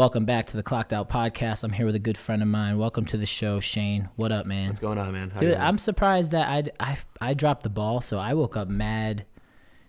[0.00, 1.62] Welcome back to the Clocked Out Podcast.
[1.62, 2.78] I'm here with a good friend of mine.
[2.78, 4.08] Welcome to the show, Shane.
[4.16, 4.68] What up, man?
[4.68, 5.28] What's going on, man?
[5.28, 5.52] How Dude.
[5.58, 8.00] I'm surprised that I, I I dropped the ball.
[8.00, 9.26] So I woke up mad.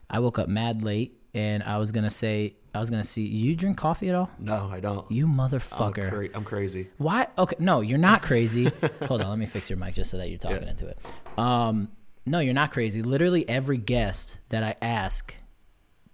[0.10, 3.56] I woke up mad late, and I was gonna say I was gonna see you
[3.56, 4.30] drink coffee at all.
[4.38, 5.10] no, I don't.
[5.10, 6.10] You I'm, motherfucker.
[6.10, 6.90] cra- I'm crazy.
[6.98, 7.28] Why?
[7.38, 8.70] Okay, no, you're not crazy.
[9.08, 10.72] Hold on, let me fix your mic just so that you're talking Yeah.
[10.72, 11.00] into it.
[11.38, 11.88] Um,
[12.26, 13.02] no, you're not crazy.
[13.02, 15.34] Literally every guest that I ask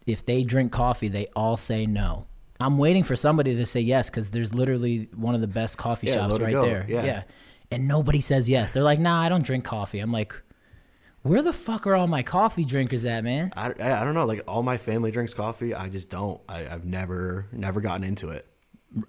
[0.05, 2.27] if they drink coffee, they all say no.
[2.59, 6.07] I'm waiting for somebody to say yes because there's literally one of the best coffee
[6.07, 6.85] Yeah, shops right Go, there.
[6.87, 7.05] yeah.
[7.05, 7.23] yeah.
[7.71, 8.71] and nobody says yes.
[8.71, 9.99] They're like, nah, I don't drink coffee.
[9.99, 10.33] I'm like,
[11.21, 13.51] where the fuck are all my coffee drinkers at, man?
[13.55, 14.25] I, I, I don't know.
[14.25, 15.73] Like all my family drinks coffee.
[15.75, 16.39] I just don't.
[16.47, 18.45] I, I've never never gotten into it.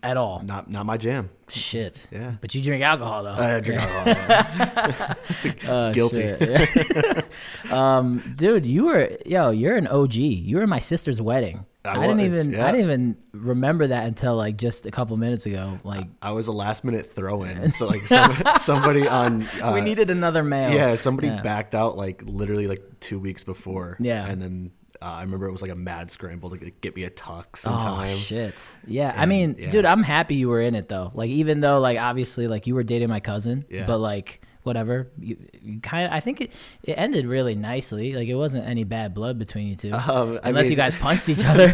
[0.02, 0.42] At all?
[0.42, 1.30] Not not my jam.
[1.48, 2.08] Shit.
[2.10, 2.32] Yeah.
[2.40, 3.30] But you drink alcohol though.
[3.30, 5.16] I drink alcohol.
[5.68, 6.33] Oh, Guilty.
[7.70, 10.14] um, dude, you were yo, you're an OG.
[10.14, 11.64] You were at my sister's wedding.
[11.89, 12.67] I I, didn't was, even yeah.
[12.67, 15.78] I didn't even remember that until like just a couple minutes ago.
[15.84, 17.70] Like I was a last minute throw in.
[17.72, 20.72] So like some, somebody on uh, we needed another male.
[20.72, 21.42] yeah somebody Yeah.
[21.42, 23.97] backed out like literally like two weeks before.
[24.00, 24.27] Yeah.
[24.27, 27.05] and then uh, I remember it was like a mad scramble to get, get me
[27.05, 28.67] a tux in Oh shit!
[28.86, 29.70] Yeah, I mean, yeah.
[29.70, 31.12] dude, I'm happy you were in it though.
[31.14, 35.09] Like, even though, like, obviously, like, you were dating my cousin, but like, whatever.
[35.19, 38.14] You, you kind of, I think it, it ended really nicely.
[38.14, 41.28] Like, it wasn't any bad blood between you two, Um, unless mean- you guys punched
[41.28, 41.73] each other.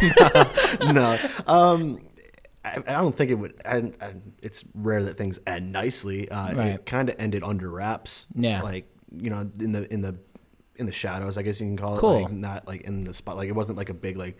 [0.93, 1.17] no.
[1.47, 1.99] Um,
[2.63, 3.61] I, I don't think it would.
[3.63, 6.29] And, and it's rare that things end nicely.
[6.29, 6.67] Uh, Right.
[6.73, 8.25] It kind of ended under wraps.
[8.35, 8.61] Yeah.
[8.61, 10.15] Like you know, in the in the
[10.77, 11.99] in the shadows, I guess you can call it.
[11.99, 12.23] Cool.
[12.23, 13.37] Like, not like in the spot.
[13.37, 14.37] Like it wasn't like a big like.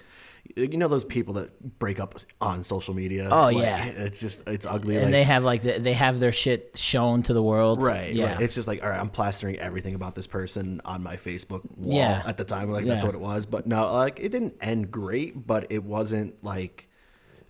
[0.57, 3.27] You know those people that break up on social media.
[3.29, 3.85] Oh, Like, yeah.
[3.87, 4.95] it's just it's ugly.
[4.95, 7.81] and like, they have like the, they have their shit shown to the world.
[7.83, 8.33] Right, Yeah.
[8.35, 8.41] right.
[8.41, 11.93] It's just like, all right, I'm plastering everything about this person on my Facebook wall
[11.97, 12.23] Yeah.
[12.25, 12.71] at the time.
[12.71, 13.07] Like, that's Yeah.
[13.07, 13.45] what it was.
[13.45, 16.87] But no, like, it didn't end great, but it wasn't like,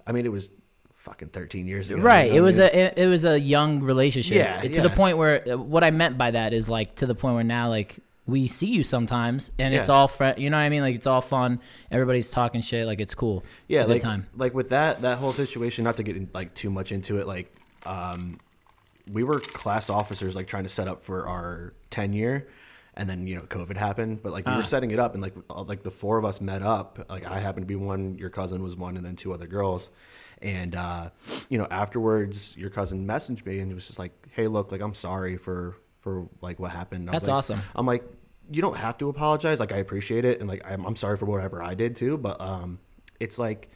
[0.08, 0.50] I mean, it was
[0.96, 2.02] fucking 13 years ago.
[2.02, 2.32] Right.
[2.34, 4.36] It was a it, it was a young relationship.
[4.38, 7.36] Yeah, To the point where what I meant by that is like to the point
[7.36, 10.70] where now like we see you sometimes and it's all fr- you know what I
[10.70, 11.60] mean like it's all fun.
[11.92, 13.44] Everybody's talking shit like it's cool.
[13.68, 14.26] yeah, it's like, time.
[14.36, 17.28] like with that, that whole situation, not to get in, like too much into it,
[17.28, 17.54] like,
[17.86, 18.40] um,
[19.12, 22.48] we were class officers, like trying to set up for our 10 year.
[22.98, 24.58] And then you know COVID happened, but like we Ah.
[24.58, 27.06] were setting it up, and like uh, like the four of us met up.
[27.10, 29.90] Like I happened to be one, your cousin was one, and then two other girls.
[30.42, 31.10] And uh,
[31.50, 34.80] you know, afterwards, your cousin messaged me and he was just like, "Hey, look, like
[34.80, 35.76] I'm sorry for
[36.06, 37.62] for like what happened." That's like- awesome.
[37.76, 38.06] I'm like,
[38.50, 39.60] you don't have to apologize.
[39.60, 42.16] Like I appreciate it, and like I'm, I'm sorry for whatever I did too.
[42.18, 42.80] But um,
[43.20, 43.70] it's like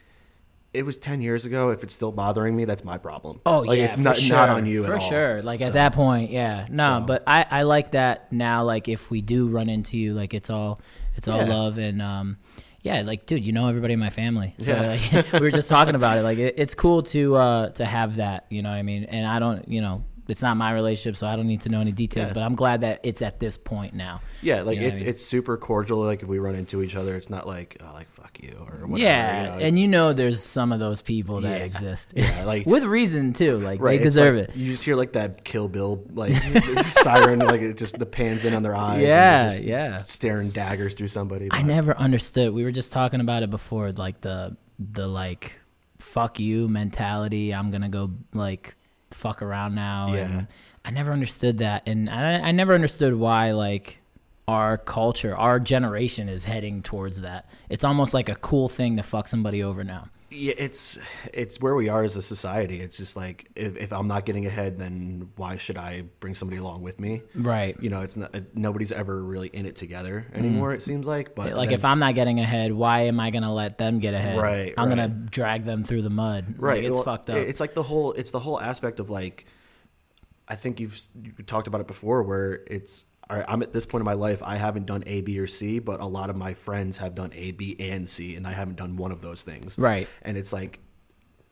[0.72, 1.70] it was ten years ago.
[1.70, 3.40] If it's still bothering me, that's my problem.
[3.44, 4.36] Oh like, yeah, it's not sure.
[4.36, 5.10] not on you for at all.
[5.10, 5.42] sure.
[5.42, 8.62] Like So, at that point, yeah, no, So- but I I like that now.
[8.62, 10.80] Like if we do run into you, like it's all
[11.16, 11.48] it's all Yeah.
[11.56, 12.38] love and um
[12.82, 14.86] yeah, like dude, you know everybody in my family, so Yeah.
[15.12, 16.22] like we were just talking about it.
[16.22, 19.04] Like it, it's cool to uh to have that, you know what I mean?
[19.04, 20.04] And I don't, you know.
[20.30, 22.28] It's not my relationship, so I don't need to know any details.
[22.28, 22.34] Yeah.
[22.34, 24.20] But I'm glad that it's at this point now.
[24.42, 25.10] Yeah, like You know it's I mean?
[25.10, 25.98] it's super cordial.
[25.98, 28.86] Like if we run into each other, it's not like oh, like fuck you or
[28.86, 28.98] whatever.
[28.98, 31.64] yeah, you know, and you know, there's some of those people that Yeah.
[31.66, 32.14] exist.
[32.16, 33.58] Yeah, like- with reason too.
[33.58, 34.56] Like Right, they deserve like- it.
[34.56, 36.34] You just hear like that Kill Bill like
[36.86, 39.02] siren, like it just the pans in on their eyes.
[39.02, 39.98] Yeah, yeah.
[40.04, 41.48] staring daggers through somebody.
[41.50, 42.52] I never understood.
[42.52, 45.52] We were just talking about it before, like the the like
[45.98, 47.52] fuck you mentality.
[47.54, 48.74] I'm gonna go like
[49.10, 50.14] fuck around now.
[50.14, 50.20] Yeah.
[50.20, 50.46] And
[50.84, 53.98] I never understood that, and I, I never understood why like
[54.48, 57.48] our culture, our generation is heading towards that.
[57.68, 60.08] It's almost like a cool thing to fuck somebody over now.
[60.32, 60.96] Yeah, it's
[61.34, 62.80] it's where we are as a society.
[62.80, 66.58] It's just like if, if I'm not getting ahead, then why should I bring somebody
[66.60, 67.22] along with me?
[67.34, 67.76] Right.
[67.82, 70.72] You know, it's not nobody's ever really in it together anymore.
[70.72, 71.56] It seems like, but Mm.
[71.56, 74.38] Like then- if I'm not getting ahead, why am I gonna let them get ahead?
[74.38, 76.54] Right, I'm gonna drag them through the mud.
[76.58, 77.36] right, Like, it's well, fucked up.
[77.36, 79.46] It's like the whole it's the whole aspect of like,
[80.46, 83.04] I think you've you talked about it before, where it's
[83.36, 85.78] right, I'm at this point in my life, I haven't done A, B, or C,
[85.78, 88.76] but a lot of my friends have done A, B, and C, and I haven't
[88.76, 89.78] done one of those things.
[89.78, 90.08] Right.
[90.22, 90.80] And it's like,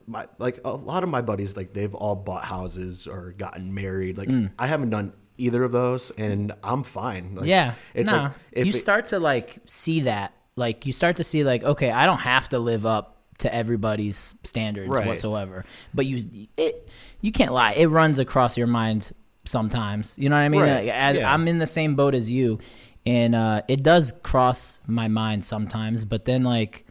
[0.09, 4.17] my like a lot of my buddies, like they've all bought houses or gotten married.
[4.17, 4.51] Like mm.
[4.57, 7.35] I haven't done either of those, and I'm fine.
[7.35, 7.75] Like, yeah.
[7.93, 8.17] it's no.
[8.17, 10.33] like if you it- start to like see that.
[10.55, 14.35] Like you start to see like, okay, I don't have to live up to everybody's
[14.43, 15.07] standards Right.
[15.07, 15.63] whatsoever.
[15.93, 16.89] But you it
[17.21, 17.73] you can't lie.
[17.73, 19.13] It runs across your mind
[19.45, 20.15] sometimes.
[20.17, 20.61] You know what I mean?
[20.61, 20.85] Right.
[20.85, 21.33] Like, I, Yeah.
[21.33, 22.59] I'm in the same boat as you.
[23.05, 26.85] And uh, it does cross my mind sometimes, but then like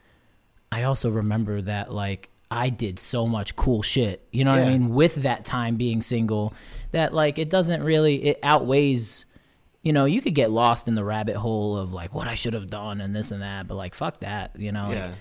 [0.72, 4.26] I also remember that like I did so much cool shit.
[4.32, 4.94] You know what I mean?
[4.94, 6.54] With that time being single,
[6.92, 9.26] that like it doesn't really it outweighs.
[9.82, 12.54] You know, you could get lost in the rabbit hole of like what I should
[12.54, 14.58] have done and this and that, but like fuck that.
[14.58, 15.02] You know, Yeah.
[15.06, 15.14] like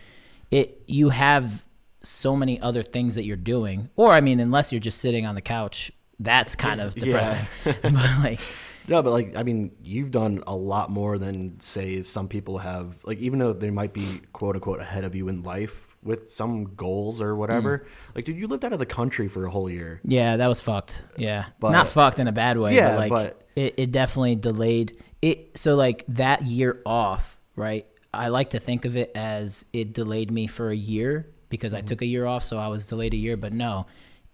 [0.52, 0.82] it.
[0.88, 1.64] You have
[2.02, 3.90] so many other things that you're doing.
[3.98, 7.06] Or I mean, unless you're just sitting on the couch, that's kind of Yeah.
[7.06, 7.48] depressing.
[7.81, 8.40] but like,
[8.88, 13.04] No, but like I mean, you've done a lot more than say some people have.
[13.04, 16.75] Like even though they might be quote unquote ahead of you in life with some
[16.75, 17.80] goals or whatever.
[17.80, 18.16] Mm.
[18.16, 20.00] Like, dude, you lived out of the country for a whole year.
[20.06, 21.04] yeah, that was fucked.
[21.18, 22.75] Yeah, But- not fucked in a bad way.
[22.75, 25.58] Yeah, but like but- it, it definitely delayed it.
[25.58, 27.86] So like that year off, right?
[28.14, 31.78] I like to think of it as it delayed me for a year because Mm-hmm.
[31.80, 33.36] I took a year off, so I was delayed a year.
[33.36, 33.86] But no,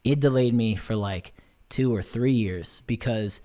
[0.04, 1.34] it delayed me for like
[1.74, 3.42] two or three years because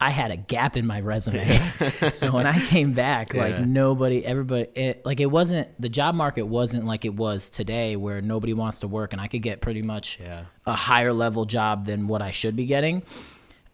[0.00, 1.48] I had a gap in my resume.
[2.10, 3.64] so when I came back, like Yeah.
[3.64, 8.20] nobody, everybody, it, like it wasn't the job market wasn't like it was today, where
[8.20, 10.44] nobody wants to work, and I could get pretty much Yeah.
[10.66, 13.02] a higher level job than what I should be getting.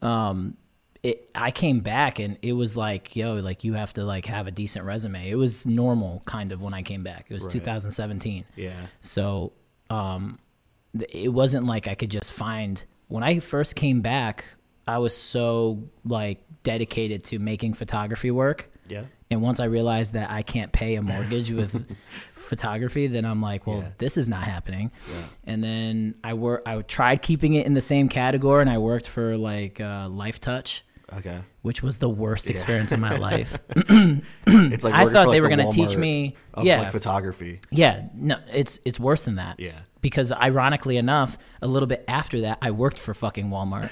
[0.03, 0.57] Um,
[1.03, 4.47] it I came back and it was like, yo, like you have to like have
[4.47, 5.31] a decent resume.
[5.31, 7.27] It was normal kind of when I came back.
[7.29, 7.53] It was Right.
[7.53, 8.45] 2017.
[8.57, 8.73] Yeah.
[9.01, 9.53] So,
[9.91, 10.39] um,
[10.99, 12.85] th- it wasn't like I could just find.
[13.09, 14.45] When I first came back,
[14.87, 18.71] I was so like dedicated to making photography work.
[18.89, 19.05] Yeah.
[19.31, 21.95] And once I realized that I can't pay a mortgage with
[22.33, 23.89] photography, then I'm like, well, Yeah.
[23.99, 24.91] this is not happening.
[25.11, 25.15] Yeah.
[25.45, 26.63] And then I work.
[26.67, 30.81] I tried keeping it in the same category, and I worked for like uh, Lifetouch,
[31.13, 31.39] Okay.
[31.63, 33.59] which was the worst experience in my life.
[33.77, 33.89] It's
[34.85, 36.81] like I thought for, they were the gonna teach Walmart me- of, yeah.
[36.83, 37.61] like photography.
[37.71, 39.61] Yeah, no, it's it's worse than that.
[39.61, 39.81] Yeah.
[40.01, 43.91] Because ironically enough, a little bit after that, I worked for fucking Walmart.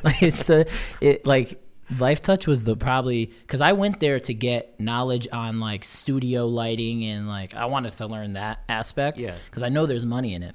[0.04, 0.66] like it's a,
[1.00, 1.60] it like
[1.94, 7.04] Lifetouch was the probably because I went there to get knowledge on like studio lighting
[7.04, 9.18] and like I wanted to learn that aspect.
[9.18, 9.36] Yeah.
[9.46, 10.54] Because I know there's money in it.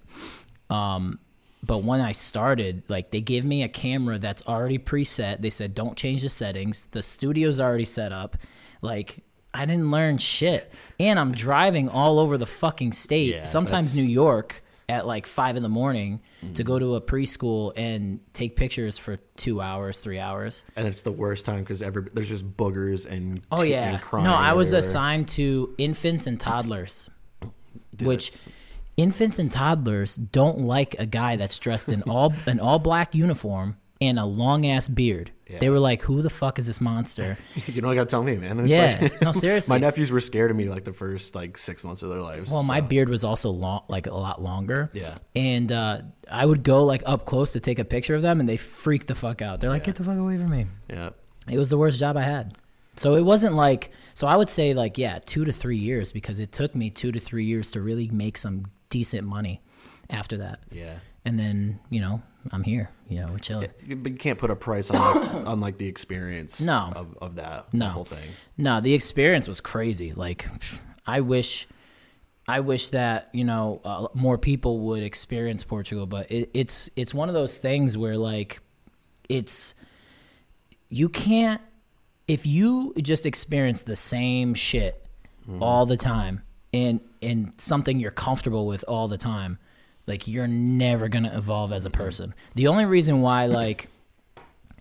[0.70, 1.20] Um,
[1.64, 5.42] but when I started, like they gave me a camera that's already preset.
[5.42, 6.88] They said don't change the settings.
[6.92, 8.38] The studio's already set up.
[8.82, 9.24] Like
[9.54, 13.34] I didn't learn shit, and I'm driving all over the fucking state.
[13.34, 16.20] Yeah, sometimes New York at like five in the morning
[16.56, 20.66] to go to a preschool and take pictures for two hours, three hours.
[20.76, 24.26] And it's the worst time because every there's just boogers and Oh yeah, and crying
[24.26, 24.80] no, I was everywhere.
[24.90, 27.10] assigned to infants and toddlers,
[27.96, 28.48] Dude, which that's-
[28.98, 33.78] infants and toddlers don't like a guy that's dressed in all an all black uniform
[34.08, 35.32] and a long ass beard.
[35.60, 38.38] They were like, "Who the fuck is this monster?" you know, I gotta tell me,
[38.38, 38.60] man.
[38.62, 38.98] It's Yeah.
[39.02, 39.72] like- No, seriously.
[39.72, 42.52] my nephews were scared of me like the first like six months of their lives.
[42.52, 44.90] Well, my beard was also long, like a lot longer.
[44.94, 45.16] Yeah.
[45.36, 46.02] And uh,
[46.32, 49.06] I would go like up close to take a picture of them, and they freak
[49.06, 49.60] the fuck out.
[49.62, 49.86] They're like, Yeah.
[49.88, 51.10] "Get the fuck away from me!" Yeah.
[51.48, 52.56] It was the worst job I had.
[52.96, 53.92] So it wasn't like.
[54.16, 57.12] So I would say like yeah, two to three years because it took me two
[57.12, 59.62] to three years to really make some decent money.
[60.10, 60.96] After that, Yeah.
[61.26, 62.22] and then you know
[62.52, 62.90] I'm here.
[63.14, 63.70] You know we're chilling.
[63.86, 66.92] You- But you can't put a price on like, on like the experience No.
[66.96, 67.88] of, of that, No.
[67.90, 68.30] whole thing.
[68.58, 70.14] No, the experience was crazy.
[70.14, 70.48] Like,
[71.06, 71.68] I wish,
[72.48, 76.06] I wish that you know uh, more people would experience Portugal.
[76.06, 78.60] But it, it's it's one of those things where like,
[79.30, 79.74] it's
[80.90, 81.62] you can't
[82.28, 85.06] if you just experience the same shit
[85.60, 86.42] all the time
[86.74, 89.58] and and something you're comfortable with all the time
[90.08, 92.34] like you're never going to evolve as a person.
[92.56, 93.88] The only reason why like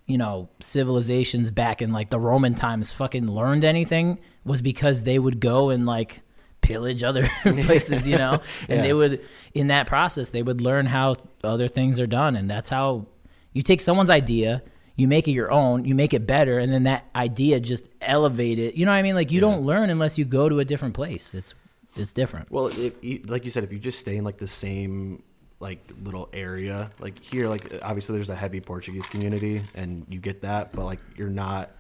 [0.07, 5.19] you know civilizations back in like the roman times fucking learned anything was because they
[5.19, 6.21] would go and like
[6.61, 8.41] pillage other places you know?
[8.69, 8.83] And Yeah.
[8.83, 9.21] they would
[9.55, 12.35] in that process they would learn how other things are done.
[12.37, 13.07] And that's how
[13.53, 14.63] you take someone's idea
[14.97, 18.59] you make it your own you make it better and then that idea just elevate
[18.59, 19.15] it you know what i mean?
[19.15, 21.33] Like you don't learn unless you go to a different place.
[21.33, 21.55] It's
[21.97, 22.95] it's different Well, if
[23.29, 25.23] like you said, if you just stay in like the same
[25.61, 30.43] like little area, like here, like obviously there's a heavy Portuguese community, and you get
[30.43, 31.71] that, but like you're not,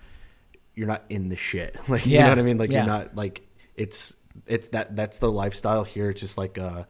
[0.75, 1.76] you're not in the shit.
[1.88, 2.59] Like you know what I mean?
[2.59, 2.78] Like yeah.
[2.78, 3.42] you're not like
[3.76, 4.14] it's
[4.47, 6.11] it's that that's the lifestyle here.
[6.11, 6.85] It's just like uh,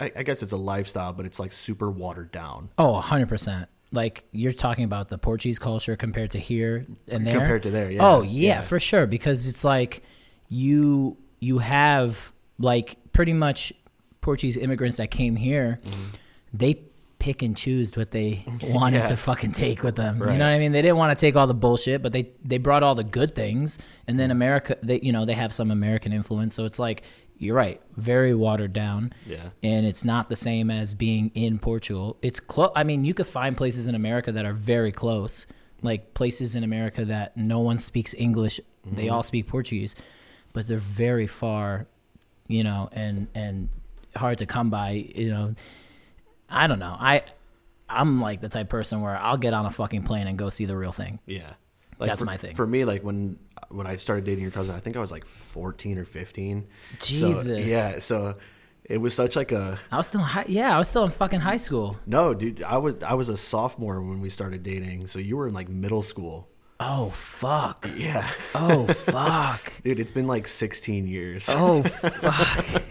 [0.00, 2.70] I, I guess it's a lifestyle, but it's like super watered down.
[2.78, 7.64] oh 100% like you're talking about the portuguese culture compared to here and there Compared
[7.64, 8.60] to there, yeah, oh yeah, yeah.
[8.60, 10.02] for sure because it's like
[10.48, 13.72] you you have like pretty much
[14.20, 16.04] portuguese immigrants that came here mm-hmm.
[16.52, 16.80] they
[17.18, 19.06] pick and choose what they wanted Yeah.
[19.06, 21.36] to fucking take with them you know what i mean they didn't want to take
[21.36, 24.36] all the bullshit but they they brought all the good things and then mm-hmm.
[24.36, 27.02] america they you know they have some american influence so it's like
[27.40, 29.48] you're right very watered down Yeah.
[29.62, 32.18] and it's not the same as being in Portugal.
[32.20, 32.70] It's close.
[32.76, 35.46] I mean, you could find places in America that are very close,
[35.80, 39.14] like places in America that no one speaks English; they mm-hmm.
[39.14, 39.96] all speak Portuguese,
[40.52, 41.86] but they're very far,
[42.48, 43.68] you know, and and
[44.16, 44.90] hard to come by.
[45.14, 45.54] You know,
[46.48, 46.96] I don't know.
[46.98, 47.22] I
[47.88, 50.48] I'm like the type of person where I'll get on a fucking plane and go
[50.48, 51.18] see the real thing.
[51.26, 51.54] Yeah,
[51.98, 52.54] That's for, my thing.
[52.54, 53.38] For me, like when
[53.68, 56.66] when I started dating your cousin, I think I was like fourteen or fifteen.
[56.98, 57.70] So, Jesus.
[57.70, 57.98] yeah.
[57.98, 58.34] So
[58.84, 61.10] it was such like a I was still in high, yeah, I was still in
[61.10, 61.96] fucking high school.
[62.06, 62.62] no, dude.
[62.62, 65.68] I was I was a sophomore when we started dating, so you were in like
[65.68, 66.48] middle school.
[66.82, 67.88] Oh fuck.
[67.94, 69.72] Yeah, Oh fuck.
[69.84, 70.00] dude.
[70.00, 71.46] It's been like 16 years.
[71.50, 72.82] Oh fuck.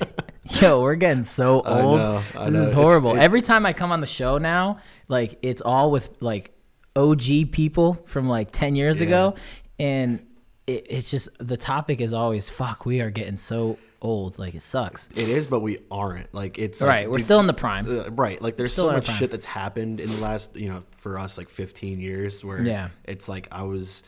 [0.61, 1.99] Yo, we're getting so I old.
[2.01, 2.61] know, I this know.
[2.61, 3.17] is It's- horrible.
[3.17, 4.77] Every time I come on the show now,
[5.07, 6.51] like it's all with like
[6.95, 9.07] OG people from like 10 years Yeah.
[9.07, 9.35] ago
[9.79, 10.19] and
[10.67, 14.37] it, it's just the topic is always fuck, we are getting so old.
[14.39, 15.09] Like it sucks.
[15.15, 16.33] It is, but we aren't.
[16.33, 17.87] Like it's right, like, we're dude, still in the prime.
[17.89, 18.41] uh, right.
[18.41, 21.37] Like there's Still so much shit that's happened in the last, you know, for us
[21.37, 22.43] like 15 years.
[22.43, 22.89] Where Yeah.
[23.05, 24.03] it's like I was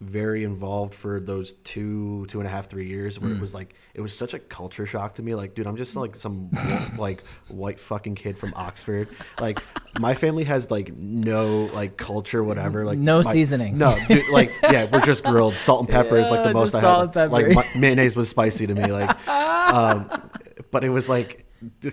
[0.00, 3.18] very involved for those two, two and a half, three years.
[3.18, 3.22] Mm.
[3.22, 5.34] Where it was like it was such a culture shock to me.
[5.34, 6.50] Like, dude, I'm just like some
[6.98, 9.08] like white fucking kid from Oxford.
[9.40, 9.60] Like
[9.98, 12.84] my family has like no like culture, whatever.
[12.84, 13.78] Like No my- seasoning.
[13.78, 15.56] No, dude, like yeah, we're just grilled.
[15.56, 17.32] Salt and pepper is like the most I and pepper.
[17.32, 18.86] Like my, mayonnaise was spicy to me.
[18.86, 20.10] Like um,
[20.70, 21.44] but it was like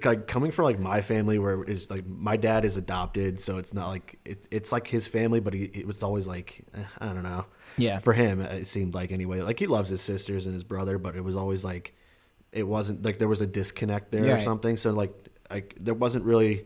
[0.04, 3.74] like coming from like my family where it's like my dad is adopted so it's
[3.74, 7.08] not like it, it's like his family but he it was always like eh, i
[7.08, 7.46] don't know
[7.78, 8.00] Yeah.
[8.00, 11.16] for him it seemed like anyway like he loves his sisters and his brother but
[11.16, 11.94] it was always like
[12.52, 14.44] it wasn't like there was a disconnect there or Right.
[14.44, 15.14] something so like
[15.52, 16.66] like there wasn't really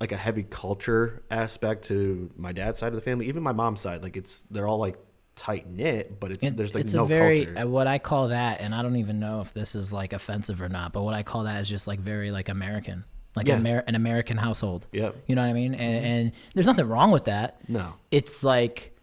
[0.00, 3.80] like a heavy culture aspect to my dad's side of the family even my mom's
[3.80, 4.96] side like it's they're all like
[5.34, 7.98] tight knit but it's It- there's like it's no a very culture uh, what I
[7.98, 11.02] call that, and I don't even know if this is like offensive or not, but
[11.02, 13.56] what I call that is just like very like American, like Yeah.
[13.58, 14.86] Amer- an American household.
[14.92, 15.14] Yep.
[15.26, 15.74] You know what I mean?
[15.74, 17.58] And, and there's nothing wrong with that.
[17.68, 18.95] no It's like,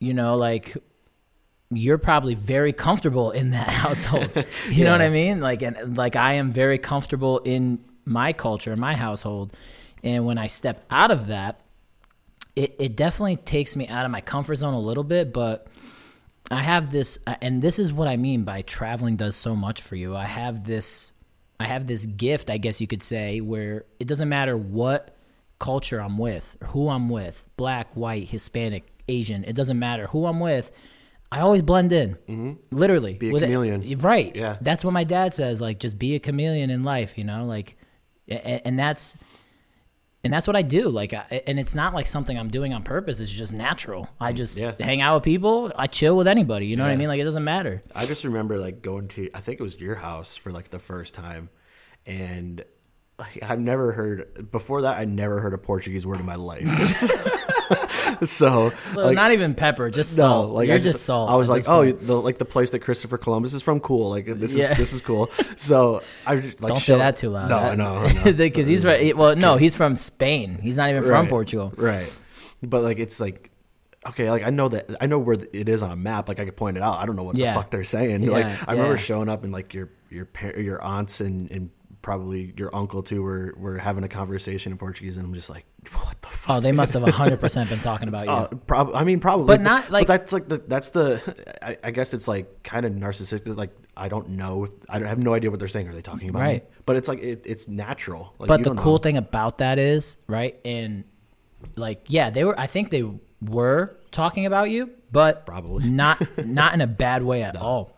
[0.00, 0.76] you know, like
[1.70, 4.32] you're probably very comfortable in that household.
[4.70, 5.40] You know what I mean?
[5.40, 9.52] Like, and like I am very comfortable in my culture, my household,
[10.02, 11.60] and when I step out of that,
[12.56, 15.68] it, it definitely takes me out of my comfort zone a little bit, but
[16.50, 19.82] I have this, uh, and this is what I mean by traveling does so much
[19.82, 20.16] for you.
[20.16, 21.12] I have this,
[21.60, 25.16] I have this gift, I guess you could say, where it doesn't matter what
[25.58, 30.26] culture I'm with, or who I'm with, black, white, Hispanic, Asian, it doesn't matter who
[30.26, 30.70] I'm with.
[31.30, 32.52] I always blend in, mm-hmm.
[32.70, 33.14] literally.
[33.14, 33.98] Be a it- chameleon.
[34.00, 34.34] right?
[34.34, 34.56] Yeah.
[34.60, 35.60] that's what my dad says.
[35.60, 37.44] Like, just be a chameleon in life, you know.
[37.44, 37.76] Like,
[38.28, 39.16] and, and that's
[40.24, 40.88] and that's what I do.
[40.88, 43.20] Like, I, and it's not like something I'm doing on purpose.
[43.20, 44.08] It's just natural.
[44.20, 44.74] I just Yeah.
[44.80, 45.70] hang out with people.
[45.76, 46.66] I chill with anybody.
[46.66, 47.08] You know what I mean?
[47.08, 47.82] Like, it doesn't matter.
[47.94, 50.78] I just remember like going to I think it was your house for like the
[50.78, 51.50] first time,
[52.06, 52.64] and
[53.18, 54.98] like, I've never heard before that.
[54.98, 56.64] I never heard a Portuguese word in my life.
[58.24, 60.52] so, So like, not even pepper, just no, salt.
[60.54, 61.30] like You're I just, salt.
[61.30, 63.80] I was like, oh, the like the place that Christopher Columbus is from.
[63.80, 64.72] Cool, like this Yeah.
[64.72, 65.30] is this is cool.
[65.56, 67.48] So I like don't show- say that too loud.
[67.48, 68.32] No, That- no, no.
[68.32, 69.16] because he's right.
[69.16, 70.58] Well, no, he's from Spain.
[70.62, 71.72] He's not even from Right, Portugal.
[71.76, 72.12] right?
[72.62, 73.50] But like it's like.
[74.06, 76.28] Okay, like I know that I know where it is on a map.
[76.28, 76.98] Like I could point it out.
[76.98, 77.52] I don't know what Yeah.
[77.52, 78.22] the fuck they're saying.
[78.22, 81.70] Yeah, like I remember showing up and like your your par- your aunts and, and
[82.02, 85.64] probably your uncle too were were having a conversation in Portuguese, and I'm just like,
[85.92, 86.56] what the fuck?
[86.56, 88.32] Oh, they must have 100% been talking about you.
[88.32, 91.20] Uh, prob- I mean, probably, But not, like- that's like the that's the.
[91.62, 93.56] I, I guess it's like kind of narcissistic.
[93.56, 94.64] Like I don't know.
[94.64, 95.88] If, I don't have no idea what they're saying.
[95.88, 96.62] Are they talking about Right.
[96.64, 96.70] me?
[96.86, 98.34] But it's like it, it's natural.
[98.38, 98.98] Like, but the cool know.
[98.98, 101.04] thing about that is right and
[101.76, 103.04] like yeah they were i think they
[103.42, 105.88] were talking about you but Probably.
[105.88, 107.97] not not in a bad way at all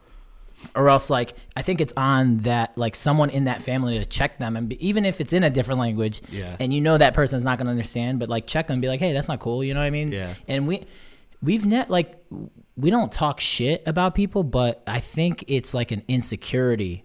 [0.75, 4.38] or else like i think it's on that like someone in that family to check
[4.38, 6.57] them and be, even if it's in a different language Yeah.
[6.61, 8.88] and you know that person's not going to understand but like check them and be
[8.88, 10.35] like hey that's not cool you know what i mean Yeah.
[10.49, 10.85] and we
[11.43, 12.23] we've net like
[12.76, 17.05] we don't talk shit about people but i think it's like an insecurity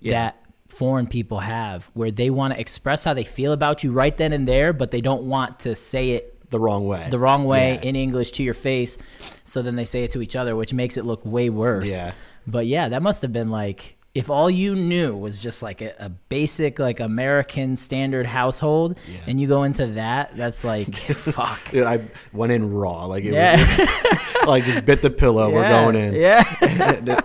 [0.00, 0.12] Yeah.
[0.12, 0.36] that
[0.68, 4.32] foreign people have where they want to express how they feel about you right then
[4.32, 7.06] and there but they don't want to say it the wrong way.
[7.10, 7.88] the wrong way Yeah.
[7.88, 8.98] in english to your face
[9.44, 12.12] so then they say it to each other which makes it look way worse Yeah.
[12.46, 15.94] But yeah that must have been like if all you knew was just like a,
[16.00, 19.20] a basic like american standard household Yeah.
[19.28, 22.00] and you go into that that's like fuck Dude, I
[22.32, 23.04] went in raw.
[23.06, 25.50] Like it yeah was like just bit the pillow.
[25.52, 26.14] We're going in.
[26.14, 26.42] yeah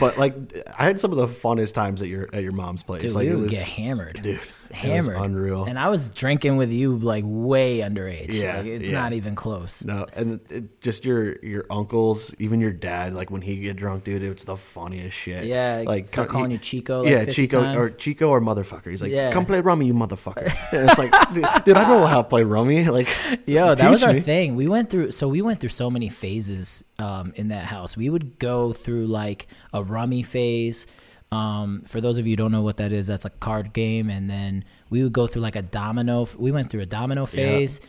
[0.00, 0.34] but like
[0.76, 3.02] I had some of the funnest times at your at your mom's place.
[3.02, 4.20] Dude, like we it was get hammered.
[4.22, 4.40] dude,
[4.74, 5.16] hammered.
[5.16, 5.64] unreal.
[5.64, 8.32] And I was drinking with you like way underage.
[8.34, 9.00] Yeah, Like, it's yeah.
[9.00, 9.84] not even close.
[9.84, 13.14] No, and it, just your your uncles, even your dad.
[13.14, 15.44] Like when he get drunk, dude, it's the funniest shit.
[15.44, 17.76] Yeah, like start come- calling he- you Chico, like, yeah, 50 Chico times.
[17.76, 18.90] or Chico or motherfucker.
[18.90, 19.30] He's like, Yeah.
[19.32, 20.52] come play rummy, you motherfucker.
[20.72, 22.84] and it's like, dude, dude, I know how to play rummy.
[22.94, 23.08] Like,
[23.46, 24.20] Yo, that was our me.
[24.20, 24.54] thing.
[24.56, 27.96] We went through so we went through so many phases um, in that house.
[27.96, 30.86] We would go through like a rummy phase.
[31.34, 34.08] Um, for those of you who don't know what that is, that's a card game,
[34.08, 36.28] and then we would go through like a domino.
[36.38, 37.80] We went through a domino phase.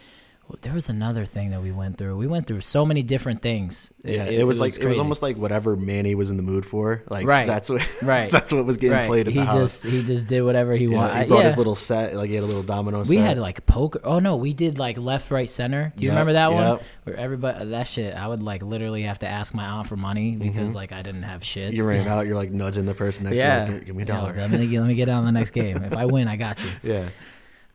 [0.62, 2.18] There was another thing that we went through.
[2.18, 3.92] We went through so many different things.
[4.04, 7.04] Yeah, it, was, like it was almost like whatever Manny was in the mood for.
[7.10, 7.48] Like Right.
[7.48, 8.32] that's what Right.
[8.32, 9.08] that's what was getting right.
[9.08, 9.82] played he the house.
[9.82, 11.24] just he just did whatever he Yeah, wanted.
[11.24, 11.46] he brought yeah.
[11.46, 13.25] his little set, like he had a little domino we set.
[13.28, 14.00] had like poker.
[14.04, 15.92] Oh no, we did like left, right, center.
[15.96, 16.80] Do you Yep, remember that one?
[17.06, 20.36] Where everybody that shit, I would like literally have to ask my aunt for money
[20.36, 20.75] because Mm-hmm.
[20.75, 21.74] like I didn't have shit.
[21.74, 24.04] you ran out, you're like nudging the person next yeah, to you, like, give me
[24.04, 24.34] a Yeah, dollar.
[24.36, 25.78] let me let me get on the next game.
[25.84, 26.70] If I win, I got you.
[26.84, 27.10] yeah.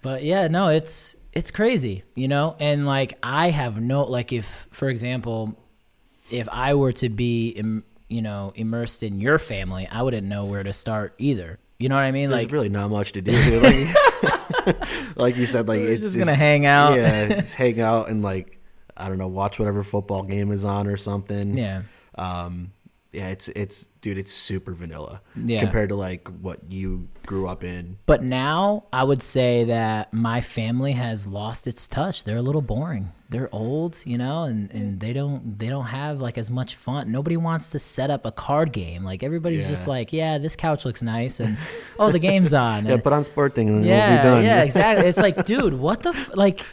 [0.02, 2.56] But yeah, no, it's it's crazy, you know.
[2.58, 5.56] And like I have no like if for example,
[6.30, 10.44] if I were to be im, you know immersed in your family, I wouldn't know
[10.44, 11.58] where to start either.
[11.78, 12.28] You know what I mean?
[12.28, 13.32] There's like really not much to do.
[13.60, 14.76] Like,
[15.16, 16.96] like you said, like it's just gonna hang out.
[16.96, 18.60] Yeah, just hang out and like
[18.96, 21.56] I don't know, watch whatever football game is on or something.
[21.56, 21.82] yeah.
[22.16, 22.72] Um,
[23.12, 25.60] yeah, it's it's dude, it's super vanilla Yeah.
[25.60, 27.98] compared to like what you grew up in.
[28.06, 32.24] But now I would say that my family has lost its touch.
[32.24, 33.12] They're a little boring.
[33.28, 37.12] They're old, you know, and, and they don't they don't have like as much fun.
[37.12, 39.04] Nobody wants to set up a card game.
[39.04, 41.56] Like everybody's just like, yeah, this couch looks nice, and
[42.00, 42.86] oh, the game's on.
[42.86, 44.44] Yeah, and- put on sport thing and yeah, we'll be done.
[44.44, 45.06] yeah, exactly.
[45.06, 46.34] It's like, dude, what the f-?
[46.34, 46.66] like?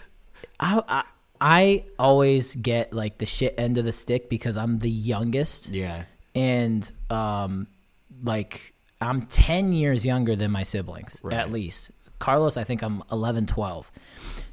[0.59, 1.03] I, I
[1.39, 6.05] I always get like the shit end of the stick because I'm the youngest yeah.
[6.37, 7.67] And um
[8.23, 11.33] like i'm 10 years younger than my siblings Right.
[11.33, 13.91] at least carlos i think i'm 11 12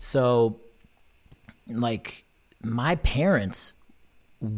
[0.00, 0.60] so
[1.68, 2.24] like
[2.62, 3.72] my parents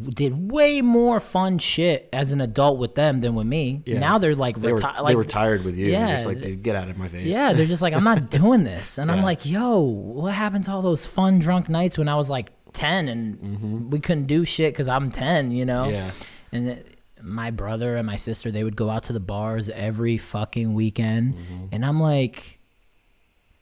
[0.09, 4.01] did way more fun shit as an adult with them than with me Yeah.
[4.01, 5.93] now they're like They were, reti- they were tired with you.
[5.93, 7.27] Yeah, Yeah, it's like, th- dude, get out of my face.
[7.27, 8.99] yeah, they're just like, I'm not doing this.
[8.99, 12.29] And I'm like, yo, what happened to all those fun drunk nights when I was
[12.29, 15.85] like 10 and we couldn't do shit because I'm 10, you know?
[15.85, 15.95] Mm-hmm.
[15.95, 16.11] Yeah.
[16.53, 16.85] And
[17.23, 21.35] my brother and my sister, they would go out to the bars every fucking weekend.
[21.35, 21.65] Mm-hmm.
[21.73, 22.59] And I'm like,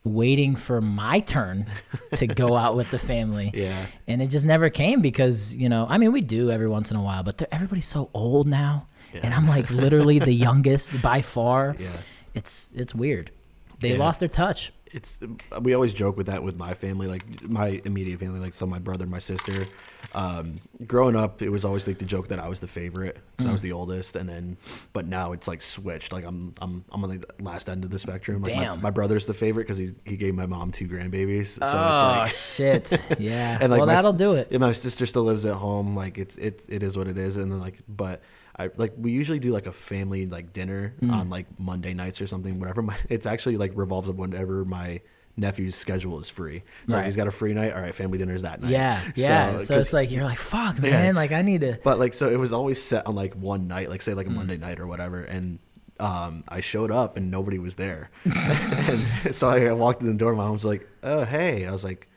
[0.04, 1.64] waiting for my turn
[2.14, 3.50] to go out with the family.
[3.54, 3.86] Yeah.
[4.06, 6.96] And it just never came because, you know, I mean, we do every once in
[6.96, 8.86] a while, but everybody's so old now.
[9.22, 11.76] And I'm like literally the youngest by far.
[11.78, 11.88] Yeah.
[12.34, 13.30] It's it's weird.
[13.78, 13.98] They Yeah.
[13.98, 14.72] lost their touch.
[14.94, 15.18] It's
[15.60, 18.78] we always joke with that with my family like my immediate family like so my
[18.78, 19.66] brother my sister
[20.14, 23.46] um growing up it was always like the joke that i was the favorite because
[23.46, 23.52] i Mm.
[23.52, 24.56] was the oldest and then
[24.92, 27.98] but now it's like switched like i'm i'm i'm on the last end of the
[27.98, 28.80] spectrum like my, Damn.
[28.80, 31.76] my brother's the favorite because he, he gave my mom two grandbabies so it's oh
[31.76, 33.00] like shit!
[33.18, 33.58] Yeah.
[33.60, 34.56] and like well, my that'll do it.
[34.60, 35.96] my sister still lives at home.
[35.96, 37.36] Like it's it it is what it is.
[37.36, 38.22] And then like, but
[38.58, 41.12] I like we usually do like a family like dinner Mm.
[41.12, 42.60] on like Monday nights or something.
[42.60, 42.82] Whatever.
[42.82, 45.00] My, it's actually like revolves up whenever my
[45.36, 46.62] nephew's schedule is free.
[46.88, 47.00] So Right.
[47.00, 48.70] if he's got a free night, all right, family dinner's that night.
[48.70, 49.58] Yeah, yeah.
[49.58, 50.90] So, 'cause- it's like you're like, fuck, Yeah.
[50.90, 51.14] man.
[51.16, 51.78] Like I need to.
[51.82, 54.30] but like so it was always set on like one night, like say like a
[54.30, 54.36] Mm.
[54.36, 55.58] Monday night or whatever, and.
[56.00, 60.34] Um, I showed up and nobody was there, and so I walked in the door.
[60.34, 62.08] My mom's like, "Oh, hey!" I was like,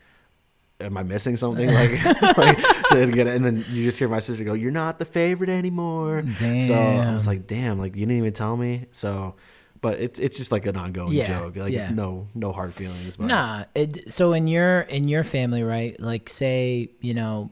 [0.80, 1.68] am I missing something?
[1.72, 2.04] Like,
[2.38, 2.58] like
[2.90, 3.36] to get it.
[3.36, 7.14] And then you just hear my sister go, "You're not the favorite anymore." So I
[7.14, 8.86] was like, "Damn!" Like you didn't even tell me.
[8.92, 9.36] So,
[9.82, 11.56] but it's it's just like an ongoing Yeah, joke.
[11.56, 11.90] Like yeah.
[11.92, 13.18] no no hard feelings.
[13.18, 13.66] But Nah.
[13.76, 16.00] It, so in your in your family, right?
[16.00, 17.52] Like, say you know,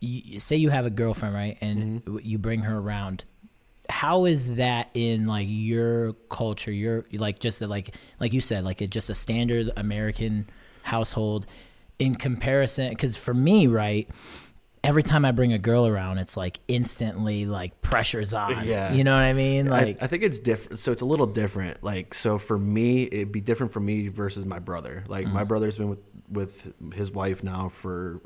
[0.00, 2.18] you, say you have a girlfriend, right, and Mm-hmm.
[2.22, 3.24] you bring her around.
[3.88, 6.72] How is that in like your culture?
[6.72, 10.48] Your like just a, like like you said, like a, just a standard American
[10.82, 11.46] household
[11.98, 12.88] in comparison.
[12.90, 14.08] Because for me, right.
[14.84, 18.64] Every time I bring a girl around, it's like instantly like pressure's on.
[18.64, 18.92] Yeah.
[18.92, 19.66] You know what I mean?
[19.66, 20.78] Like I think it's different.
[20.78, 21.82] So it's a little different.
[21.82, 25.02] Like so for me, it'd be different for me versus my brother.
[25.08, 25.34] Like Mm-hmm.
[25.34, 25.98] my brother's been with
[26.30, 28.20] with his wife now for.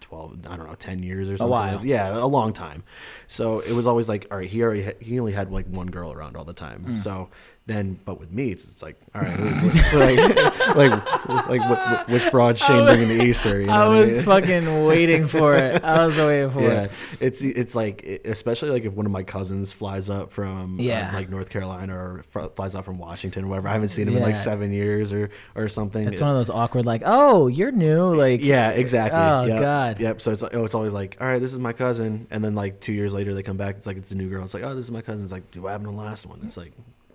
[0.00, 1.86] 12 I don't know 10 years or something while.
[1.86, 2.82] yeah a long time
[3.28, 5.86] so it was always like all right he already had, he only had like one
[5.86, 6.98] girl around all the time Mm.
[6.98, 7.30] so
[7.66, 9.38] then but with me it's, it's like all right
[9.94, 14.00] like like like what, which broad Shane bringing the Easter you know I what I
[14.00, 14.22] was mean?
[14.24, 15.84] fucking waiting for it.
[15.84, 16.90] I was waiting for yeah, it.
[17.20, 21.12] it's it's like especially like if one of my cousins flies up from uh, Yeah.
[21.14, 23.68] like North Carolina or fr- flies up from Washington or whatever.
[23.68, 26.06] I haven't seen him in like seven years or or something.
[26.08, 29.20] It's one of those awkward, like, oh, you're new, like, yeah, exactly.
[29.20, 29.60] Oh, Yep.
[29.60, 30.00] God.
[30.00, 30.20] Yep.
[30.20, 32.54] So it's like, oh, it's always like, all right, this is my cousin, and then
[32.56, 33.76] like two years later they come back.
[33.76, 34.42] It's like it's a new girl.
[34.44, 35.22] It's like, oh, this is my cousin.
[35.22, 36.40] It's like, do I have the last one?
[36.44, 36.72] It's like.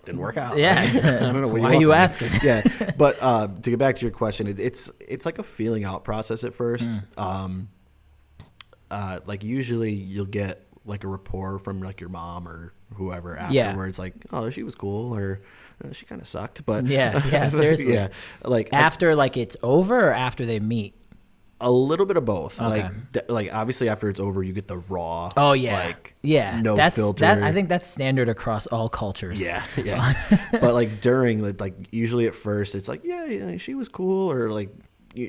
[0.08, 0.58] Didn't work out.
[0.58, 0.82] Yeah.
[0.82, 1.48] I don't know.
[1.48, 2.30] What Why you are you asking?
[2.44, 2.64] Yeah,
[2.98, 6.04] but uh, to get back to your question, it, it's it's like a feeling out
[6.04, 6.90] process at first.
[6.90, 7.20] Hmm.
[7.20, 7.70] Um,
[8.90, 13.68] uh, like usually you'll get like a rapport from like your mom or whoever Yeah.
[13.68, 15.42] afterwards, like, oh, she was cool or
[15.84, 17.94] uh, she kind of sucked, but Yeah, yeah, seriously.
[17.94, 18.08] yeah,
[18.46, 20.96] like I- after like it's over or after they meet.
[21.60, 22.62] A little bit of both.
[22.62, 22.90] Okay.
[23.14, 25.32] Like, like obviously after it's over, you get the raw.
[25.36, 26.60] Oh yeah, like yeah.
[26.62, 27.22] no that's filter.
[27.22, 27.42] that.
[27.42, 29.42] I think that's standard across all cultures.
[29.42, 30.14] Yeah, yeah.
[30.52, 34.32] but like during, like, like usually at first, it's like, yeah, yeah, she was cool,
[34.32, 34.70] or like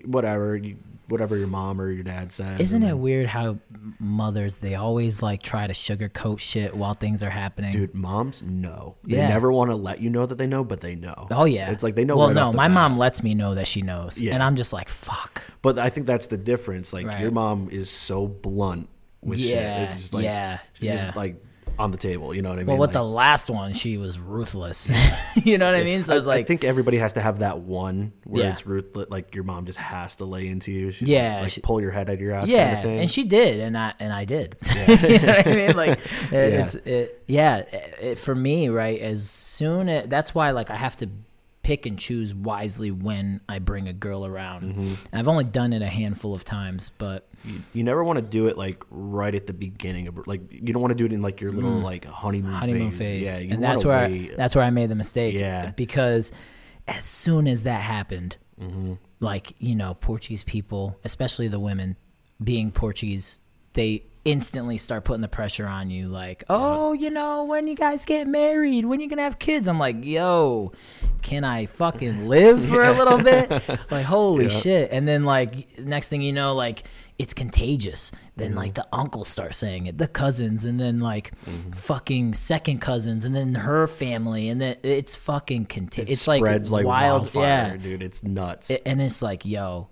[0.04, 0.56] whatever.
[0.56, 0.76] You
[1.08, 2.60] whatever your mom or your dad says.
[2.60, 3.58] Isn't it weird how
[3.98, 7.72] mothers they always like try to sugarcoat shit while things are happening?
[7.72, 8.96] Dude, moms know.
[9.04, 9.28] They Yeah.
[9.28, 11.26] never want to let you know that they know, but they know.
[11.30, 12.16] Oh yeah, It's like they know.
[12.16, 12.74] Well, right no, off the my bat.
[12.74, 14.34] mom lets me know that she knows, Yeah.
[14.34, 15.42] and I'm just like, fuck.
[15.62, 16.92] But I think that's the difference.
[16.92, 17.20] Like Right.
[17.20, 18.88] your mom is so blunt
[19.22, 19.92] with Yeah, shit.
[19.94, 21.04] It's just like, yeah, she's yeah.
[21.04, 21.42] just like
[21.78, 22.34] on the table.
[22.34, 22.66] You know what I mean?
[22.68, 24.90] Well, with Like, the last one, she was ruthless.
[25.44, 26.02] you know what I mean?
[26.02, 28.50] So I, it's like, I think everybody has to have that one where Yeah.
[28.50, 29.08] it's ruthless.
[29.10, 30.90] Like your mom just has to lay into you.
[30.90, 32.48] She's Yeah, like, she- pull your head out of your ass.
[32.48, 32.98] yeah, kind of thing.
[33.00, 34.56] and she did, and I and I did.
[34.74, 35.76] you know what I mean?
[35.76, 35.90] Like,
[36.32, 37.58] it, it's it, yeah.
[37.58, 39.00] It, for me, right?
[39.00, 41.08] As soon as that's why, like, I have to
[41.68, 44.62] pick and choose wisely when I bring a girl around.
[44.72, 44.94] Mm-hmm.
[45.12, 48.46] I've only done it a handful of times, but you, you never want to do
[48.46, 51.20] it like right at the beginning of like you don't want to do it in
[51.20, 52.58] like your little like honeymoon, Mm.
[52.58, 53.28] honeymoon phase.
[53.28, 53.40] phase.
[53.42, 55.34] Yeah, and that's where I, that's where I made the mistake.
[55.34, 55.70] Yeah.
[55.76, 56.32] because
[56.86, 58.94] as soon as that happened, Mm-hmm.
[59.20, 61.96] like you know, Portuguese people, especially the women,
[62.42, 63.36] being Portuguese,
[63.74, 66.08] they instantly start putting the pressure on you.
[66.08, 69.68] Like, oh, you know, when you guys get married, when you gonna have kids?
[69.68, 70.72] I'm like, yo,
[71.22, 73.50] can I fucking live for a little bit?
[73.90, 74.50] Like, holy Yeah.
[74.60, 74.92] shit!
[74.92, 76.82] And then like next thing you know, like
[77.18, 78.12] it's contagious.
[78.36, 78.58] Then Mm-hmm.
[78.58, 81.72] like the uncles start saying it, the cousins, and then like Mm-hmm.
[81.72, 86.10] fucking second cousins, and then her family, and then it's fucking contagious.
[86.10, 87.76] it It's like spreads like wild, wildfire, yeah.
[87.76, 88.02] dude.
[88.02, 88.70] It's nuts.
[88.70, 89.88] It- and it's like, yo,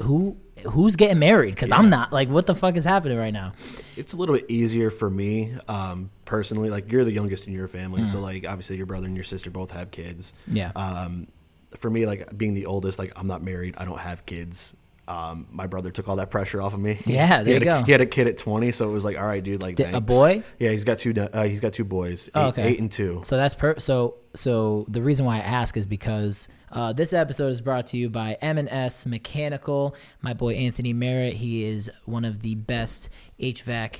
[0.00, 1.54] who who's getting married?
[1.54, 2.12] Because I'm not.
[2.12, 3.52] Like, what the fuck is happening right now?
[3.96, 6.70] it's a little bit easier for me um, personally.
[6.70, 9.50] Like you're the youngest in your family, so like obviously your brother and your sister
[9.50, 10.34] both have kids.
[10.50, 10.56] Mm.
[10.56, 10.72] Yeah.
[10.74, 11.28] Um,
[11.76, 14.74] for me, like being the oldest, like I'm not married, I don't have kids.
[15.06, 16.98] Um, my brother took all that pressure off of me.
[17.04, 17.82] Yeah, he there you a, go.
[17.82, 19.90] He had a kid at 20, so it was like, all right, dude, like Di-
[19.90, 20.42] a boy?
[20.58, 21.12] Yeah, he's got two.
[21.14, 22.62] Uh, he's got two boys, eight, Oh, okay.
[22.68, 23.20] eight and two.
[23.22, 23.78] So that's per.
[23.78, 27.96] So so the reason why I ask is because uh, this episode is brought to
[27.96, 29.94] you by M&S Mechanical.
[30.22, 31.34] My boy Anthony Merritt.
[31.34, 33.96] He is one of the best HVAC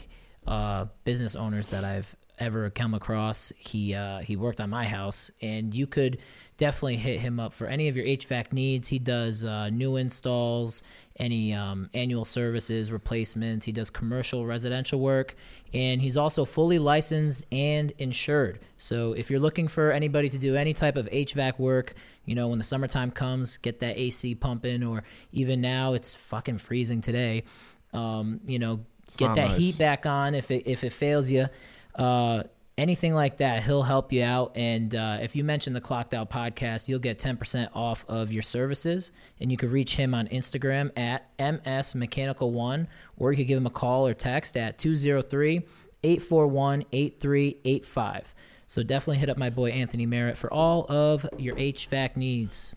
[0.46, 3.52] uh, business owners that I've ever come across.
[3.56, 6.18] He uh, he worked on my house, and you could
[6.56, 8.88] definitely hit him up for any of your HVAC needs.
[8.88, 10.82] He does uh, new installs,
[11.16, 13.66] any um, annual services, replacements.
[13.66, 15.34] He does commercial, residential work,
[15.72, 18.60] and he's also fully licensed and insured.
[18.76, 22.48] So if you're looking for anybody to do any type of HVAC work, you know,
[22.48, 27.44] when the summertime comes, get that AC pumping, or even now it's fucking freezing today.
[27.92, 28.80] Um, you know,
[29.16, 29.58] get that nice.
[29.58, 31.46] heat back on if it if it fails you.
[31.94, 32.44] Uh,
[32.76, 34.52] anything like that, he'll help you out.
[34.56, 38.42] And uh, if you mention the Clocked Out podcast, you'll get 10% off of your
[38.42, 39.12] services.
[39.40, 43.58] And you can reach him on Instagram at MS Mechanical One, or you could give
[43.58, 45.62] him a call or text at 203
[46.02, 48.34] 841 8385.
[48.66, 52.74] So definitely hit up my boy Anthony Merritt for all of your HVAC needs.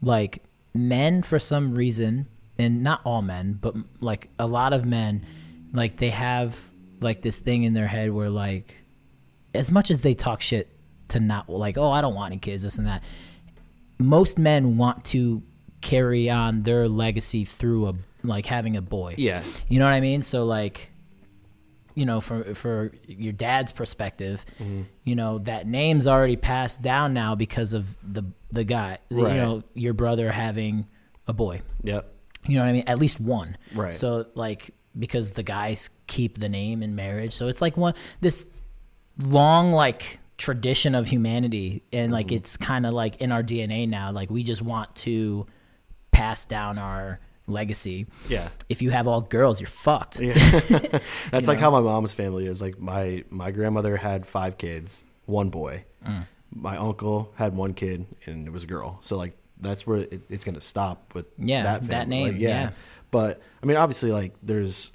[0.00, 0.42] Like
[0.74, 5.26] men, for some reason, and not all men, but like a lot of men,
[5.72, 6.56] like they have
[7.00, 8.74] like this thing in their head where like
[9.58, 10.68] as much as they talk shit
[11.08, 13.02] to not like oh i don't want any kids this and that
[13.98, 15.42] most men want to
[15.80, 20.00] carry on their legacy through a like having a boy Yeah, you know what i
[20.00, 20.90] mean so like
[21.94, 24.82] you know for for your dad's perspective Mm-hmm.
[25.04, 29.32] you know that name's already passed down now because of the the guy Right.
[29.34, 30.86] you know your brother having
[31.26, 32.12] a boy yep.
[32.46, 32.84] you know what I mean?
[32.86, 33.56] At least one.
[33.74, 33.92] Right.
[33.92, 37.92] So like because the guys keep the name in marriage, so it's like one
[38.22, 38.48] this
[39.18, 44.12] long like tradition of humanity, and like it's kind of like in our DNA now.
[44.12, 45.46] Like we just want to
[46.10, 48.06] pass down our legacy.
[48.28, 48.48] Yeah.
[48.68, 50.20] If you have all girls, you're fucked.
[50.20, 50.34] Yeah.
[51.30, 52.60] That's like how my mom's family is.
[52.62, 55.84] Like my my grandmother had five kids, one boy.
[56.06, 56.26] Mm.
[56.54, 58.98] My uncle had one kid, and it was a girl.
[59.02, 62.70] So like that's where it, it's gonna stop with Yeah, that, that name, Like, yeah.
[63.10, 64.92] But I mean, obviously, like there's.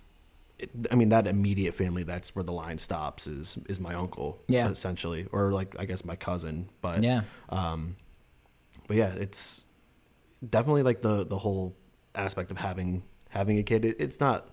[0.91, 2.03] I mean that immediate family.
[2.03, 3.27] That's where the line stops.
[3.27, 4.41] Is is my uncle?
[4.47, 4.69] Yeah.
[4.69, 6.69] essentially, or like I guess my cousin.
[6.81, 7.21] But Yeah.
[7.49, 7.95] um,
[8.87, 9.63] but yeah, it's
[10.47, 11.75] definitely like the the whole
[12.15, 13.85] aspect of having having a kid.
[13.85, 14.49] It, it's not.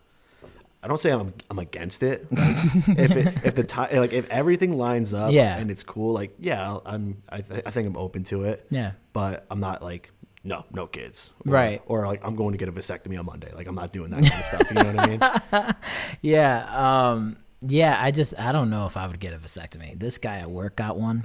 [0.83, 2.27] I don't say I'm I'm against it.
[2.33, 2.57] Like,
[2.99, 5.59] if it, if the time like if everything lines up, Yeah.
[5.59, 8.67] and it's cool, like yeah, I'm I, th- I think I'm open to it.
[8.71, 8.93] Yeah.
[9.13, 10.11] but I'm not like
[10.45, 11.83] no no kids, or, Right.
[11.87, 13.53] Or like I'm going to get a vasectomy on Monday.
[13.55, 14.63] Like I'm not doing that kind of stuff.
[14.71, 14.99] You know what
[15.53, 15.75] I mean?
[16.23, 17.11] Yeah.
[17.13, 17.97] Um, yeah.
[18.03, 19.99] I just, I don't know if I would get a vasectomy.
[19.99, 21.25] This guy at work got one.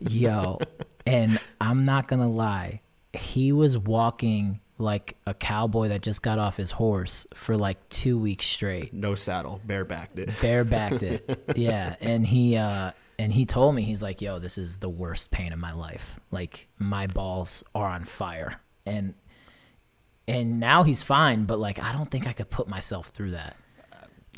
[0.00, 0.58] Yo.
[1.08, 2.80] And I'm not going to lie.
[3.12, 8.18] He was walking like a cowboy that just got off his horse for like two
[8.18, 8.92] weeks straight.
[8.92, 10.30] No saddle, barebacked it.
[10.40, 11.44] Barebacked it.
[11.56, 11.94] Yeah.
[12.00, 15.52] And he, uh, and he told me, he's like, yo, this is the worst pain
[15.52, 16.20] of my life.
[16.30, 18.60] Like, my balls are on fire.
[18.84, 19.14] And
[20.28, 21.44] and now he's fine.
[21.44, 23.56] But like, I don't think I could put myself through that.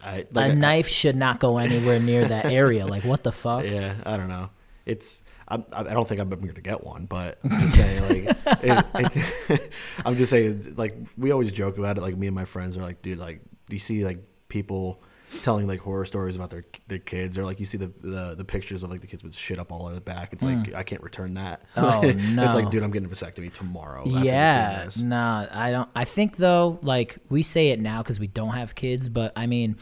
[0.03, 2.87] I, A like, I- knife should not go anywhere near that area.
[2.87, 3.65] Like, what the fuck?
[3.69, 4.51] Yeah, I don't know.
[4.87, 8.03] It's I'm, I don't think I'm ever going to get one, but I'm just saying
[8.03, 9.73] like it, it,
[10.05, 12.01] I'm just saying like we always joke about it.
[12.03, 15.03] Like me and my friends are like, dude, like do you see like people
[15.43, 18.45] telling like horror stories about their their kids or like you see the the, the
[18.45, 20.33] pictures of like the kids with shit up all over the back.
[20.33, 21.63] It's like I can't return that.
[21.77, 24.05] Oh, It's like, dude, I'm getting a vasectomy tomorrow.
[24.07, 25.89] Yeah, nah, I don't.
[25.95, 29.47] I think though, like we say it now because we don't have kids, but I
[29.47, 29.77] mean,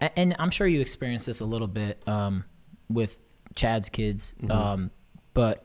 [0.00, 2.44] and I'm sure you experienced this a little bit um,
[2.88, 3.20] with
[3.54, 4.50] Chad's kids, Mm-hmm.
[4.50, 4.90] um,
[5.34, 5.64] but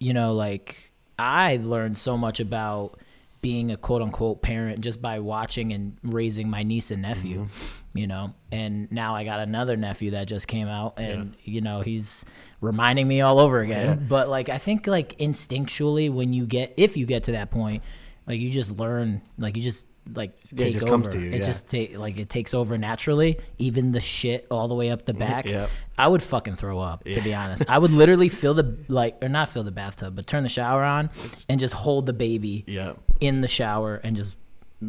[0.00, 2.98] you know, like I learned so much about
[3.40, 7.50] being a quote unquote parent just by watching and raising my niece and nephew, Mm-hmm.
[7.94, 8.34] You know.
[8.52, 12.24] And now I got another nephew that just came out, and you know he's
[12.60, 13.86] reminding me all over again.
[13.86, 13.94] Yeah.
[13.94, 17.82] But like I think like instinctually when you get if you get to that point,
[18.26, 20.90] like you just learn, like you just like Yeah, it just over.
[20.92, 21.44] comes to you, It yeah.
[21.46, 23.38] just take like it takes over naturally.
[23.58, 25.46] Even the shit all the way up the back.
[25.48, 25.70] Yep.
[25.96, 27.62] I would fucking throw up to be honest.
[27.68, 30.84] I would literally fill the like or not fill the bathtub, but turn the shower
[30.84, 31.08] on
[31.48, 32.94] and just hold the baby Yeah.
[33.20, 34.36] in the shower and just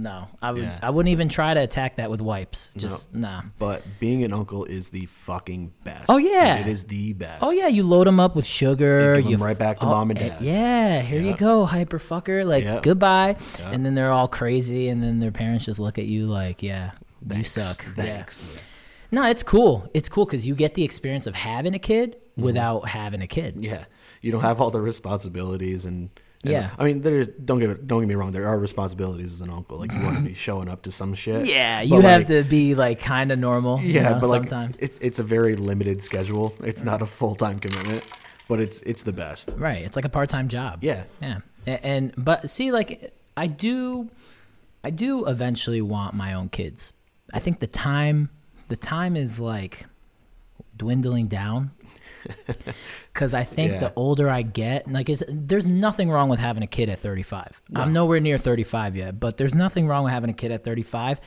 [0.02, 0.28] no.
[0.42, 0.80] I would Yeah.
[0.82, 2.72] I wouldn't even try to attack that with wipes.
[2.78, 3.42] Just nah.
[3.60, 6.06] But being an uncle is the fucking best.
[6.10, 6.58] Oh, yeah.
[6.58, 7.42] it is the best.
[7.44, 9.16] Oh yeah, you load them up with sugar.
[9.16, 10.42] You give 'em f- right back to oh, mom and eh, dad.
[10.42, 12.46] Yeah, here you go, hyper fucker.
[12.46, 12.80] Like Yeah.
[12.82, 13.38] goodbye.
[13.64, 16.92] And then they're all crazy, and then their parents just look at you like, yeah,
[17.28, 17.56] Thanks.
[17.58, 17.86] you suck.
[17.96, 18.46] Thanks.
[19.12, 19.90] No, it's cool.
[19.94, 23.56] It's cool because you get the experience of having a kid without having a kid.
[23.60, 23.86] Yeah,
[24.22, 26.10] you don't have all the responsibilities and.
[26.48, 26.70] And- Yeah.
[26.78, 28.32] I mean, there's don't get it, don't get me wrong.
[28.32, 29.78] There are responsibilities as an uncle.
[29.78, 31.46] Like you want to be showing up to some shit.
[31.46, 33.80] Yeah, you have like, to be like kind of normal.
[33.80, 34.80] you Yeah, know, but like sometimes.
[34.80, 36.56] it, it's a very limited schedule.
[36.64, 38.04] It's not a full time commitment,
[38.48, 39.54] but it's it's the best.
[39.58, 39.84] Right.
[39.84, 40.84] It's like a part time job.
[40.84, 41.04] Yeah.
[41.22, 41.40] Yeah.
[41.68, 44.10] And, and but see, like I do,
[44.84, 46.94] I do eventually want my own kids.
[47.34, 48.30] I think the time,
[48.68, 49.86] the time is like
[50.78, 51.72] dwindling down.
[53.14, 53.80] Because I think Yeah.
[53.80, 57.62] the older I get, like, there's nothing wrong with having a kid at 35.
[57.74, 61.20] I'm nowhere near 35 yet, but there's nothing wrong with having a kid at 35.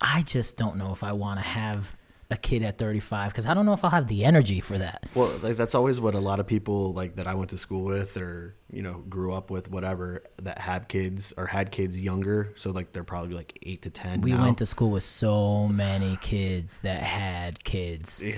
[0.00, 1.96] I just don't know if I want to have
[2.30, 5.04] a kid at 35 because I don't know if I'll have the energy for that.
[5.14, 7.82] Well, like that's always what a lot of people like that I went to school
[7.84, 12.52] with or you know grew up with, whatever, that have kids or had kids younger.
[12.56, 14.22] So like they're probably like eight to ten.
[14.22, 14.44] We now.
[14.44, 18.24] went to school with so many kids that had kids.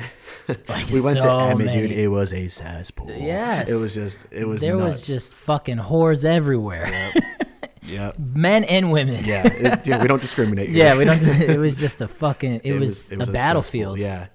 [0.68, 1.88] Like, we went to so Emmett, many.
[1.88, 1.92] dude.
[1.92, 3.10] It was a cesspool.
[3.10, 3.70] Yes.
[3.70, 4.60] it was just it was.
[4.60, 7.12] there was just fucking whores everywhere,
[7.88, 9.24] yeah, men and women.
[9.24, 10.00] yeah, it- yeah.
[10.02, 10.68] We don't discriminate.
[10.70, 10.84] Here.
[10.84, 11.22] Yeah, we don't.
[11.22, 12.60] It was just a fucking.
[12.64, 13.98] It, was, it a cesspool, battlefield.
[13.98, 14.26] Yeah,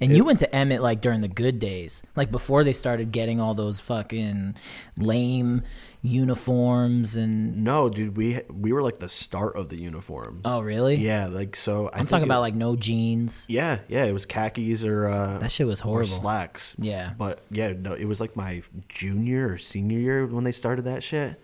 [0.00, 3.40] And you went to Emmett like during the good days, like before they started getting
[3.40, 4.54] all those fucking
[4.96, 5.62] lame
[6.04, 7.64] uniforms and.
[7.64, 8.16] no, dude.
[8.16, 10.42] We we were like the start of the uniforms.
[10.44, 10.96] Oh really?
[10.96, 11.88] Yeah, like so.
[11.92, 13.46] I I'm talking about like no jeans.
[13.48, 14.04] Yeah, yeah.
[14.04, 16.08] It was khakis or uh, That shit was or horrible.
[16.08, 16.74] slacks.
[16.78, 17.12] Yeah.
[17.16, 21.02] But yeah, no, it was like my junior or senior year when they started that
[21.02, 21.40] shit.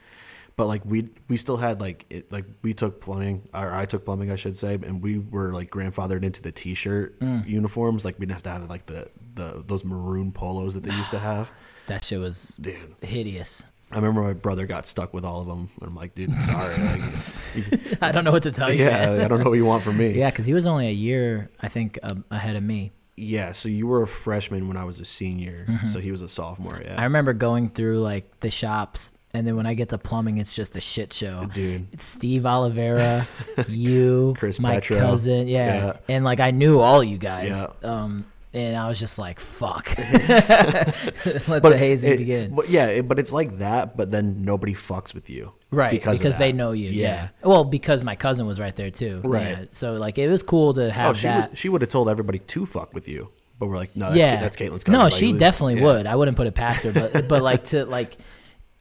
[0.59, 4.05] But like we we still had like it like we took plumbing or I took
[4.05, 7.49] plumbing I should say and we were like grandfathered into the t-shirt Mm.
[7.49, 10.92] uniforms like we didn't have to have like the the those maroon polos that they
[10.94, 11.51] used to have.
[11.87, 13.64] That shit was Dude, hideous.
[13.92, 16.77] I remember my brother got stuck with all of them and I'm like, dude, sorry.
[16.77, 18.85] Like, I don't know what to tell you.
[18.85, 19.23] yeah.
[19.25, 20.11] I don't know what you want from me.
[20.18, 21.99] Yeah, because he was only a year, I think,
[22.31, 22.90] ahead of me.
[23.16, 26.29] Yeah, so you were a freshman when I was a senior, so he was a
[26.29, 26.79] sophomore.
[26.83, 27.01] Yeah, Mm-hmm.
[27.01, 30.55] I remember going through like the shops, and then when I get to plumbing, it's
[30.57, 31.46] just a shit show.
[31.55, 31.87] dude.
[31.92, 33.27] It's Steve Oliveira,
[33.68, 34.98] you, Chris my Petro.
[34.98, 35.77] cousin, yeah.
[35.77, 35.92] Yeah.
[36.09, 37.64] and like I knew all you guys.
[37.83, 37.88] Yeah.
[37.88, 43.07] Um, and I was just like, "Fuck, let the hazing it- begin." But yeah, it,
[43.09, 43.96] but it's like that.
[43.96, 46.90] But then nobody fucks with you, Right, because, of they know you.
[46.90, 47.29] Yeah.
[47.42, 49.20] Well, because my cousin was right there too.
[49.22, 49.48] Right.
[49.51, 49.64] Yeah.
[49.70, 51.51] So like it was cool to have Oh, she that.
[51.51, 54.16] would, she would have told everybody to fuck with you, but we're like, no, that's,
[54.16, 54.98] yeah, that's Caitlin's cousin.
[54.98, 55.85] No, she definitely yeah.
[55.85, 56.07] would.
[56.07, 58.16] I wouldn't put it past her, but but like to like,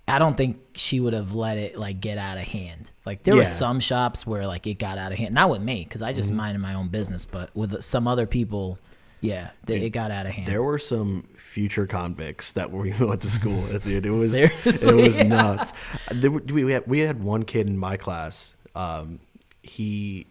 [0.10, 2.92] I don't think she would have let it like get out of hand.
[3.06, 3.46] Like there were Yeah.
[3.48, 3.54] Mm-hmm.
[3.58, 5.34] some shops where like it got out of hand.
[5.34, 8.80] Not with me because I just minded my own business, but with some other people,
[9.20, 10.48] yeah, they, it got out of hand.
[10.48, 14.06] There were some future convicts that we went to school with, dude.
[14.06, 14.52] It was it
[14.96, 15.74] was nuts.
[16.12, 18.54] There were, we had we had one kid in my class.
[18.76, 19.20] Um,
[19.64, 20.28] he,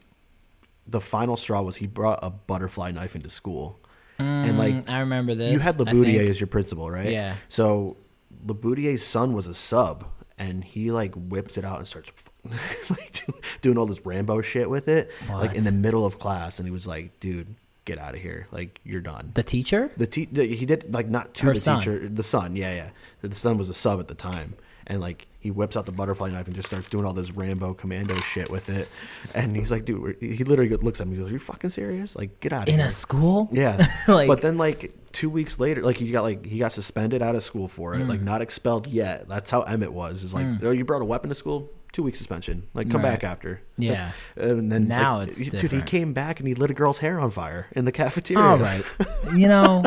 [0.86, 3.78] the final straw was he brought a butterfly knife into school,
[4.18, 5.52] and like Mm, I remember this.
[5.52, 5.76] you had
[6.20, 6.30] think.
[6.30, 7.10] as your principal, right?
[7.10, 7.34] Yeah.
[7.48, 7.96] So
[8.44, 10.06] Laboutier's son was a sub,
[10.38, 12.10] and he like whips it out and starts
[12.90, 13.24] like
[13.62, 16.58] doing all this Rambo shit with it, like in the middle of class.
[16.58, 18.46] And he was like, "Dude, get out of here!
[18.52, 19.90] Like you're done." the teacher.
[19.96, 21.78] The, te- the he did like not to Her the son.
[21.80, 22.56] teacher, the son.
[22.56, 22.90] Yeah, yeah.
[23.22, 24.54] The son was a sub at the time,
[24.86, 27.74] and like he whips out the butterfly knife and just starts doing all this Rambo
[27.74, 28.88] commando shit with it.
[29.34, 31.14] And he's like, dude, he literally looks at me.
[31.16, 32.16] He goes, "Are you fucking serious?
[32.16, 33.48] Like, get out of In here." a school?
[33.52, 33.86] Yeah.
[34.08, 37.34] Like- but then like two weeks later, like he got like he got suspended out
[37.34, 38.08] of school for it, Mm.
[38.08, 39.28] like not expelled yet.
[39.28, 40.22] That's how Emmett was.
[40.24, 42.62] Is like, oh, you brought a weapon to school, two weeks suspension.
[42.74, 43.12] Like come Right.
[43.12, 43.62] back after.
[43.78, 44.12] Yeah.
[44.38, 46.98] Uh, and then Now like, it's dude, he came back and he lit a girl's
[46.98, 48.44] hair on fire in the cafeteria.
[48.44, 48.84] All right.
[49.34, 49.82] you know,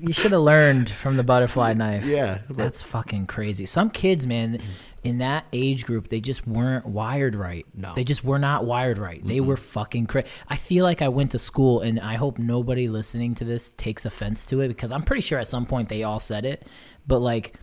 [0.00, 2.04] you should have learned from the butterfly knife.
[2.04, 2.40] Yeah.
[2.48, 3.64] but- That's fucking crazy.
[3.64, 4.58] Some kids, man,
[5.04, 7.64] in that age group, they just weren't wired right.
[7.74, 7.94] No.
[7.94, 9.24] They just were not wired right.
[9.24, 10.26] They were fucking crazy.
[10.48, 14.04] I feel like I went to school, and I hope nobody listening to this takes
[14.04, 16.66] offense to it because I'm pretty sure at some point they all said it.
[17.06, 17.54] But, like,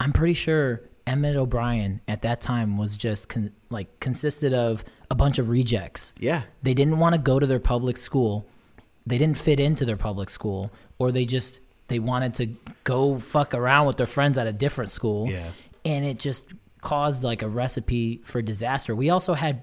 [0.00, 5.14] I'm pretty sure Emmett O'Brien at that time was just con- like consisted of a
[5.14, 6.12] bunch of rejects.
[6.20, 6.42] Yeah.
[6.62, 8.46] They didn't want to go to their public school.
[9.06, 12.46] They didn't fit into their public school, or they just they wanted to
[12.84, 15.30] go fuck around with their friends at a different school.
[15.30, 15.50] Yeah.
[15.82, 18.94] And it just caused like a recipe for disaster.
[18.94, 19.62] We also had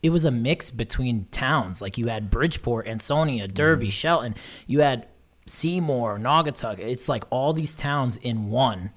[0.00, 1.82] it was a mix between towns.
[1.82, 3.92] Like you had Bridgeport, Ansonia, Derby, mm.
[3.92, 4.36] Shelton.
[4.68, 5.08] You had
[5.46, 6.78] Seymour, Naugatuck.
[6.78, 8.90] It's like all these towns in one.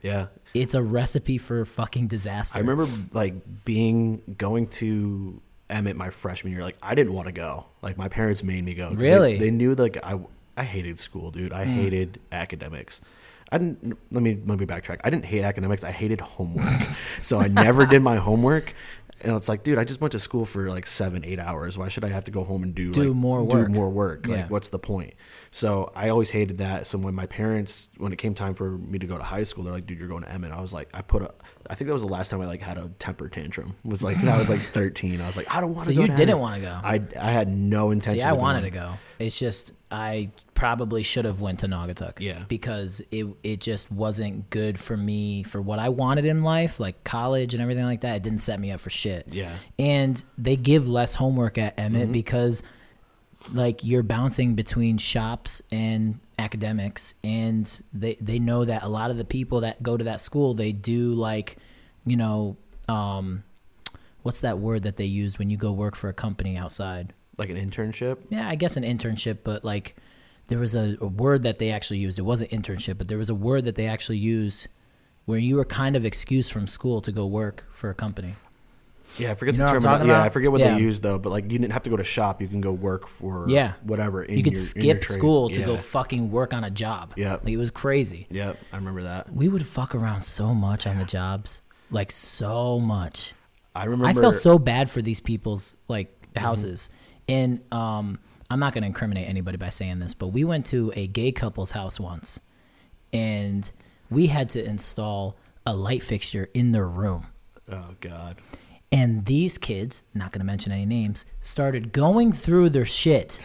[0.00, 0.28] Yeah.
[0.54, 2.56] It's a recipe for fucking disaster.
[2.56, 6.62] I remember like being going to Emmett my freshman year.
[6.62, 7.66] Like I didn't want to go.
[7.80, 8.90] Like my parents made me go.
[8.90, 9.38] Really?
[9.38, 10.18] They, knew like I
[10.56, 11.52] I hated school, dude.
[11.52, 11.72] I hmm.
[11.72, 13.00] hated academics.
[13.50, 13.98] I didn't.
[14.10, 15.00] Let me let me backtrack.
[15.04, 15.84] I didn't hate academics.
[15.84, 16.82] I hated homework.
[17.22, 18.74] so I never did my homework.
[19.24, 21.78] And it's like, dude, I just went to school for like seven, eight hours.
[21.78, 23.68] Why should I have to go home and do Do like, more Do work.
[23.68, 24.26] more work.
[24.26, 24.36] Yeah.
[24.36, 25.14] Like, what's the point?
[25.54, 26.86] So I always hated that.
[26.86, 29.64] So when my parents, when it came time for me to go to high school,
[29.64, 30.50] they're like, dude, you're going to Emmett.
[30.50, 31.30] I was like, I put a,
[31.68, 33.76] I think that was the last time I like had a temper tantrum.
[33.84, 35.20] Was like, I was like 13.
[35.20, 36.00] I was like, I don't want So to go.
[36.00, 36.80] So you to didn't wanna go?
[36.82, 38.20] I, I had no intention.
[38.20, 38.94] See, I wanted to go.
[39.18, 42.14] It's just I probably should have went to Naugatuck.
[42.18, 42.44] Yeah.
[42.48, 47.04] Because it it just wasn't good for me for what I wanted in life, like
[47.04, 48.16] college and everything like that.
[48.16, 49.28] It didn't set me up for shit.
[49.30, 49.54] Yeah.
[49.78, 52.12] And they give less homework at Emmett Mm-hmm.
[52.12, 52.62] because
[53.52, 59.16] like you're bouncing between shops and academics and they they know that a lot of
[59.16, 61.56] the people that go to that school they do like
[62.04, 62.56] you know
[62.88, 63.42] um
[64.22, 67.50] what's that word that they use when you go work for a company outside Like
[67.50, 68.18] an internship.
[68.30, 69.96] yeah, I guess an internship, but like
[70.48, 72.18] there was a, a word that they actually used.
[72.18, 74.68] It wasn't internship, but there was a word that they actually used
[75.24, 78.34] where you were kind of excused from school to go work for a company.
[79.18, 80.08] Yeah, I forget You the know I'm term.
[80.08, 80.22] Yeah.
[80.22, 80.74] I forget what Yeah.
[80.76, 81.18] they use though.
[81.18, 82.40] But like, you didn't have to go to shop.
[82.40, 83.72] You can go work for Yeah.
[83.82, 84.22] whatever.
[84.22, 85.66] In you could your, skip school to yeah.
[85.66, 87.14] go fucking work on a job.
[87.16, 87.44] Yep.
[87.44, 88.26] Like, it was crazy.
[88.30, 89.32] Yep, I remember that.
[89.34, 93.34] We would fuck around so much on the jobs, like so much.
[93.74, 94.06] I remember.
[94.06, 96.46] I felt so bad for these people's like Mm-hmm.
[96.46, 96.88] houses,
[97.28, 100.90] and um, I'm not going to incriminate anybody by saying this, but we went to
[100.96, 102.40] a gay couple's house once,
[103.12, 103.70] and
[104.10, 107.26] we had to install a light fixture in their room.
[107.70, 108.36] Oh God.
[108.92, 113.40] And these kids, not going to mention any names, started going through their shit.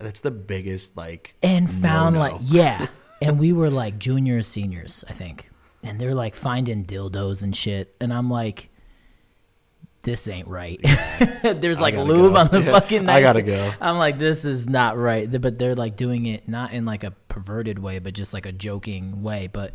[0.00, 2.32] That's the biggest like and found no-no.
[2.32, 2.88] like yeah.
[3.22, 5.50] And we were like juniors seniors i think.
[5.82, 7.94] And they're like finding dildos and shit.
[8.00, 8.70] And i'm like
[10.02, 10.80] this ain't right.
[11.42, 12.40] There's like lube go.
[12.40, 13.72] on the Yeah, fucking I gotta go.
[13.82, 15.30] i'm like this is not right.
[15.40, 18.52] But they're like doing it not in like a perverted way but just like a
[18.52, 19.48] joking way.
[19.52, 19.74] But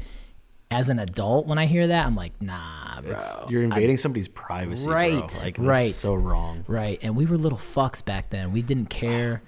[0.71, 4.27] as an adult when i hear that i'm like nah bro It's, you're invading somebody's
[4.27, 4.93] privacy, bro.
[4.95, 5.91] Right, Like, that's right.
[5.91, 6.63] so wrong.
[6.67, 9.41] right and we were little fucks back then we didn't care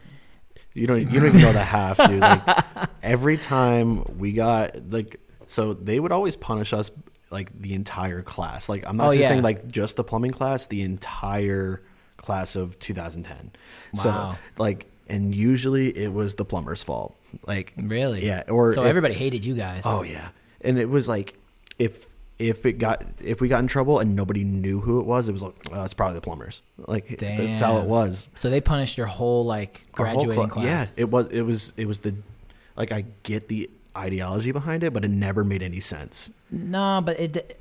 [0.74, 1.00] You don't.
[1.12, 2.20] You don't even know the half, dude.
[2.22, 2.44] Like
[3.04, 6.92] every time we got like, so they would always punish us
[7.32, 8.70] like the entire class.
[8.70, 9.28] Like I'm not Oh, just yeah.
[9.30, 11.82] saying like just the plumbing class, the entire
[12.18, 13.54] class of 2010.
[13.96, 14.02] Wow.
[14.04, 17.16] So like, and usually it was the plumber's fault.
[17.48, 18.44] Like really yeah.
[18.48, 20.30] Or so if- everybody hated you guys Oh yeah,
[20.62, 21.36] and it was like
[21.80, 22.08] if
[22.40, 25.32] if it got if we got in trouble and nobody knew who it was, it
[25.32, 26.62] was like oh, it's probably the plumbers.
[26.78, 28.30] Like that's how it was.
[28.36, 30.94] So they punished your whole like Our whole graduating class.
[30.96, 32.16] Yeah, it was it was it was the
[32.76, 36.30] like I get the ideology behind it, but it never made any sense.
[36.52, 37.60] No, but it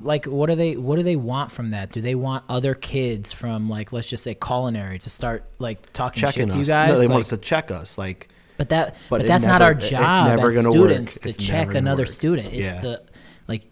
[0.00, 1.90] like what do they what do they want from that?
[1.90, 6.20] Do they want other kids from like let's just say culinary to start like talking
[6.20, 6.88] Checking shit us, to you guys?
[6.90, 7.98] no, they Like, want us to check us.
[7.98, 8.28] Like
[8.62, 10.88] but that but but, that's not our job never as gonna work.
[10.90, 12.08] students to It's check another work.
[12.08, 12.52] student.
[12.54, 12.80] It's Yeah.
[12.80, 13.02] the
[13.48, 13.66] like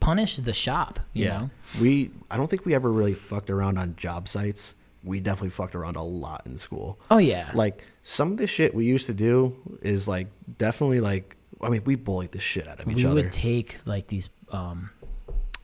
[0.00, 1.50] punish the shop, you yeah, know?
[1.80, 4.74] we I don't think we ever really fucked around on job sites.
[5.04, 6.98] We definitely fucked around a lot in school.
[7.10, 7.50] Oh yeah.
[7.54, 10.28] Like some of the shit we used to do is like
[10.58, 13.14] definitely like I mean we bullied the shit out of each other.
[13.16, 14.90] we would take like these um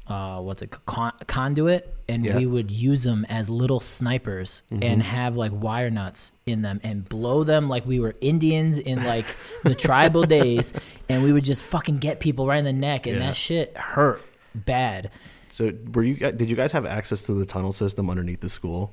[0.09, 2.30] uh what's it con- conduit and Yeah.
[2.32, 2.38] Mm-hmm.
[2.40, 7.06] we would use them as little snipers and have like wire nuts in them and
[7.09, 9.26] blow them like we were indians in like
[9.64, 10.72] the tribal days
[11.09, 13.26] and we would just fucking get people right in the neck and Yeah.
[13.26, 14.22] that shit hurt
[14.54, 15.11] bad.
[15.50, 16.14] So were you?
[16.14, 18.92] gu- Did you guys have access to the tunnel system underneath the school?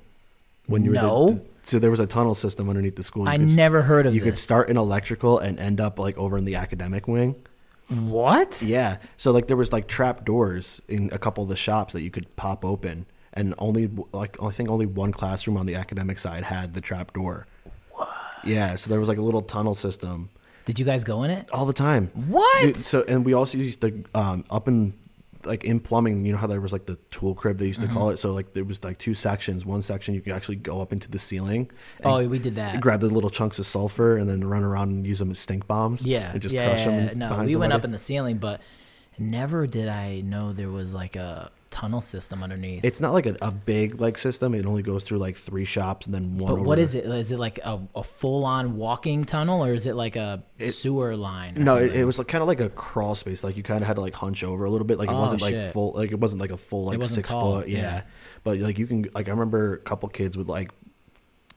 [0.67, 1.27] When you were No.
[1.29, 3.23] the, so there was a tunnel system underneath the school.
[3.25, 6.17] You I could never heard of You could start in electrical and end up like
[6.17, 7.35] over in the academic wing.
[7.89, 8.61] What?
[8.61, 8.97] Yeah.
[9.17, 12.11] So like there was like trap doors in a couple of the shops that you
[12.11, 16.43] could pop open, and only like I think only one classroom on the academic side
[16.43, 17.45] had the trap door.
[17.91, 18.09] What?
[18.43, 18.75] Yeah.
[18.75, 20.29] So there was like a little tunnel system
[20.65, 21.47] Did you guys go in it?
[21.51, 22.11] all the time.
[22.13, 22.63] What?
[22.63, 24.93] Dude, so and we also used to um, up in
[25.45, 26.25] like in plumbing.
[26.25, 27.97] You know how there was like the tool crib they used to Mm-hmm.
[27.97, 28.17] call it.
[28.17, 29.65] So like there was like two sections.
[29.65, 31.69] One section you could actually go up into the ceiling.
[32.03, 32.81] Oh, we did that.
[32.81, 35.67] Grab the little chunks of sulfur and then run around and use them as stink
[35.67, 36.05] bombs.
[36.05, 37.19] Yeah, and just yeah, crush yeah, them.
[37.19, 38.61] No, behind we went up in the ceiling, but
[39.17, 42.85] never did I know there was like a tunnel system underneath.
[42.85, 44.53] It's not like a, a big like system.
[44.55, 46.53] It only goes through like three shops and then one.
[46.55, 47.05] but what over- is it?
[47.05, 51.55] Is it like a, a full-on walking tunnel, or is it like a sewer line?
[51.57, 53.43] No, it, it was like kind of like a crawl space.
[53.43, 54.97] Like you kind of had to like hunch over a little bit.
[54.97, 55.93] Like it Oh, wasn't like full.
[55.93, 57.67] Like it wasn't like a full like six tall, foot.
[57.67, 57.79] Yeah.
[57.79, 58.01] yeah.
[58.43, 60.71] but like you can like I remember a couple kids would like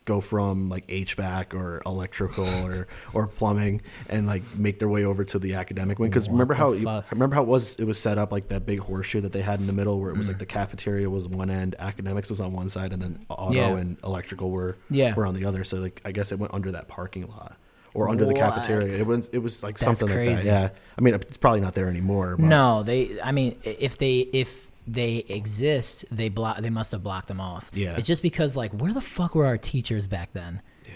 [0.09, 5.23] go from like HVAC or electrical or or plumbing and like make their way over
[5.25, 6.11] to the academic wing.
[6.11, 8.81] Because remember how you, remember how it was it was set up like that big
[8.81, 10.31] horseshoe that they had in the middle where it was Mm.
[10.31, 13.77] like the cafeteria was one end, academics was on one side, and then auto Yeah.
[13.77, 15.15] and electrical were Yeah.
[15.15, 15.63] were on the other.
[15.65, 17.57] So like I guess it went under that parking lot.
[17.95, 20.33] Or under the cafeteria, it was it was like That's something like that.
[20.35, 20.47] crazy.
[20.49, 22.37] Yeah, I mean it's probably not there anymore.
[22.39, 23.19] But No, they.
[23.21, 26.59] I mean, if they if they exist, they block.
[26.59, 27.71] They must have blocked them off.
[27.75, 27.97] Yeah.
[27.97, 30.63] It's just because like, where the fuck were our teachers back then?
[30.87, 30.93] Yeah.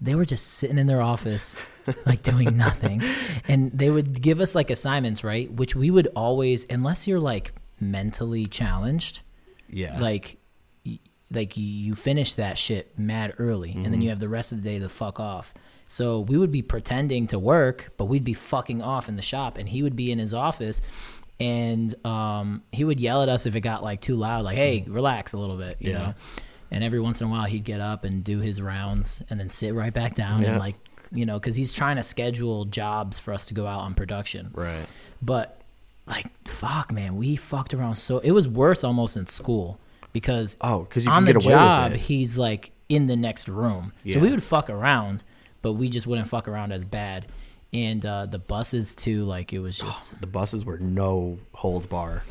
[0.00, 1.56] They were just sitting in their office,
[2.06, 3.02] like doing nothing,
[3.46, 5.50] and they would give us like assignments, right?
[5.52, 9.22] Which we would always, unless you're like mentally challenged,
[9.70, 9.98] Yeah.
[10.00, 10.38] like
[10.84, 10.98] y-
[11.30, 13.90] like you finish that shit mad early and Mm-hmm.
[13.92, 15.52] then you have the rest of the day to fuck off
[15.90, 19.56] so we would be pretending to work but we'd be fucking off in the shop
[19.58, 20.80] and he would be in his office
[21.40, 24.84] and um, he would yell at us if it got like too loud like hey
[24.88, 26.00] relax a little bit you Mm-hmm.
[26.00, 26.06] Yeah.
[26.08, 26.14] know
[26.70, 29.48] and every once in a while he'd get up and do his rounds and then
[29.48, 30.50] sit right back down Yeah.
[30.50, 30.74] and like
[31.12, 34.50] you know because he's trying to schedule jobs for us to go out on production
[34.54, 34.86] right.
[35.22, 35.60] but
[36.06, 39.78] like fuck man we fucked around so it was worse almost in school
[40.12, 42.00] because Oh, 'cause you on can the get away with job it.
[42.00, 45.22] he's like in the next room so we would fuck around
[45.62, 47.26] but we just wouldn't fuck around as bad
[47.72, 52.22] and uh the buses too like it was just The buses were no holds bar.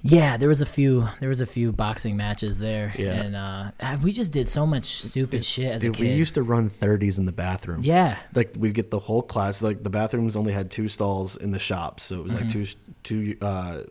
[0.00, 3.12] yeah there was a few there was a few boxing matches there Yeah.
[3.22, 3.70] and uh
[4.02, 6.70] we just did so much stupid shit as Dude, a kid we used to run
[6.70, 7.80] thirties in the bathroom.
[7.84, 9.62] yeah Like we get the whole class.
[9.62, 12.42] Like the bathrooms only had two stalls in the shop, so it was Mm-hmm.
[12.44, 12.66] like two
[13.04, 13.82] two uh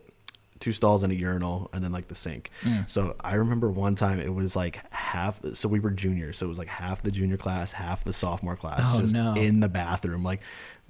[0.62, 2.48] two stalls and a urinal, and then like the sink.
[2.62, 2.88] Mm.
[2.88, 5.38] So I remember one time it was like half.
[5.52, 8.56] So we were juniors, so it was like half the junior class, half the sophomore
[8.56, 9.34] class, Oh, just no.
[9.34, 10.24] in the bathroom.
[10.24, 10.40] Like,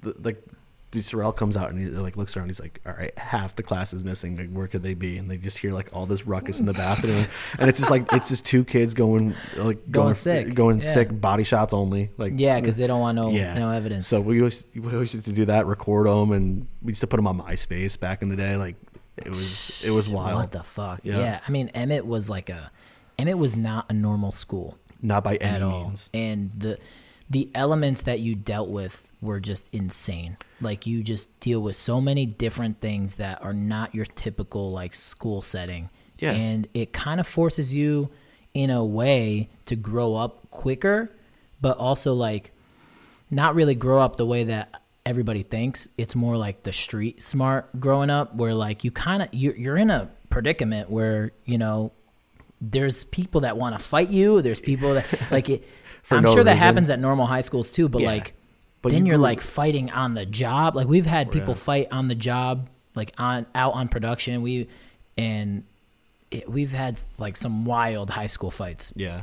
[0.00, 0.40] the, like.
[0.92, 2.48] Dude, Sorrel comes out and he like looks around.
[2.50, 4.36] He's like, "All right, half the class is missing.
[4.36, 6.74] Like, where could they be?" And they just hear like all this ruckus in the
[6.74, 10.52] bathroom, and it's just like it's just two kids going like Going sick.
[10.52, 10.92] going Yeah.
[10.92, 12.10] sick, body shots only.
[12.18, 13.54] Like, yeah because they don't want no yeah.
[13.58, 16.90] no evidence So we always we always used to do that, record them, and we
[16.90, 18.56] used to put them on MySpace back in the day.
[18.56, 18.76] Like
[19.16, 20.36] it was it was wild.
[20.40, 21.18] what the fuck Yeah.
[21.18, 22.70] yeah i mean emmett was like a
[23.18, 25.84] emmett was not a normal school Not by any all.
[25.88, 26.08] means.
[26.14, 26.78] And the
[27.30, 30.36] the elements that you dealt with were just insane.
[30.60, 34.92] Like you just deal with so many different things that are not your typical like
[34.94, 35.88] school setting.
[36.18, 36.32] Yeah.
[36.32, 38.10] And it kind of forces you
[38.52, 41.10] in a way to grow up quicker,
[41.60, 42.52] but also like
[43.30, 45.88] not really grow up the way that everybody thinks.
[45.98, 49.76] It's more like the street smart growing up where like you kind of you're, you're
[49.76, 51.92] in a predicament where, you know,
[52.61, 54.40] there's people that want to fight you.
[54.42, 55.64] There's people that like it.
[56.05, 58.09] For I'm no sure that happens at normal high schools too, but Yeah.
[58.09, 58.34] like
[58.82, 60.74] But then you you're grew- like fighting on the job.
[60.74, 61.61] Like we've had people Yeah.
[61.61, 64.42] fight on the job, like on out on production.
[64.42, 64.66] We
[65.16, 65.62] and
[66.32, 68.92] it, we've had like some wild high school fights.
[68.96, 69.22] Yeah,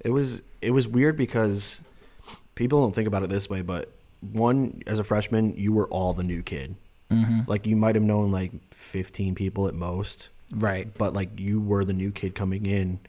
[0.00, 1.80] it was it was weird because
[2.54, 3.90] people don't think about it this way, but
[4.20, 6.76] one as a freshman, you were all the new kid.
[7.10, 7.40] Mm-hmm.
[7.50, 10.92] Like you might have known like fifteen people at most, Right.
[10.98, 13.00] but like you were the new kid coming in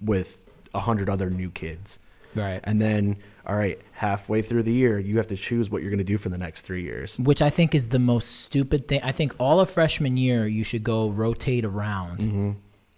[0.00, 1.98] with a hundred other new kids.
[2.34, 2.60] Right.
[2.64, 5.98] And then, all right, halfway through the year, you have to choose what you're going
[5.98, 7.18] to do for the next three years.
[7.18, 9.00] Which I think is the most stupid thing.
[9.02, 12.50] I think all of freshman year you should go rotate around Mm-hmm.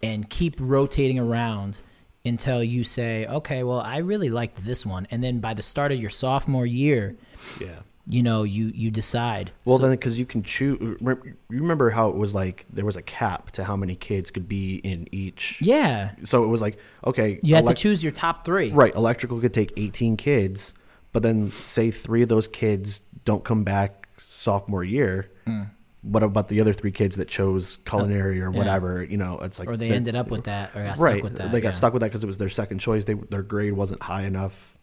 [0.03, 1.79] and keep rotating around
[2.25, 5.07] until you say, okay, well, I really liked this one.
[5.11, 7.15] And then by the start of your sophomore year,
[7.59, 7.79] Yeah.
[8.07, 9.51] you know, you you decide.
[9.65, 10.77] Well, So- then, because you can choose.
[11.01, 11.17] You
[11.49, 14.75] remember how it was like there was a cap to how many kids could be
[14.77, 15.57] in each.
[15.61, 18.71] yeah, So it was like, okay, you had to choose your top three.
[18.71, 20.73] Right, electrical could take 18 kids,
[21.11, 25.29] but then say three of those kids don't come back sophomore year.
[25.45, 25.63] Hmm.
[26.03, 28.57] What about the other three kids that chose culinary or yeah.
[28.57, 29.03] whatever?
[29.03, 31.13] You know, it's like or they ended up with that, or got right.
[31.15, 31.51] stuck with that.
[31.51, 31.71] they got yeah.
[31.71, 33.05] stuck with that because it was their second choice.
[33.05, 34.77] They their grade wasn't high enough.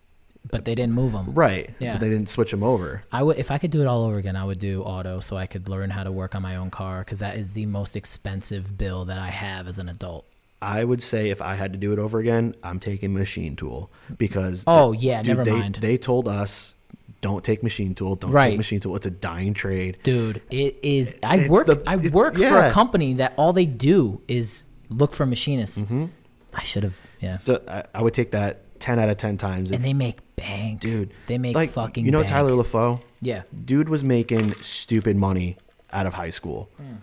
[0.51, 1.33] but they didn't move them.
[1.35, 1.71] Right.
[1.79, 1.93] Yeah.
[1.93, 3.03] But they didn't switch them over.
[3.13, 5.37] I would, if I could do it all over again, I would do auto, so
[5.37, 7.95] I could learn how to work on my own car, because that is the most
[7.95, 10.25] expensive bill that I have as an adult.
[10.63, 13.91] I would say if I had to do it over again, I'm taking machine tool
[14.19, 15.77] because Oh, yeah, never they, mind.
[15.77, 16.75] They told us
[17.21, 18.51] don't take machine tool, don't Right.
[18.51, 18.97] take machine tool.
[18.97, 19.99] It's a dying trade.
[20.03, 21.15] Dude, it is.
[21.23, 21.67] I It's work.
[21.67, 25.79] the- I it- work for a company that all they do is look for machinists.
[25.81, 26.07] Mm-hmm.
[26.55, 26.97] I should have.
[27.21, 27.37] Yeah.
[27.37, 29.71] So I, I would take that ten out of ten times.
[29.71, 32.05] If, And they make bank, dude, They make like fucking.
[32.07, 32.31] you know bank.
[32.31, 33.01] Tyler LaFoe.
[33.21, 33.43] Yeah.
[33.65, 35.59] Dude was making stupid money
[35.93, 36.71] out of high school.
[36.79, 36.95] Hmm.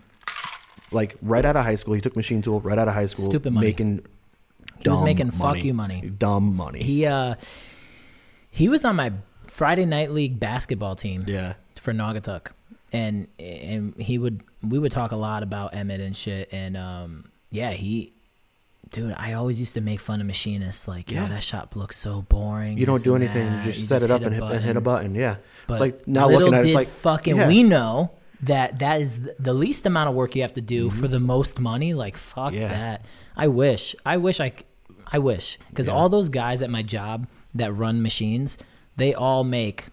[0.91, 3.26] Like right out of high school, he took machine tool right out of high school,
[3.26, 3.68] Stupid money.
[3.68, 4.01] making.
[4.80, 6.01] He was making fuck you money.
[6.01, 6.82] Dumb money.
[6.84, 7.36] He uh,
[8.49, 9.11] he was on my
[9.47, 11.23] Friday night league basketball team.
[11.27, 11.53] yeah.
[11.75, 12.47] for Naugatuck,
[12.91, 17.29] and and he would we would talk a lot about Emmett and shit, and um
[17.51, 18.13] yeah he.
[18.89, 20.87] Dude, I always used to make fun of machinists.
[20.87, 22.77] Like, yeah, that shop looks so boring.
[22.77, 23.45] You don't do anything.
[23.45, 23.65] that.
[23.65, 25.13] You just You set it up and hit, and hit a button.
[25.13, 25.35] Yeah.
[25.67, 27.47] But it's like now little looking at it, did it's like fucking yeah.
[27.49, 28.11] we know
[28.43, 31.59] that that is the least amount of work you have to do for the most
[31.59, 31.93] money.
[31.93, 32.61] Like, fuck Mm-hmm.
[32.61, 32.67] Yeah.
[32.69, 33.05] that.
[33.35, 33.93] I wish.
[34.05, 34.53] I wish I
[35.05, 35.93] I wish because Yeah.
[35.93, 38.57] all those guys at my job that run machines,
[38.97, 39.85] they all make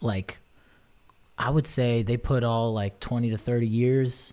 [0.00, 0.38] like
[1.38, 4.32] I would say they put all like 20 to 30 years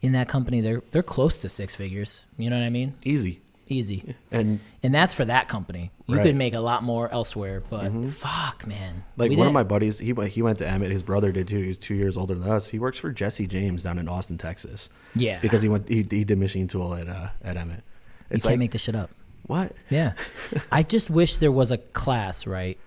[0.00, 0.60] in that company.
[0.60, 2.26] They're they're close to six figures.
[2.36, 2.94] You know what I mean?
[3.04, 3.40] easy.
[3.70, 4.14] Easy.
[4.30, 5.90] And And that's for that company.
[6.06, 6.20] You Right.
[6.22, 6.28] Mm-hmm.
[6.30, 9.04] could make a lot more elsewhere, but fuck, man.
[9.18, 10.90] like We one of didn't- my buddies, he went he went to Emmett.
[10.90, 11.58] His brother did too.
[11.60, 12.68] He was two years older than us.
[12.70, 14.88] He works for Jesse James down in Austin, Texas.
[15.14, 15.38] Yeah.
[15.40, 17.82] Because he went he, he did machine tool at uh, at Emmett.
[18.30, 19.10] you can't like make this shit up.
[19.46, 19.72] what?
[19.90, 20.14] Yeah.
[20.72, 22.78] I just wish there was a class, right?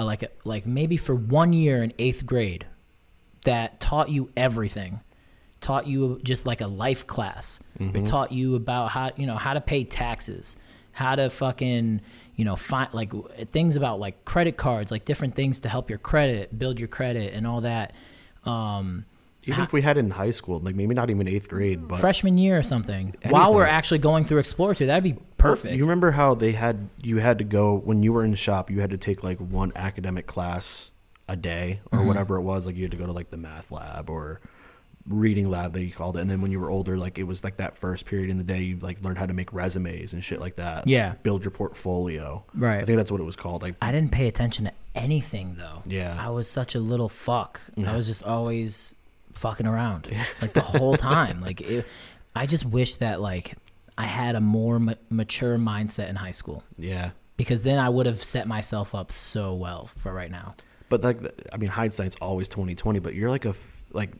[0.00, 2.66] Uh, like a, like maybe for one year in 8th grade
[3.44, 5.00] that taught you everything.
[5.60, 7.60] Taught you just like a life class.
[7.96, 10.56] It taught you about how, you know, how to pay taxes,
[10.92, 12.00] how to fucking,
[12.34, 13.12] you know, find like
[13.50, 17.34] things about like credit cards, like different things to help your credit, build your credit
[17.34, 17.92] and all that.
[18.44, 19.04] Um
[19.44, 21.98] Even if we had it in high school, like maybe not even eighth grade, but
[22.00, 23.14] freshman year or something.
[23.28, 25.74] While we're actually going through Explore 2, that'd be perfect.
[25.74, 28.80] You remember how they had you had to go when you were in shop, you
[28.80, 30.92] had to take like one academic class
[31.28, 32.08] a day or Mm-hmm.
[32.08, 32.66] whatever it was.
[32.66, 34.40] Like you had to go to like the math lab or
[35.08, 36.20] reading lab that you called it.
[36.20, 38.44] And then when you were older, like it was like that first period in the
[38.44, 40.86] day, you like learned how to make resumes and shit like that.
[40.86, 41.14] Yeah.
[41.22, 42.44] Build your portfolio.
[42.54, 42.82] Right.
[42.82, 43.62] I think that's what it was called.
[43.62, 45.82] Like I didn't pay attention to anything though.
[45.86, 46.16] Yeah.
[46.18, 47.60] I was such a little fuck.
[47.84, 48.94] I was just always
[49.40, 50.08] fucking around,
[50.42, 51.40] like the whole time.
[51.40, 51.86] Like, it,
[52.34, 53.54] I just wish that like
[53.98, 57.10] I had a more ma- mature mindset in high school yeah.
[57.36, 60.52] because then I would have set myself up so well for right now.
[60.88, 61.18] But like
[61.52, 64.10] I mean hindsight's always 2020, but you're like a f- like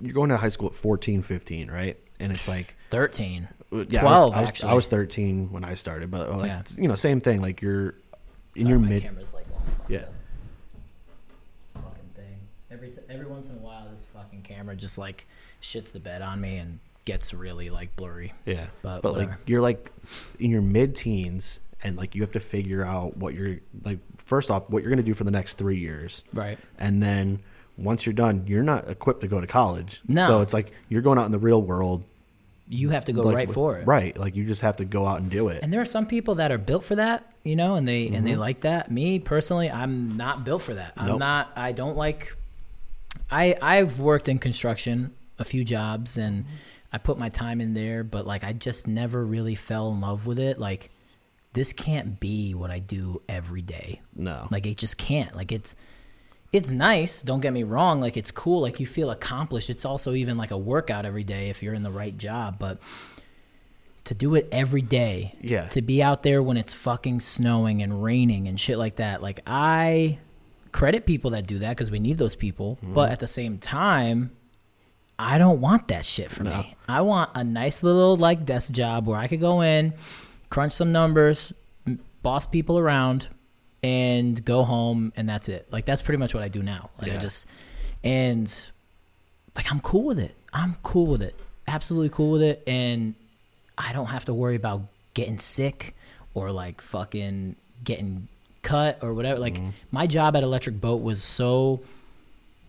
[0.00, 1.96] you're going to high school at 14, 15, right?
[2.20, 3.48] And it's like Thirteen.
[3.72, 4.70] Uh, yeah, 12, I was, I was, actually.
[4.70, 6.62] I was 13 when I started, but like Yeah.
[6.76, 7.40] you know, same thing.
[7.40, 7.94] Like you're
[8.54, 9.02] in Sorry, your mid.
[9.02, 9.46] camera's like
[9.88, 10.04] Yeah.
[11.74, 12.38] fucking thing.
[12.70, 13.86] Every t- every once in a while,
[14.44, 15.26] camera just like
[15.62, 18.32] shits the bed on me and gets really like blurry.
[18.46, 19.90] Yeah, But but, like you're like
[20.38, 23.98] in your mid-teens, and like you have to figure out what you're like.
[24.18, 26.58] First off, what you're gonna do for the next three years, Right.
[26.78, 27.40] and then
[27.76, 30.00] once you're done, you're not equipped to go to college.
[30.08, 30.26] No.
[30.26, 32.04] so it's like you're going out in the real world.
[32.68, 33.86] You have to go like, right for it.
[33.86, 35.62] Right, like you just have to go out and do it.
[35.62, 38.16] And there are some people that are built for that, you know, and they and
[38.16, 38.24] Mm-hmm.
[38.24, 38.90] they like that.
[38.90, 40.94] Me personally, I'm not built for that.
[40.96, 41.18] I'm Nope.
[41.18, 41.52] not.
[41.56, 42.34] I don't like.
[43.30, 46.44] I I've worked in construction a few jobs and
[46.92, 50.26] I put my time in there, but like I just never really fell in love
[50.26, 50.58] with it.
[50.58, 50.90] Like
[51.52, 54.00] this can't be what I do every day.
[54.14, 55.34] no, Like it just can't.
[55.34, 55.74] Like it's
[56.52, 59.70] it's nice, don't get me wrong, like it's cool, like you feel accomplished.
[59.70, 62.78] It's also even like a workout every day if you're in the right job, but
[64.04, 65.34] to do it every day.
[65.40, 65.66] Yeah.
[65.68, 69.22] To be out there when it's fucking snowing and raining and shit like that.
[69.22, 70.18] Like I
[70.80, 72.94] credit people that do that cuz we need those people, Mm-hmm.
[72.94, 74.32] but at the same time
[75.16, 76.50] I don't want that shit for No.
[76.50, 76.76] me.
[76.88, 79.94] I want a nice little like desk job where I could go in,
[80.50, 81.52] crunch some numbers,
[82.22, 83.28] boss people around,
[83.84, 85.68] and go home, and that's it.
[85.70, 86.90] Like that's pretty much what I do now.
[87.00, 87.46] Like I just
[88.02, 88.52] and
[89.54, 90.34] like I'm cool with it.
[90.52, 91.36] I'm cool with it.
[91.68, 93.14] Absolutely cool with it, and
[93.78, 94.82] I don't have to worry about
[95.14, 95.94] getting sick
[96.34, 97.54] or like fucking
[97.84, 98.26] getting
[98.64, 99.38] cut or whatever.
[99.38, 99.70] Like mm-hmm.
[99.92, 101.82] my job at Electric Boat was so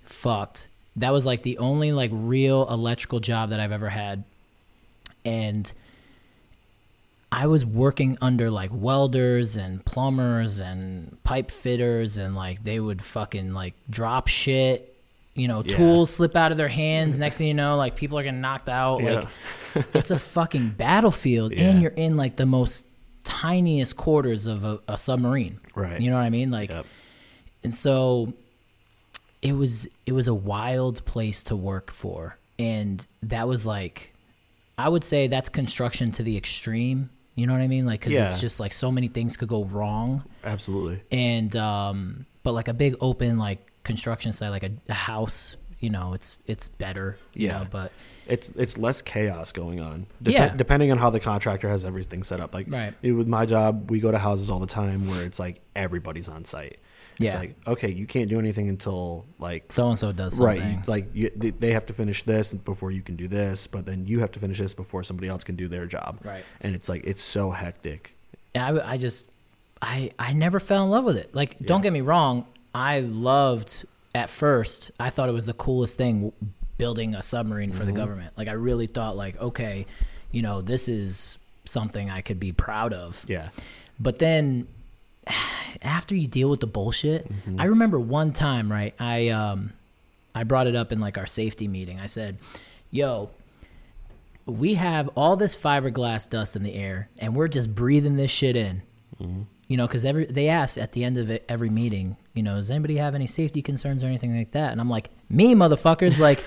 [0.04, 0.68] fucked.
[0.98, 4.24] That was like the only like real electrical job that I've ever had.
[5.26, 5.72] And
[7.32, 13.02] I was working under like welders and plumbers and pipe fitters and like they would
[13.02, 14.96] fucking like drop shit
[15.36, 15.76] you know, Yeah.
[15.76, 17.20] tools slip out of their hands.
[17.20, 19.04] Next thing you know, like people are getting knocked out.
[19.04, 19.28] Like
[19.94, 21.70] it's a fucking battlefield, Yeah.
[21.70, 22.86] and you're in like the most
[23.26, 25.60] tiniest quarters of a, a submarine.
[25.76, 26.00] Right.
[26.00, 26.50] You know what I mean?
[26.52, 26.86] Like, Yep.
[27.66, 28.32] and so
[29.42, 34.14] it was it was a wild place to work for, and that was like,
[34.78, 37.10] I would say that's construction to the extreme.
[37.36, 37.86] You know what I mean?
[37.86, 38.26] Like, because Yeah.
[38.26, 41.02] it's just like so many things could go wrong Absolutely.
[41.12, 45.90] and um but like a big open like construction site like a, a house you
[45.90, 47.60] know it's it's better you Yeah.
[47.60, 47.92] know but
[48.28, 50.08] It's it's less chaos going on.
[50.22, 50.56] Yeah.
[50.56, 52.54] Depending on how the contractor has everything set up.
[52.54, 52.94] Like Right.
[53.02, 56.28] it- with my job, we go to houses all the time where it's like everybody's
[56.30, 56.78] on site.
[57.20, 57.40] It's Yeah.
[57.40, 61.10] like okay, you can't do anything until like so and so does something right, like
[61.14, 64.20] you, they they have to finish this before you can do this, but then you
[64.20, 66.20] have to finish this before somebody else can do their job.
[66.24, 66.44] Right.
[66.62, 68.16] And it's like it's so hectic.
[68.54, 69.30] And I, I just
[69.82, 71.34] I I never fell in love with it.
[71.34, 74.92] Like, don't get me wrong, I loved at first.
[75.00, 76.34] I thought it was the coolest thing
[76.78, 77.96] building a submarine for the Mm-hmm.
[77.98, 78.34] government.
[78.38, 79.86] Like, I really thought like, okay,
[80.32, 83.26] you know, this is something I could be proud of.
[83.28, 83.50] Yeah.
[84.00, 84.68] But then
[85.82, 87.60] after you deal with the bullshit, Mm-hmm.
[87.62, 88.94] I remember one time, right?
[89.00, 89.74] I um
[90.34, 92.00] I brought it up in like our safety meeting.
[92.00, 92.38] I said,
[92.92, 93.30] "Yo,
[94.46, 98.56] we have all this fiberglass dust in the air and we're just breathing this shit
[98.56, 98.82] in."
[99.22, 99.42] Mm-hmm.
[99.68, 102.56] You know, cuz every they ask at the end of it, every meeting, you know,
[102.56, 104.72] does anybody have any safety concerns or anything like that?
[104.72, 106.44] And I'm like, "Me, motherfuckers, like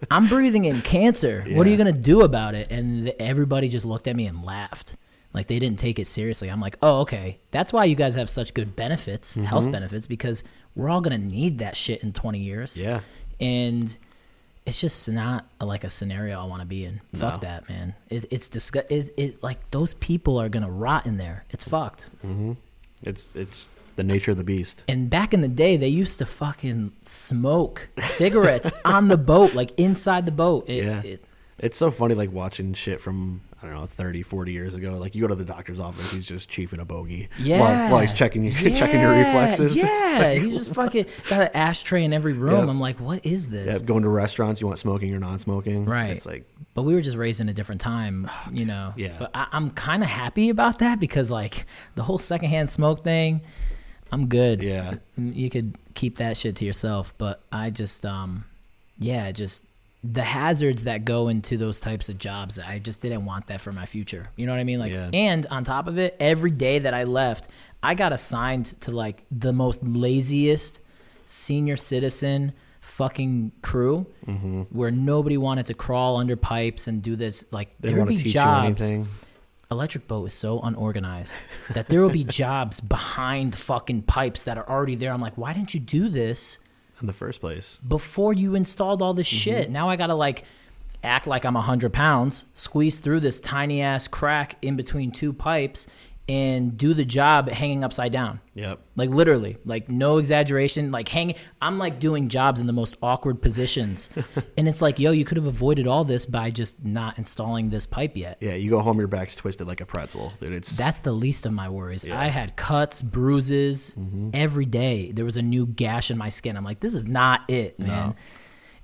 [0.10, 1.44] I'm breathing in cancer.
[1.50, 4.26] What are you going to do about it?" And th- everybody just looked at me
[4.26, 4.96] and laughed.
[5.32, 6.48] Like they didn't take it seriously.
[6.48, 7.38] I'm like, "Oh, okay.
[7.52, 9.44] That's why you guys have such good benefits, Mm-hmm.
[9.46, 10.42] health benefits because
[10.74, 13.00] we're all going to need that shit in 20 years." Yeah.
[13.40, 13.96] And
[14.66, 17.00] it's just not a, like a scenario I want to be in.
[17.14, 17.48] Fuck No.
[17.48, 17.94] that, man.
[18.08, 18.86] It, it's disgust.
[18.90, 21.44] It, it like those people are going to rot in there.
[21.50, 22.10] It's fucked.
[22.24, 22.52] Mm-hmm.
[23.02, 24.84] It's it's the nature of the beast.
[24.88, 29.72] And back in the day, they used to fucking smoke cigarettes on the boat, like
[29.78, 30.68] inside the boat.
[30.68, 31.02] It, Yeah.
[31.02, 31.24] it,
[31.62, 34.96] It's so funny, like watching shit from I don't know 30, 40 years ago.
[34.96, 37.60] Like you go to the doctor's office, he's just chiefing a bogey Yeah.
[37.60, 39.76] while, while he's checking you, checking your reflexes.
[39.82, 42.60] Yeah, like, he's just fucking got an ashtray in every room.
[42.60, 42.68] Yep.
[42.70, 43.78] I'm like, what is this?
[43.80, 45.84] yeah, going to restaurants, you want smoking or non-smoking.
[45.84, 46.10] Right.
[46.10, 48.94] It's like But we were just raised in a different time, you know.
[48.96, 49.16] Yeah.
[49.18, 53.42] But I, I'm kind of happy about that because like the whole secondhand smoke thing,
[54.10, 54.62] I'm good.
[54.62, 58.44] yeah, you could keep that shit to yourself but i just um
[59.00, 59.64] yeah just
[60.02, 63.70] the hazards that go into those types of jobs i just didn't want that for
[63.72, 64.26] my future.
[64.36, 64.78] You know what i mean?
[64.78, 65.10] Like Yeah.
[65.12, 67.48] and on top of it every day that i left
[67.82, 70.80] i got assigned to like the most laziest
[71.26, 74.06] senior citizen fucking crew
[74.70, 78.16] where nobody wanted to crawl under pipes and do this like they there would be
[78.16, 78.90] jobs.
[79.70, 81.36] Electric boat is so unorganized
[81.74, 85.12] that there will be jobs behind fucking pipes that are already there.
[85.12, 86.58] I'm like, why didn't you do this
[87.00, 87.78] in the first place.
[87.86, 89.36] before you installed all this mm-hmm.
[89.36, 89.70] shit?
[89.70, 90.44] Now I gotta like
[91.02, 95.32] act like I'm a hundred pounds, squeeze through this tiny ass crack in between two
[95.32, 95.86] pipes,
[96.30, 98.38] and do the job hanging upside down.
[98.54, 98.78] Yep.
[98.94, 101.34] Like literally, like no exaggeration, like hanging.
[101.60, 104.10] I'm like doing jobs in the most awkward positions,
[104.56, 107.84] and it's like, yo, you could have avoided all this by just not installing this
[107.84, 108.38] pipe yet.
[108.40, 110.52] Yeah, you go home, your back's twisted like a pretzel, dude.
[110.52, 112.04] It's That's the least of my worries.
[112.04, 112.20] Yeah.
[112.20, 114.30] I had cuts, bruises mm-hmm.
[114.32, 115.10] every day.
[115.10, 116.56] There was a new gash in my skin.
[116.56, 118.14] I'm like, this is not it, man.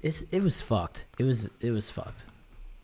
[0.01, 1.05] It's it was fucked.
[1.17, 2.27] It was it was fucked.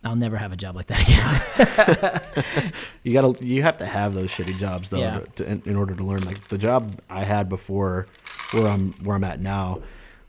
[0.04, 2.20] I'll never have a job like that
[2.58, 2.72] again.
[3.04, 5.20] you gotta you have to have those shitty jobs though Yeah.
[5.36, 6.24] to, in, in order to learn.
[6.24, 8.06] Like the job I had before,
[8.52, 9.80] where I'm where I'm at now,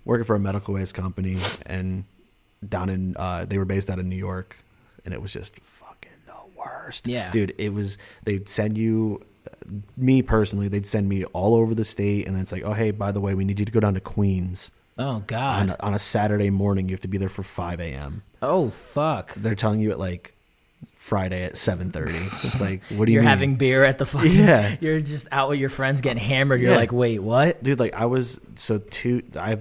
[0.05, 2.03] working for a medical waste company, and
[2.67, 4.57] down in uh, they were based out of New York,
[5.05, 7.07] and it was just fucking the worst.
[7.07, 7.31] Yeah.
[7.31, 7.97] dude, it was.
[8.25, 9.23] They'd send you.
[9.97, 12.91] Me personally, they'd send me all over the state, and then it's like, oh hey,
[12.91, 15.69] by the way, we need you to go down to Queens oh on god.
[15.71, 16.89] a, on a Saturday morning.
[16.89, 18.23] You have to be there for five a.m.
[18.41, 19.33] Oh fuck.
[19.35, 20.33] They're telling you at like
[20.95, 22.15] Friday at seven thirty.
[22.15, 23.29] It's like, what do you You're mean?
[23.29, 24.31] having beer at the fucking.
[24.31, 24.75] Yeah.
[24.81, 26.61] You're just out with your friends getting hammered.
[26.61, 26.77] You're Yeah.
[26.77, 27.61] like, wait, what?
[27.63, 29.57] dude like i was so two i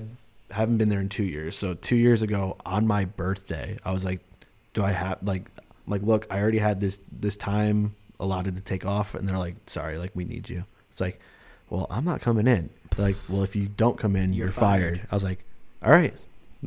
[0.51, 4.05] haven't been there in two years so two years ago on my birthday i was
[4.05, 4.21] like
[4.75, 5.47] do i have like
[5.87, 9.55] like look i already had this this time allotted to take off and they're like
[9.67, 11.19] sorry like we need you it's like
[11.71, 14.53] well i'm not coming in They're like well if you don't come in you're, You're
[14.53, 14.97] fired.
[14.99, 15.09] fired.
[15.11, 15.45] i was like
[15.83, 16.15] all right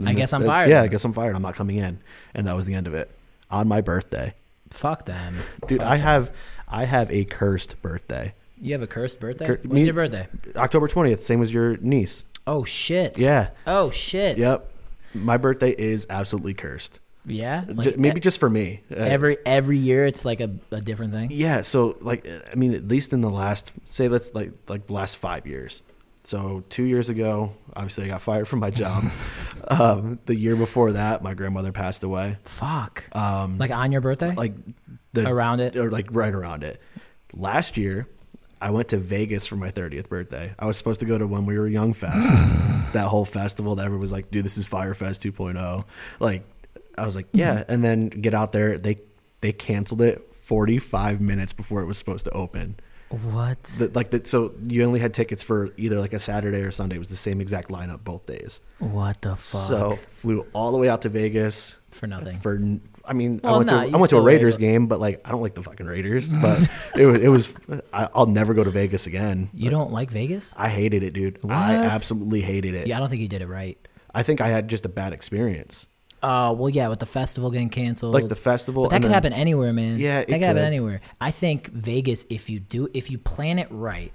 [0.05, 0.69] I guess I'm Uh, fired.
[0.69, 1.99] yeah i guess i'm fired i'm not coming in
[2.33, 3.09] and that was the end of it
[3.49, 4.33] on my birthday
[4.69, 5.37] Fuck them.
[5.67, 6.03] dude Fuck i them.
[6.05, 6.31] have
[6.67, 9.45] i have a cursed birthday You have a cursed birthday.
[9.47, 10.27] Cur- When's me- your birthday?
[10.55, 13.17] october 20th same as your niece Oh shit.
[13.19, 14.37] yeah Oh shit.
[14.37, 14.69] Yep.
[15.15, 16.99] My birthday is absolutely cursed.
[17.25, 17.63] Yeah.
[17.67, 18.81] Like, Maybe e- just for me.
[18.91, 21.29] Uh, every every year it's like a, a different thing.
[21.31, 21.61] yeah.
[21.61, 25.17] So like, I mean, at least in the last, say, let's like like the last
[25.17, 25.81] five years,
[26.25, 29.03] so two years ago, obviously I got fired from my job.
[29.67, 32.37] um, the year before that, my grandmother passed away.
[32.43, 33.03] Fuck.
[33.15, 34.33] Um, like on your birthday?
[34.33, 34.53] like
[35.13, 35.77] the Around it?
[35.77, 36.81] or like right around it.
[37.33, 38.07] Last year,
[38.61, 40.55] I went to Vegas for my 30th birthday.
[40.57, 42.27] I was supposed to go to When We Were Young Fest,
[42.93, 45.85] that whole festival that everyone was like, dude, this is Fyre Fest 2.0.
[46.19, 46.43] Like,
[46.97, 47.59] I was like, yeah.
[47.59, 47.71] Mm-hmm.
[47.71, 48.97] And then get out there, they
[49.41, 52.79] they canceled it 45 minutes before it was supposed to open.
[53.09, 53.61] What?
[53.63, 56.95] The, like that, so you only had tickets for either like a Saturday or Sunday.
[56.95, 58.61] It was the same exact lineup both days.
[58.79, 59.67] what the fuck?
[59.67, 62.39] So flew all the way out to Vegas for nothing.
[62.39, 62.59] for
[63.05, 64.87] I mean I Well, went nah, to you I went to a Raiders but- game,
[64.87, 66.33] but like I don't like the fucking Raiders.
[66.41, 67.53] But it was it was
[67.93, 69.49] I, I'll never go to Vegas again.
[69.53, 70.53] you don't like Vegas?
[70.57, 71.39] I hated it, dude.
[71.47, 72.87] I absolutely hated it.
[72.87, 73.77] Yeah, I don't think you did it right.
[74.13, 75.87] I think I had just a bad experience.
[76.25, 79.11] Uh, well, yeah, with the festival getting canceled, Like the festival, But that could then-
[79.13, 79.99] happen anywhere, man.
[79.99, 81.01] Yeah, that it could happen anywhere.
[81.21, 84.11] I think Vegas, if you do, if you plan it right,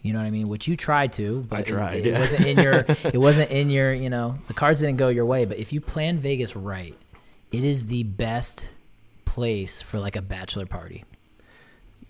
[0.00, 0.48] you know what I mean.
[0.48, 2.18] Which you tried to, but tried, It, it yeah.
[2.20, 2.86] wasn't in your.
[3.14, 3.92] It wasn't in your.
[3.92, 5.44] You know, the cards didn't go your way.
[5.44, 6.96] But if you plan Vegas right,
[7.52, 8.70] it is the best
[9.24, 11.04] place for like a bachelor party.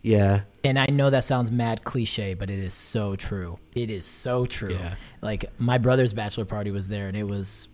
[0.02, 3.58] Yeah, And I know that sounds mad cliche, but it is so true.
[3.74, 4.74] It is so true.
[4.74, 4.96] Yeah.
[5.22, 7.68] Like my brother's bachelor party was there, and it was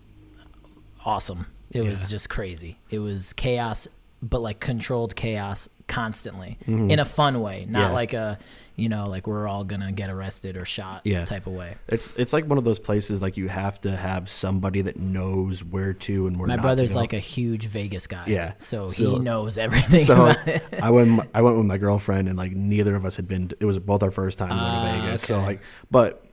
[1.04, 1.46] awesome.
[1.70, 2.78] It was just crazy.
[2.90, 3.86] It was chaos,
[4.22, 6.90] but like controlled chaos constantly Mhm.
[6.90, 7.92] in a fun way, not Yeah.
[7.92, 8.38] like a
[8.76, 11.24] you know like we're all gonna get arrested or shot Yeah.
[11.24, 11.74] type of way.
[11.88, 15.62] it's it's like one of those places like you have to have somebody that knows
[15.64, 16.46] where to and where.
[16.48, 18.24] My not brother's like a huge Vegas guy.
[18.26, 18.52] Yeah.
[18.58, 20.00] so, So- he knows everything.
[20.00, 20.34] so.
[20.82, 23.64] I went I went with my girlfriend and like neither of us had been it
[23.64, 25.22] was both our first time going Ah, to Vegas.
[25.22, 26.24] So like but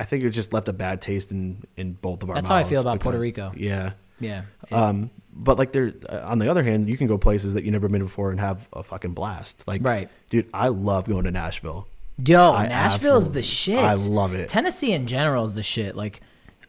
[0.00, 2.56] I think it just left a bad taste in in both of our That's how
[2.56, 3.52] I feel about Puerto Rico.
[3.56, 3.92] Yeah.
[4.20, 4.42] Yeah.
[4.70, 7.70] Um but like there uh, on the other hand, you can go places that you
[7.70, 9.64] never been before and have a fucking blast.
[9.66, 10.08] Like Right.
[10.30, 11.86] dude, I love going to Nashville.
[12.26, 13.78] Yo, I is the shit.
[13.78, 14.48] I love it.
[14.48, 15.94] Tennessee in general is the shit.
[15.94, 16.20] Like,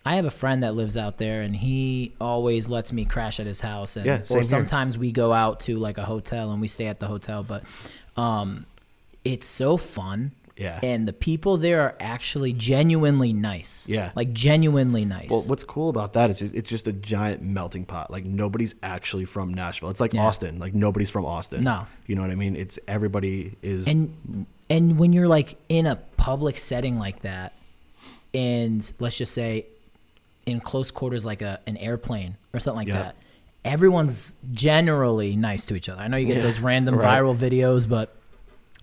[0.05, 3.47] I have a friend that lives out there, and he always lets me crash at
[3.47, 3.97] his house.
[3.97, 4.43] And, Yeah, or here.
[4.43, 7.43] sometimes we go out to like a hotel and we stay at the hotel.
[7.43, 7.63] But
[8.15, 8.65] um,
[9.25, 10.31] it's so fun.
[10.59, 10.79] Yeah.
[10.83, 13.87] And the people there are actually genuinely nice.
[13.87, 14.11] Yeah.
[14.15, 15.29] Like genuinely nice.
[15.29, 18.11] Well, what's cool about that is it's just a giant melting pot.
[18.11, 19.89] Like nobody's actually from Nashville.
[19.89, 20.25] It's like Yeah.
[20.25, 20.59] Austin.
[20.59, 21.63] Like nobody's from Austin.
[21.63, 21.87] No.
[22.07, 22.55] You know what I mean?
[22.55, 27.53] It's everybody is and and when you're like in a public setting like that
[28.33, 29.65] and let's just say
[30.45, 33.03] in close quarters like a an airplane or something like Yeah.
[33.03, 33.15] that
[33.65, 37.21] everyone's generally nice to each other i know you get Yeah, those random right.
[37.21, 38.15] viral videos but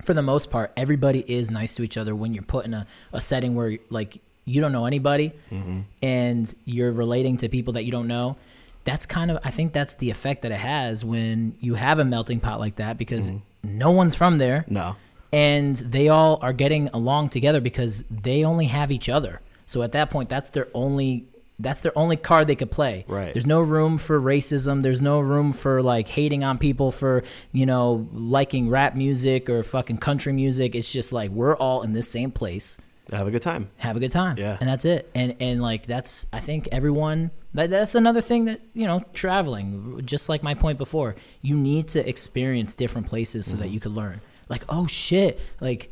[0.05, 2.86] for the most part everybody is nice to each other when you're put in a,
[3.12, 5.80] a setting where like you don't know anybody Mm-hmm.
[6.03, 8.36] and you're relating to people that you don't know
[8.84, 12.05] that's kind of i think that's the effect that it has when you have a
[12.05, 13.78] melting pot like that because Mm-hmm.
[13.78, 14.94] no one's from there no.
[15.32, 19.40] and they all are getting along together because they only have each other.
[19.66, 21.24] So at that point, that's their only
[21.59, 23.05] that's their only card they could play.
[23.09, 23.33] Right.
[23.33, 24.83] There's no room for racism.
[24.83, 29.63] There's no room for like hating on people for you know liking rap music or
[29.63, 30.75] fucking country music.
[30.75, 32.77] It's just like we're all in this same place.
[33.13, 33.71] Have a good time.
[33.77, 34.37] Have a good time.
[34.37, 34.57] Yeah.
[34.61, 35.11] And that's it.
[35.15, 40.03] And and like that's I think everyone that, that's another thing that you know traveling
[40.05, 43.63] just like my point before you need to experience different places so Mm-hmm.
[43.63, 45.91] that you could learn like oh shit like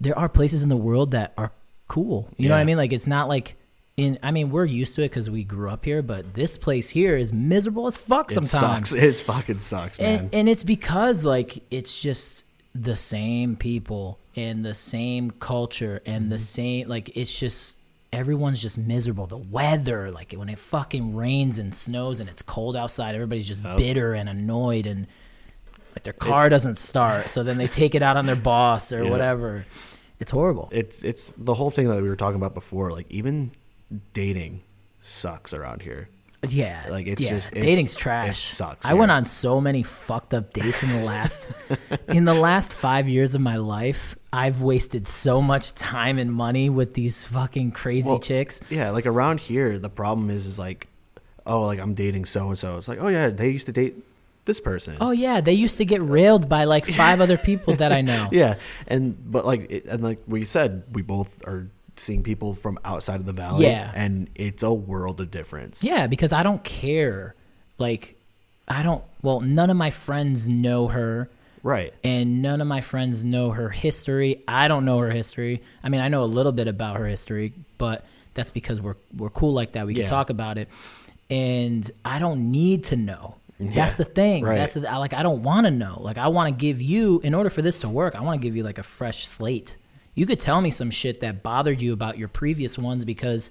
[0.00, 1.50] there are places in the world that are
[1.88, 3.56] cool you know what i mean like it's not like
[3.96, 6.88] in i mean we're used to it because we grew up here but this place
[6.88, 8.92] here is miserable as fuck It sometimes sucks.
[9.02, 10.20] It fucking sucks, man.
[10.20, 16.22] and, and it's because like it's just the same people and the same culture and
[16.24, 16.30] Mm-hmm.
[16.30, 17.78] the same like it's just
[18.14, 22.76] everyone's just miserable the weather like when it fucking rains and snows and it's cold
[22.76, 23.76] outside everybody's just Yep.
[23.76, 25.06] bitter and annoyed and
[25.94, 29.02] like their car doesn't start so then they take it out on their boss or
[29.04, 29.10] Yeah.
[29.10, 29.66] whatever
[30.18, 32.90] it's horrible it's it's the whole thing that we were talking about before.
[32.92, 33.50] Like even
[34.12, 34.62] dating
[35.00, 36.08] sucks around here.
[36.48, 37.30] Yeah, Like, it's yeah.
[37.30, 38.36] just- it's- dating's it trash.
[38.42, 41.52] sucks I went on so many fucked up dates in the last
[42.08, 44.16] in the last five years of my life.
[44.32, 48.60] I've wasted so much time and money with these fucking crazy Well, chicks.
[48.70, 50.88] Yeah, like around here, the problem is is like,
[51.46, 52.76] oh, like I'm dating so and so.
[52.76, 53.94] It's like, oh yeah, they used to date
[54.44, 54.96] this person.
[55.00, 58.28] Oh yeah, they used to get railed by like five other people that I know.
[58.32, 58.56] yeah,
[58.88, 63.20] and but like it, and like we said, we both are seeing people from outside
[63.20, 63.64] of the valley.
[63.66, 63.90] Yeah.
[63.94, 65.82] and it's a world of difference.
[65.84, 67.34] Yeah, because I don't care.
[67.78, 68.16] Like,
[68.68, 69.02] I don't.
[69.22, 71.28] Well, none of my friends know her.
[71.62, 71.92] right.
[72.04, 74.42] and none of my friends know her history.
[74.48, 75.62] I don't know her history.
[75.84, 79.30] I mean, I know a little bit about her history, but that's because we're we're
[79.30, 79.86] cool like that.
[79.86, 80.04] We Yeah.
[80.04, 80.68] can talk about it,
[81.30, 83.36] and I don't need to know.
[83.60, 84.44] That's the thing.
[84.44, 84.56] right.
[84.56, 85.12] That's the, like.
[85.14, 85.98] I don't want to know.
[86.00, 88.44] Like, I want to give you, in order for this to work, I want to
[88.46, 89.76] give you like a fresh slate.
[90.14, 93.50] You could tell me some shit that bothered you about your previous ones because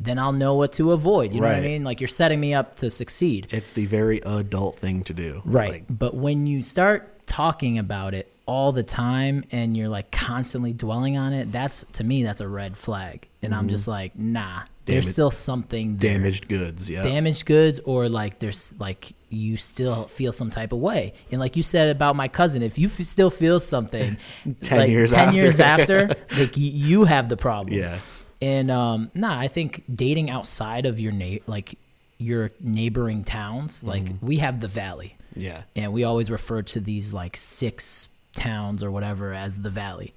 [0.00, 1.34] then I'll know what to avoid.
[1.34, 1.84] You know what I mean?
[1.84, 3.48] Like you're setting me up to succeed.
[3.50, 5.42] It's the very adult thing to do.
[5.44, 5.72] Right.
[5.72, 10.72] Like, but when you start talking about it all the time and you're like constantly
[10.72, 13.28] dwelling on it, that's to me that's a red flag.
[13.42, 13.70] And I'm mm-hmm.
[13.70, 16.14] just like, nah, there's still something there.
[16.14, 16.88] damaged goods.
[16.88, 17.02] Yeah.
[17.02, 21.56] damaged goods or like there's like you still feel some type of way and like
[21.56, 24.16] you said about my cousin if you f- still feel something
[24.62, 25.36] 10 like, years 10 after.
[25.36, 26.06] years after
[26.38, 27.98] like y- you have the problem Yeah.
[28.40, 31.78] and um nah i think dating outside of your na- like
[32.18, 34.26] your neighboring towns like Mm-hmm.
[34.26, 35.62] we have the valley Yeah.
[35.76, 40.14] and we always refer to these like six towns or whatever as the valley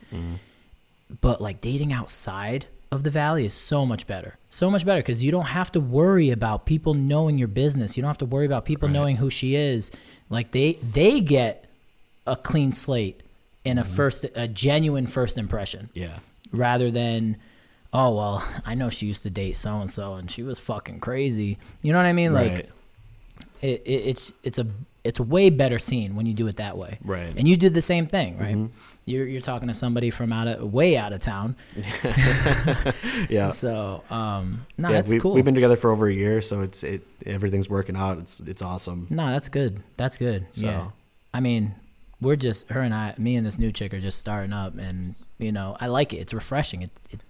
[1.19, 5.23] but like dating outside of the valley is so much better so much better because
[5.23, 8.45] you don't have to worry about people knowing your business you don't have to worry
[8.45, 8.93] about people Right.
[8.93, 9.91] knowing who she is
[10.29, 11.65] like they they get
[12.27, 13.21] a clean slate
[13.65, 16.19] and a first a genuine first impression Yeah.
[16.51, 17.37] rather than
[17.93, 20.99] oh well i know she used to date so and so and she was fucking
[20.99, 22.69] crazy you know what i mean like
[23.61, 24.67] it, it, it's it's a
[25.03, 26.99] it's a way better scene when you do it that way.
[27.03, 27.33] Right.
[27.35, 28.55] And you did the same thing, right?
[28.55, 28.69] Mhm.
[29.05, 31.55] You're you're talking to somebody from out of way out of town.
[33.29, 33.49] Yeah.
[33.51, 35.33] So um no, yeah, that's we, cool.
[35.33, 38.17] We've been together for over a year, so it's it everything's working out.
[38.19, 39.07] It's it's awesome.
[39.09, 39.81] no, that's good.
[39.97, 40.45] That's good.
[40.53, 40.87] So Yeah.
[41.33, 41.73] I mean,
[42.21, 45.15] we're just her and I me and this new chick are just starting up and
[45.39, 46.17] you know, I like it.
[46.17, 46.83] It's refreshing.
[46.83, 47.21] It it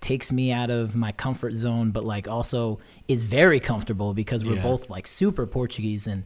[0.00, 2.78] takes me out of my comfort zone but like also
[3.08, 4.62] is very comfortable because we're Yeah.
[4.62, 6.24] both like super Portuguese and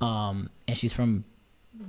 [0.00, 1.24] um and she's from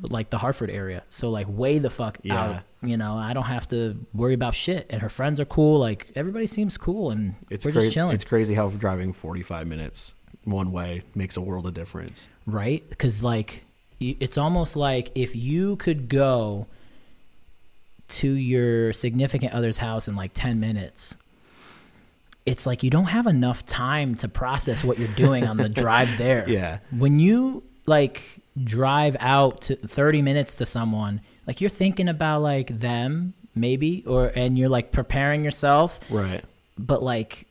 [0.03, 1.03] like the Hartford area.
[1.09, 2.41] So like way the fuck Yeah.
[2.41, 2.63] out.
[2.83, 4.87] You know, I don't have to worry about shit.
[4.89, 5.79] And her friends are cool.
[5.79, 7.87] Like everybody seems cool and it's we're crazy.
[7.87, 8.15] just chilling.
[8.15, 10.13] It's crazy how driving forty five minutes
[10.43, 12.27] one way makes a world of difference.
[12.47, 12.87] right?
[12.89, 13.63] Because like
[13.99, 16.65] it's almost like if you could go
[18.07, 21.15] to your significant other's house in like 10 minutes
[22.45, 26.17] it's like you don't have enough time to process what you're doing on the drive
[26.17, 26.79] there Yeah.
[26.97, 28.23] when you like
[28.63, 34.27] drive out to 30 minutes to someone like you're thinking about like them maybe or
[34.35, 35.99] and you're like preparing yourself.
[36.09, 36.43] Right.
[36.77, 37.47] but like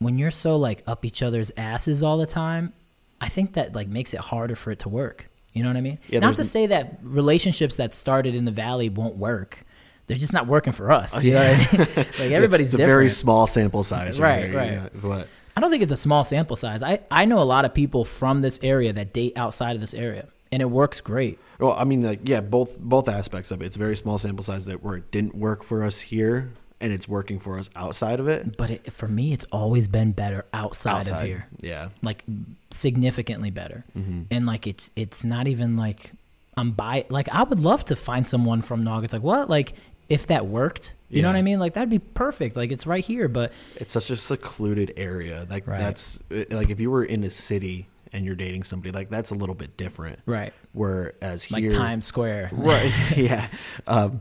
[0.00, 2.72] when you're so like up each other's asses all the time
[3.20, 5.28] i think that like makes it harder for it to work.
[5.52, 5.98] You know what i mean?
[6.08, 9.64] Yeah, not to say that relationships that started in the valley won't work.
[10.06, 11.16] They're just not working for us.
[11.16, 11.86] Oh, you know what i mean?
[12.18, 12.92] Like everybody's it's a different.
[12.96, 14.18] very small sample size.
[14.18, 14.72] Right, here, right.
[14.72, 17.64] yeah, but i don't think it's a small sample size i i know a lot
[17.64, 21.38] of people from this area that date outside of this area and it works great
[21.60, 23.66] well, I mean, like yeah, both both aspects of it.
[23.66, 26.50] It's a very small sample size that where it didn't work for us here,
[26.80, 28.56] and it's working for us outside of it.
[28.56, 31.90] but it, for me it's always been better outside, of here Yeah.
[32.02, 32.24] like
[32.72, 36.10] significantly better hmm and like it's it's not even like
[36.56, 39.04] I'm by like I would love to find someone from Nog.
[39.04, 39.74] It's like what like
[40.08, 41.58] if that worked, you know what I mean?
[41.60, 42.56] Like that'd be perfect.
[42.56, 45.46] Like it's right here, but It's such a secluded area.
[45.48, 45.78] Like Right.
[45.78, 46.18] that's
[46.50, 49.54] like if you were in a city and you're dating somebody, like that's a little
[49.54, 50.18] bit different.
[50.26, 52.50] right, Whereas like here, Times Square.
[52.52, 52.92] right?
[53.16, 53.48] yeah.
[53.86, 54.20] Um,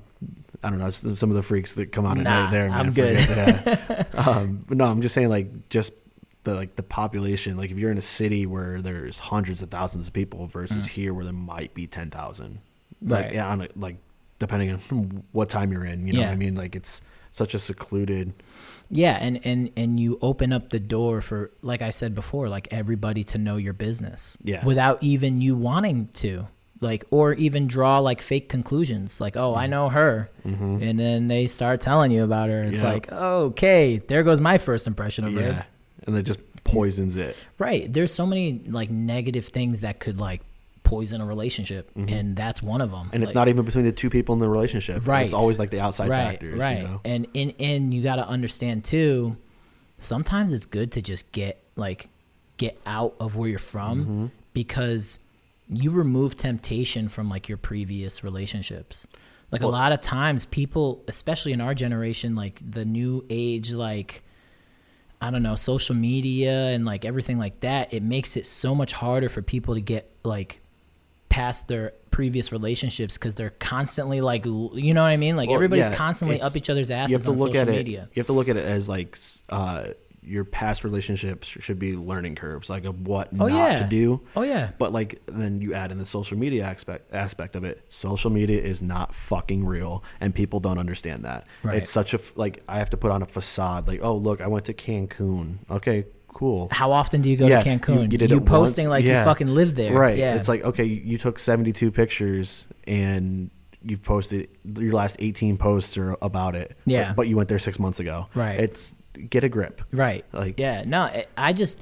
[0.63, 2.69] I don't know some of the freaks that come out at Nah, night there.
[2.69, 3.19] I'm man, good.
[3.21, 4.27] forget that.
[4.27, 5.93] um, but no, I'm just saying like just
[6.43, 7.57] the like the population.
[7.57, 11.13] Like if you're in a city where there's hundreds of thousands of people versus here
[11.13, 12.59] where there might be ten thousand.
[13.01, 13.25] Like Mm.
[13.25, 13.33] Right.
[13.33, 13.97] yeah, on a, like
[14.39, 16.25] depending on what time you're in, you know Yeah.
[16.27, 16.55] what I mean?
[16.55, 18.33] Like it's such a secluded.
[18.89, 22.67] Yeah, and and and you open up the door for like I said before, like
[22.71, 24.37] everybody to know your business.
[24.43, 24.63] Yeah.
[24.65, 26.47] Without even you wanting to.
[26.81, 29.21] Like or even draw like fake conclusions.
[29.21, 30.29] Like, oh, I know her.
[30.45, 30.81] Mhm.
[30.87, 32.63] And then they start telling you about her.
[32.65, 32.91] It's Yeah.
[32.91, 35.39] like, okay, there goes my first impression of her.
[35.39, 35.63] Yeah,
[36.05, 37.37] and it just poisons it.
[37.57, 37.91] Right.
[37.91, 40.41] There's so many like negative things that could like
[40.83, 43.05] poison a relationship, and that's one of them.
[43.05, 43.15] Mm-hmm.
[43.15, 45.07] And it's not even between the two people in the relationship.
[45.07, 45.23] Right.
[45.23, 46.59] It's always like the outside right, factors.
[46.59, 46.77] right.
[46.77, 47.01] You know?
[47.05, 49.37] And and and you got to understand too.
[49.97, 52.09] Sometimes it's good to just get like
[52.57, 54.25] get out of where you're from Mm-hmm.
[54.53, 55.19] because
[55.69, 59.07] you remove temptation from like your previous relationships.
[59.51, 64.23] Like a lot of times people, especially in our generation, like the new age like
[65.21, 68.91] I don't know, social media and like everything like that, it makes it so much
[68.91, 70.59] harder for people to get like
[71.33, 75.35] past their previous relationships because they're constantly like, you know what I mean?
[75.35, 77.61] Like Well, everybody's yeah, constantly up each other's You have asses to on look social
[77.69, 78.03] at media.
[78.03, 78.09] it.
[78.13, 79.17] You have to look at it as like
[79.49, 79.87] uh,
[80.21, 83.75] your past relationships should be learning curves, like of what Oh, not yeah.
[83.77, 84.21] to do.
[84.35, 87.83] Oh yeah, But like then you add in the social media aspect aspect of it.
[87.89, 91.47] Social media is not fucking real, and people don't understand that.
[91.63, 91.77] Right.
[91.77, 93.87] It's such a like I have to put on a facade.
[93.87, 95.57] Like oh look, I went to Cancun.
[95.69, 96.67] Okay, cool.
[96.71, 98.11] how often do you go Yeah, to Cancun?
[98.11, 98.97] you did it posting once?
[98.97, 99.19] like Yeah.
[99.19, 100.17] you fucking live there, Right.
[100.17, 103.49] Yeah, It's like okay, you you took seventy two pictures and
[103.85, 106.77] you've posted your last 18 posts are about it.
[106.85, 107.09] Yeah.
[107.09, 108.27] But, but you went there six months ago.
[108.33, 108.57] Right.
[108.59, 108.95] It's
[109.29, 109.81] get a grip.
[109.91, 110.23] Right.
[110.31, 110.83] Like- yeah.
[110.87, 111.81] No, I- just,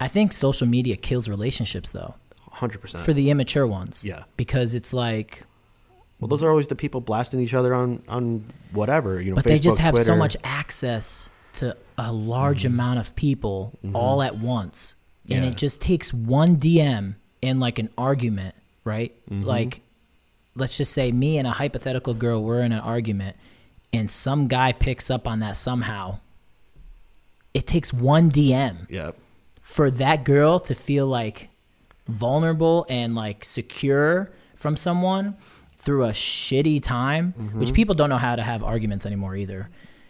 [0.00, 2.16] I think social media kills relationships though,
[2.54, 2.98] 100%.
[2.98, 4.04] for the immature ones.
[4.04, 4.24] Yeah.
[4.36, 5.44] Because it's like,
[6.18, 9.44] well, those are always the people blasting each other on, on whatever, you know, but
[9.44, 12.74] Facebook, they just have so much access to a large Mm-hmm.
[12.74, 14.94] amount of people all at once.
[15.30, 15.50] And Yeah.
[15.50, 19.12] it just takes one DM in like an argument, right?
[19.30, 19.44] Mm-hmm.
[19.44, 19.80] Like,
[20.54, 23.36] let's just say me and a hypothetical girl, we're in an argument,
[23.92, 26.18] and some guy picks up on that somehow.
[27.54, 29.16] It takes one DM Yep.
[29.62, 31.48] for that girl to feel like
[32.06, 35.36] vulnerable and like secure from someone
[35.76, 37.60] through a shitty time, Mm-hmm.
[37.60, 39.68] which people don't know how to have arguments anymore either.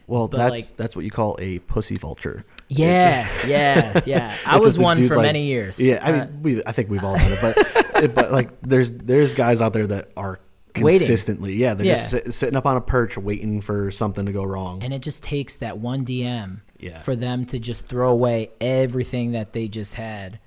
[0.08, 2.44] Well, But, that's like- that's what you call a pussy vulture.
[2.68, 4.34] Yeah, yeah, yeah.
[4.44, 5.78] I was one dude, for like- many years.
[5.80, 8.90] Yeah, I Uh, mean, we, I think we've all done it, but but like there's
[8.90, 10.40] there's guys out there that are
[10.76, 10.98] Waiting.
[11.00, 14.42] consistently, yeah, they're just sit, sitting up on a perch waiting for something to go
[14.44, 14.82] wrong.
[14.82, 16.98] and it just takes that one DM Yeah.
[16.98, 20.38] for them to just throw away everything that they just had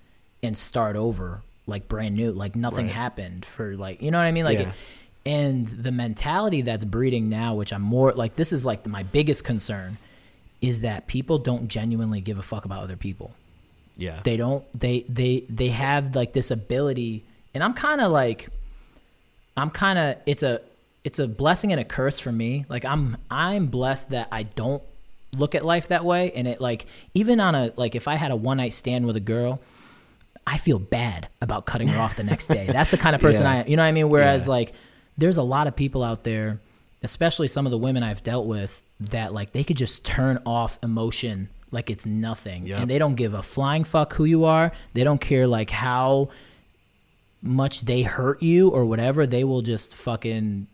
[0.43, 2.95] and start over like brand new, like nothing Right.
[2.95, 4.59] happened for like you know what I mean, like.
[4.59, 4.72] Yeah.
[5.26, 9.44] And the mentality that's breeding now, which I'm more like, this is like my biggest
[9.44, 9.98] concern,
[10.62, 13.32] is that people don't genuinely give a fuck about other people.
[13.98, 18.48] yeah, they don't they they they have like this ability and i'm kind of like
[19.58, 20.62] i'm kind of it's a
[21.04, 24.82] it's a blessing and a curse for me like i'm i'm blessed that i don't
[25.38, 28.32] look at life that way and it like even on a like if i had
[28.32, 29.60] a one night stand with a girl
[30.48, 33.44] i feel bad about cutting her off the next day that's the kind of person
[33.44, 33.52] Yeah.
[33.52, 34.52] i am you know what i mean whereas Yeah.
[34.54, 34.74] like
[35.22, 36.60] there's a lot of people out there
[37.04, 40.78] especially some of the women i've dealt with that like they could just turn off
[40.84, 42.80] emotion like it's nothing Yep.
[42.82, 46.30] and they don't give a flying fuck who you are they don't care like how
[47.42, 50.68] much they hurt you or whatever they will just fucking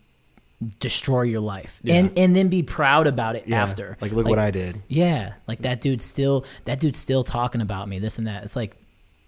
[0.80, 1.94] destroy your life Yeah.
[1.94, 3.62] and and then be proud about it yeah.
[3.62, 4.82] after Like, look what I did.
[4.88, 8.56] yeah like that dude's still that dude's still talking about me this and that it's
[8.56, 8.76] like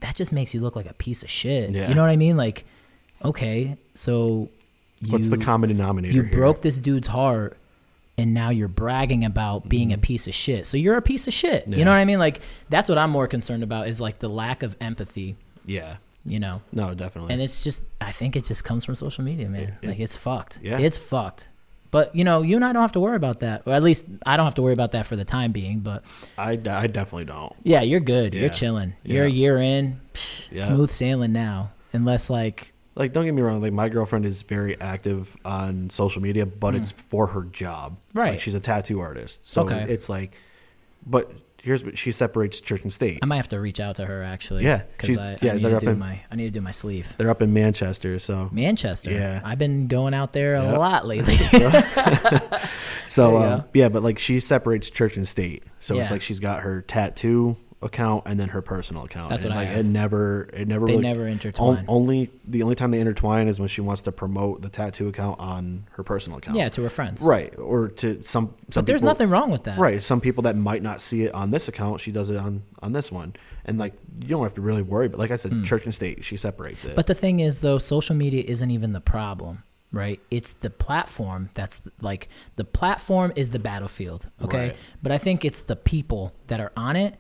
[0.00, 1.88] that just makes you look like a piece of shit Yeah.
[1.88, 2.64] you know what i mean like
[3.24, 4.48] okay so
[5.00, 6.14] you, What's the common denominator?
[6.14, 6.32] you here?
[6.32, 7.56] broke this dude's heart
[8.18, 10.02] and now you're bragging about being a Mm-hmm.
[10.02, 12.40] piece of shit so you're a piece of shit you know what i mean like
[12.68, 15.96] that's what i'm more concerned about is like the lack of empathy Yeah,
[16.26, 17.32] you know no, definitely.
[17.32, 20.00] and it's just i think it just comes from social media man It- it- like
[20.00, 20.78] it's fucked Yeah.
[20.78, 21.48] it's fucked
[21.90, 24.04] but you know you and i don't have to worry about that or at least
[24.26, 26.02] i don't have to worry about that for the time being but
[26.36, 27.54] I, I definitely don't.
[27.62, 28.40] yeah you're good Yeah.
[28.40, 30.66] you're chilling you're a year in psh, Yeah.
[30.66, 33.62] smooth sailing now unless like Like, don't get me wrong.
[33.62, 37.96] Like, my girlfriend is very active on social media, but it's for her job.
[38.12, 38.32] Right.
[38.32, 39.86] Like, she's a tattoo artist, so Okay.
[39.88, 40.36] it's like.
[41.06, 41.32] But
[41.62, 43.18] here's what she separates church and state.
[43.22, 45.62] i might have to reach out to her actually Yeah, because I, yeah, I need
[45.64, 47.52] they're to up do in- my i need to do my sleeve They're up in
[47.52, 49.42] Manchester, so manchester Yeah.
[49.44, 50.78] i've been going out there a Yep.
[50.78, 51.36] lot lately
[53.06, 55.62] So you um, yeah, but like she separates church and state.
[55.80, 56.02] So Yeah.
[56.02, 59.30] it's like she's got her tattoo account and then her personal account.
[59.30, 59.86] That's and what I like have.
[59.86, 63.48] it never it never they really, never on- intertwine only the only time they intertwine
[63.48, 66.58] is when she wants to promote the tattoo account on her personal account.
[66.58, 67.58] yeah to her friends Right.
[67.58, 70.02] Or to some some but there's people- nothing wrong with that Right.
[70.02, 72.92] Some people that might not see it on this account, she does it on on
[72.92, 73.34] this one.
[73.64, 75.62] And like you don't have to really worry, but like I said, hmm.
[75.62, 76.96] church and state, she separates it.
[76.96, 79.62] But the thing is, though, social media isn't even the problem,
[79.92, 80.20] right?
[80.30, 84.58] It's the platform that's like the platform is the battlefield, okay?
[84.58, 84.76] Right.
[85.02, 87.14] But I think it's the people that are on it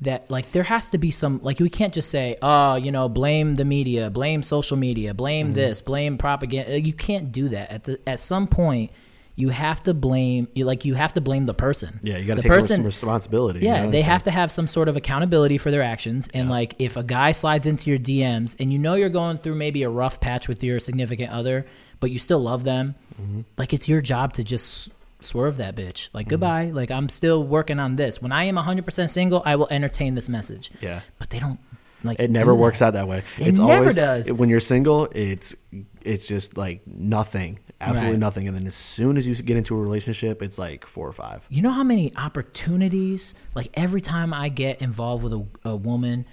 [0.00, 3.08] that like there has to be some like we can't just say, oh, you know,
[3.08, 5.54] blame the media, blame social media, blame Mm-hmm.
[5.54, 6.80] this, blame propaganda.
[6.80, 7.70] You can't do that.
[7.70, 8.90] At the at some point,
[9.36, 11.98] you have to blame you like you have to blame the person.
[12.02, 13.60] yeah, you got to the person, some responsibility.
[13.60, 13.90] you yeah, know?
[13.90, 16.28] they have like- to have some sort of accountability for their actions.
[16.34, 19.54] And like, if a guy slides into your DMs and you know you're going through
[19.56, 21.66] maybe a rough patch with your significant other,
[22.00, 23.42] but you still love them, Mm-hmm.
[23.56, 24.90] like it's your job to just
[25.24, 26.08] swerve that bitch.
[26.12, 26.30] Like, mm-hmm.
[26.30, 26.70] goodbye.
[26.72, 28.20] Like, I'm still working on this.
[28.20, 30.70] When I am 100% single, I will entertain this message.
[30.80, 31.00] Yeah.
[31.18, 31.58] But they don't
[32.04, 32.20] like.
[32.20, 32.88] It never works that.
[32.88, 33.22] out that way.
[33.38, 34.32] It it's never always does.
[34.32, 35.08] when you're single.
[35.12, 35.54] It's
[36.02, 38.20] it's just like nothing, absolutely Right.
[38.20, 38.48] nothing.
[38.48, 41.46] And then as soon as you get into a relationship, it's like four or five.
[41.48, 46.26] You know how many opportunities, like every time I get involved with a, a woman,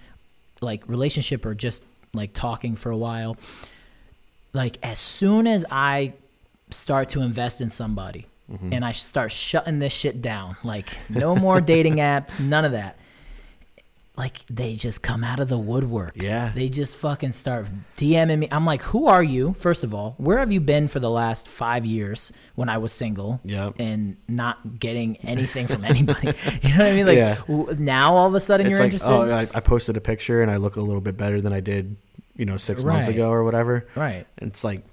[0.59, 1.83] like relationship or just
[2.13, 3.37] like talking for a while,
[4.53, 6.13] like as soon as I
[6.69, 8.73] start to invest in somebody Mm-hmm.
[8.73, 12.97] and I start shutting this shit down, like no more dating apps, none of that.
[14.17, 16.21] Like they just come out of the woodworks.
[16.23, 16.51] Yeah.
[16.53, 18.47] They just fucking start DMing me.
[18.51, 19.53] I'm like, who are you?
[19.53, 22.91] First of all, where have you been for the last five years when I was
[22.91, 23.39] single?
[23.45, 23.75] Yep.
[23.79, 26.27] and not getting anything from anybody.
[26.61, 27.07] you know what I mean?
[27.07, 27.35] Like Yeah.
[27.47, 29.09] w- now all of a sudden It's you're like interested.
[29.11, 31.61] oh, I, I posted a picture and I look a little bit better than I
[31.61, 31.95] did,
[32.35, 33.87] you know, six months ago or whatever.
[33.95, 34.27] right.
[34.39, 34.83] It's like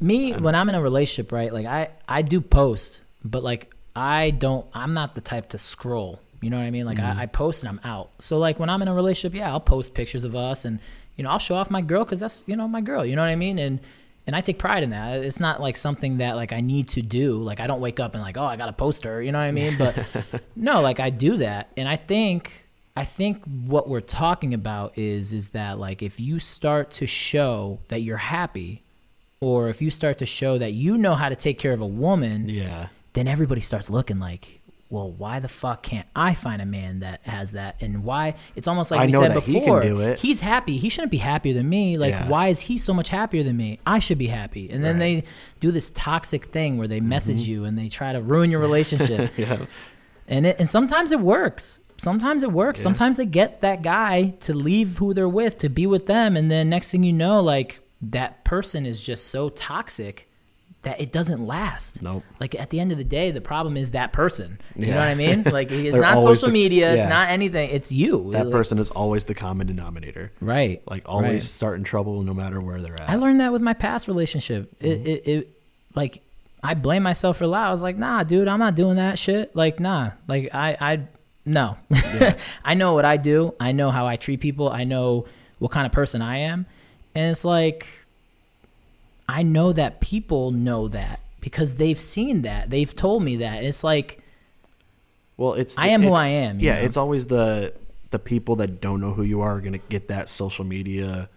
[0.00, 1.52] me when I'm in a relationship, right?
[1.52, 4.66] Like I I do post, but like I don't.
[4.72, 6.20] I'm not the type to scroll.
[6.40, 6.86] You know what I mean?
[6.86, 7.18] Like Mm-hmm.
[7.18, 8.10] I, I post and I'm out.
[8.18, 10.78] So like when I'm in a relationship, yeah, I'll post pictures of us and
[11.16, 13.04] you know I'll show off my girl because that's you know my girl.
[13.04, 13.58] You know what I mean?
[13.58, 13.80] And
[14.26, 15.22] and I take pride in that.
[15.22, 17.42] It's not like something that like I need to do.
[17.42, 19.22] Like I don't wake up and like oh I got to post her.
[19.22, 19.76] You know what I mean?
[19.76, 20.06] But
[20.56, 22.64] no, like I do that, and I think
[22.96, 27.80] I think what we're talking about is is that like if you start to show
[27.88, 28.84] that you're happy,
[29.40, 31.86] or if you start to show that you know how to take care of a
[31.86, 32.88] woman, Yeah.
[33.14, 34.60] then everybody starts looking like,
[34.90, 37.76] well, why the fuck can't I find a man that has that?
[37.80, 39.80] And why it's almost like I we know said that he can before.
[39.82, 40.18] do it.
[40.18, 40.76] He's happy.
[40.78, 41.96] He shouldn't be happier than me.
[41.96, 42.28] Like, Yeah.
[42.28, 43.78] why is he so much happier than me?
[43.86, 44.68] I should be happy.
[44.68, 45.24] And then Right.
[45.24, 45.30] they
[45.60, 47.50] do this toxic thing where they message Mm-hmm.
[47.52, 49.30] you and they try to ruin your relationship.
[49.38, 49.58] Yeah.
[50.28, 51.78] and it, and sometimes it works.
[51.96, 52.80] Sometimes it works.
[52.80, 52.84] Yeah.
[52.84, 56.50] Sometimes they get that guy to leave who they're with to be with them, and
[56.50, 60.26] then next thing you know, like that person is just so toxic
[60.82, 62.02] that it doesn't last.
[62.02, 62.22] Nope.
[62.40, 64.58] Like at the end of the day, the problem is that person.
[64.74, 64.94] You Yeah.
[64.94, 65.42] know what I mean?
[65.52, 66.94] Like it's not social the- media.
[66.94, 67.68] It's not anything.
[67.68, 68.30] It's you.
[68.32, 70.32] That Like- person is always the common denominator.
[70.40, 70.80] Right.
[70.88, 71.42] Like always right.
[71.42, 73.10] starting trouble no matter where they're at.
[73.10, 74.70] I learned that with my past relationship.
[74.78, 74.86] Mm-hmm.
[74.86, 75.48] It, it, it,
[75.94, 76.22] like,
[76.62, 77.66] I blame myself for a lot.
[77.68, 79.54] I was like, nah, dude, I'm not doing that shit.
[79.56, 81.00] Like, nah, like, I, I,
[81.44, 81.76] no.
[82.64, 83.54] I know what I do.
[83.60, 84.70] I know how I treat people.
[84.70, 85.26] I know
[85.58, 86.64] what kind of person I am.
[87.14, 87.86] And it's like,
[89.28, 92.70] I know that people know that because they've seen that.
[92.70, 93.64] They've told me that.
[93.64, 94.22] It's like,
[95.36, 96.60] well, it's I am who I am.
[96.60, 96.82] Yeah, know?
[96.82, 97.72] it's always the
[98.10, 101.28] the people that don't know who you are, are going to get that social media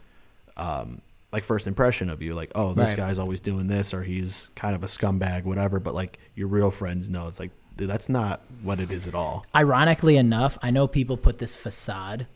[0.58, 1.02] um
[1.32, 2.98] like first impression of you like oh this Right.
[2.98, 6.70] guy's always doing this or he's kind of a scumbag whatever but like your real
[6.70, 10.70] friends know it's like dude, that's not what it is at all ironically enough, I
[10.70, 12.28] know people put this facade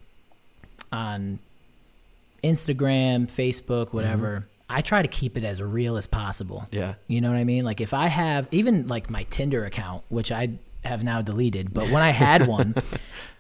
[0.92, 1.40] on
[2.44, 4.48] Instagram, Facebook, whatever.
[4.70, 6.66] I try to keep it as real as possible.
[6.72, 7.64] yeah You know what I mean?
[7.64, 10.50] Like if I have even like my Tinder account, which I
[10.84, 12.76] have now deleted, but when I had one,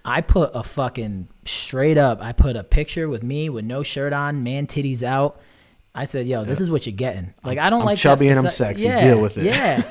[0.05, 4.13] I put a fucking straight up, I put a picture with me with no shirt
[4.13, 5.41] on, man titties out.
[5.93, 8.27] I said, "Yo, this is what you're getting." Like I don't I'm like that chubby
[8.27, 8.85] and I'm sexy.
[8.85, 9.45] Yeah, Deal with it.
[9.45, 9.81] Yeah,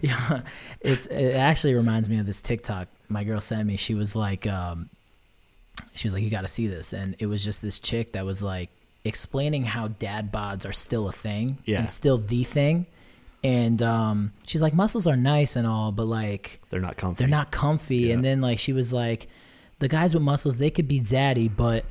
[0.00, 0.40] yeah.
[0.80, 3.76] It's it actually reminds me of this TikTok my girl sent me.
[3.76, 4.88] She was like, um,
[5.94, 8.24] she was like, "You got to see this," and it was just this chick that
[8.24, 8.70] was like
[9.04, 11.78] explaining how dad bods are still a thing Yeah.
[11.78, 12.86] and still the thing.
[13.42, 17.28] And um, she's like, muscles are nice and all, but like they're not comfy they're
[17.28, 18.12] not comfy.
[18.12, 19.28] And then like she was like,
[19.78, 21.86] the guys with muscles they could be zaddy, but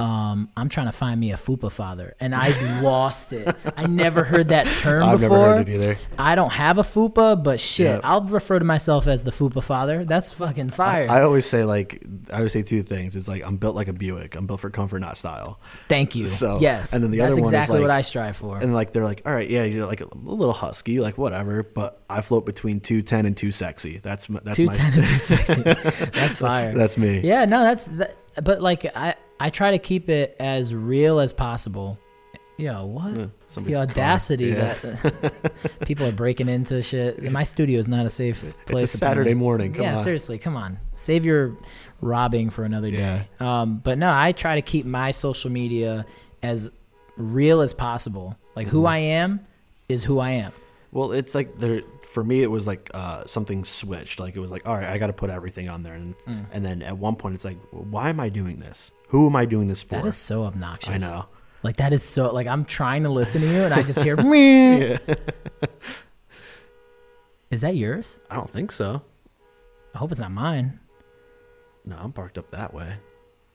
[0.00, 2.48] um, I'm trying to find me a fupa father, and I
[2.80, 3.54] lost it.
[3.76, 5.36] I never heard that term i've before.
[5.38, 8.00] never heard it either I don't have a fupa, but shit, Yeah.
[8.02, 10.04] I'll refer to myself as the fupa father.
[10.04, 11.06] That's fucking fire.
[11.08, 13.14] I always say like I always say two things.
[13.14, 14.34] It's like I'm built like a Buick.
[14.34, 15.60] I'm built for comfort, not style.
[15.88, 16.26] Thank you.
[16.26, 18.58] So- yes, and then the that's other one is exactly what I strive for.
[18.58, 21.62] And like they're like, all right, yeah, you're like a little husky, like whatever.
[21.62, 23.98] But I float between two ten and two sexy.
[24.02, 25.62] That's my, that's Two my and two sexy.
[25.62, 26.74] That's fire.
[26.74, 27.20] that's me.
[27.20, 31.32] Yeah, no, that's that, but like I I try to keep it as real as
[31.32, 31.98] possible.
[32.58, 33.16] Yo, what?
[33.16, 33.26] Yeah,
[33.64, 34.74] the audacity Yeah.
[34.74, 37.20] that people are breaking into shit.
[37.32, 38.84] My studio is not a safe place.
[38.84, 39.72] It's a Saturday morning.
[39.72, 39.96] Come yeah, on.
[39.96, 40.78] seriously, come on.
[40.92, 41.56] Save your
[42.00, 43.18] robbing for another Yeah.
[43.18, 43.28] day.
[43.40, 46.06] Um, but no, I try to keep my social media
[46.42, 46.70] as
[47.16, 48.36] real as possible.
[48.54, 48.76] Like Mm-hmm.
[48.76, 49.40] who I am
[49.88, 50.52] is who I am.
[50.92, 52.42] Well, it's like there for me.
[52.42, 54.20] It was like uh, something switched.
[54.20, 56.44] Like it was like, all right, I got to put everything on there, and Mm.
[56.52, 58.90] and then at one point, it's like, why am I doing this?
[59.12, 59.96] Who am I doing this for?
[59.96, 60.88] That is so obnoxious.
[60.88, 61.26] I know.
[61.62, 64.16] Like that is so like I'm trying to listen to you and I just hear
[64.22, 64.96] Meh.
[67.50, 68.18] Is that yours?
[68.30, 69.02] I don't think so.
[69.94, 70.80] I hope it's not mine.
[71.84, 72.94] No, I'm parked up that way.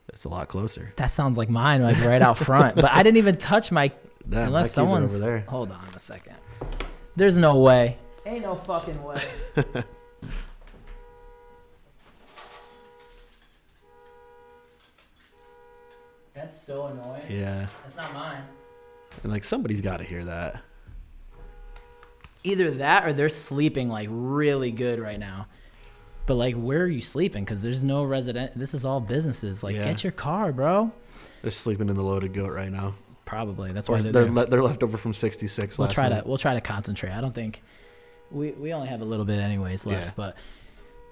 [0.09, 0.93] It's a lot closer.
[0.97, 2.75] That sounds like mine, like right out front.
[2.75, 3.91] But I didn't even touch my
[4.27, 5.45] my unless are someone's over there.
[5.49, 6.35] hold on a second.
[7.15, 7.97] There's no way.
[8.27, 9.23] Ain't no fucking way.
[16.37, 17.23] That's so annoying.
[17.29, 18.43] Yeah, That's not mine.
[19.23, 20.61] and like somebody's got to hear that.
[22.43, 25.47] Either that or they're sleeping like really good right now.
[26.25, 27.43] But like, where are you sleeping?
[27.43, 28.51] Because there's no resident.
[28.57, 29.63] This is all businesses.
[29.63, 29.85] Like, Yeah.
[29.85, 30.91] get your car, bro.
[31.41, 32.95] They're sleeping in the loaded goat right now.
[33.25, 33.71] Probably.
[33.71, 34.25] That's Or why they're they're.
[34.25, 35.77] they're, le- they're left over from '66.
[35.77, 36.21] we'll last try night.
[36.23, 37.11] to we'll try to concentrate.
[37.11, 37.61] I don't think
[38.31, 40.11] we we only have a little bit anyways left, Yeah.
[40.15, 40.37] but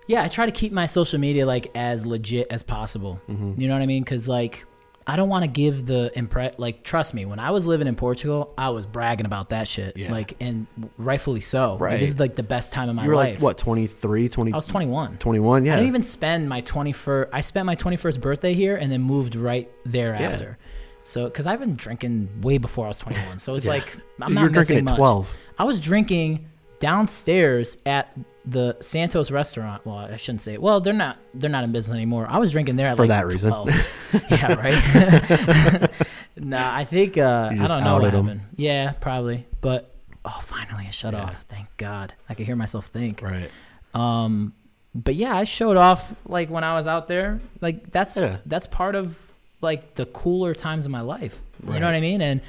[0.07, 3.19] yeah, I try to keep my social media like as legit as possible.
[3.27, 3.60] Mm-hmm.
[3.60, 4.03] You know what I mean?
[4.03, 4.65] Because like
[5.07, 7.26] I don't want to give the impre like trust me.
[7.26, 9.95] When I was living in Portugal, I was bragging about that shit.
[9.98, 10.11] Yeah.
[10.11, 10.65] Like and
[10.98, 11.73] rightfully so.
[11.73, 11.99] Like, Right.
[11.99, 13.36] this is like the best time of my You were life.
[13.36, 15.18] like what 23, 20, I was 21.
[15.18, 15.65] 21?
[15.65, 15.73] Yeah.
[15.73, 17.30] I didn't even spend my 21st.
[17.32, 20.57] I spent my 21st birthday here and then moved right thereafter.
[20.60, 20.68] yeah.
[21.03, 23.73] So, because I've been drinking way before I was 21, so it's Yeah.
[23.73, 24.95] like I'm not you're drinking at much.
[24.98, 25.34] 12.
[25.60, 26.48] I was drinking
[26.80, 28.15] downstairs at
[28.45, 29.85] the Santos restaurant.
[29.85, 30.61] Well, I shouldn't say it.
[30.61, 32.27] Well, they're not they're not in business anymore.
[32.30, 33.49] I was drinking there at For like that reason.
[33.52, 33.69] 12.
[34.31, 35.91] yeah, right.
[36.38, 38.41] nah, I think uh, I don't know what happened.
[38.56, 39.47] Yeah, probably.
[39.61, 39.93] But
[40.23, 41.23] oh, finally, it shut Yeah.
[41.23, 41.41] off.
[41.43, 42.14] Thank God.
[42.30, 43.22] I could hear myself think.
[43.22, 43.49] Right.
[43.93, 44.53] Um,
[44.93, 47.39] but yeah, I showed off like when I was out there.
[47.61, 48.38] Like that's Yeah.
[48.45, 49.19] that's part of
[49.61, 51.41] like the cooler times of my life.
[51.65, 52.22] You know what I mean?
[52.22, 52.41] And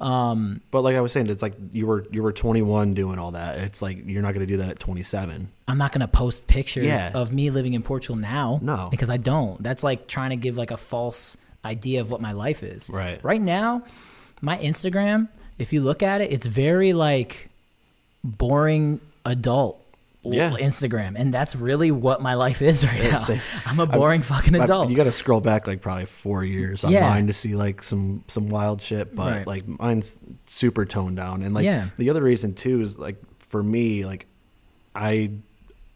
[0.00, 3.32] um, But like I was saying, it's like you were you were 21 doing all
[3.32, 3.58] that.
[3.58, 5.48] It's like you're not going to do that at 27.
[5.68, 7.12] I'm not gonna post pictures Yeah.
[7.14, 8.58] of me living in Portugal now.
[8.62, 8.88] No.
[8.90, 9.62] because I don't.
[9.62, 12.88] That's like trying to give like a false idea of what my life is.
[12.90, 13.22] Right.
[13.22, 13.82] Right now,
[14.40, 15.28] my Instagram,
[15.58, 17.50] if you look at it, it's very like
[18.24, 19.78] boring adult.
[20.22, 20.50] Yeah.
[20.50, 23.38] Instagram, and that's really what my life is right now.
[23.66, 24.90] I'm a boring fucking I- adult.
[24.90, 27.08] you got to scroll back like probably four years on Yeah.
[27.08, 29.14] mine to see like some some wild shit.
[29.14, 29.46] But Right.
[29.46, 30.16] like mine's
[30.46, 31.42] super toned down.
[31.42, 31.88] And like Yeah.
[31.96, 34.26] the other reason too is like for me like
[34.94, 35.32] I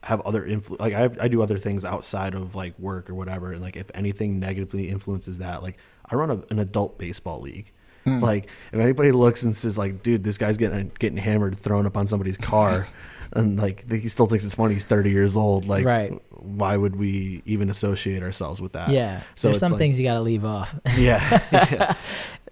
[0.03, 0.81] have other influence.
[0.81, 3.53] like I I do other things outside of like work or whatever.
[3.53, 5.77] And like if anything negatively influences that, like
[6.11, 7.71] I run a, an adult baseball league.
[8.05, 8.21] Hmm.
[8.21, 11.97] Like if anybody looks and says like, dude, this guy's getting getting hammered, thrown up
[11.97, 12.87] on somebody's car.
[13.33, 14.75] And like he still thinks it's funny.
[14.75, 15.67] He's thirty years old.
[15.67, 16.13] Like, Right.
[16.31, 18.91] why would we even associate ourselves with that?
[18.91, 21.41] yeah, So there's some like- things you got to leave off, Yeah.
[21.53, 21.95] yeah.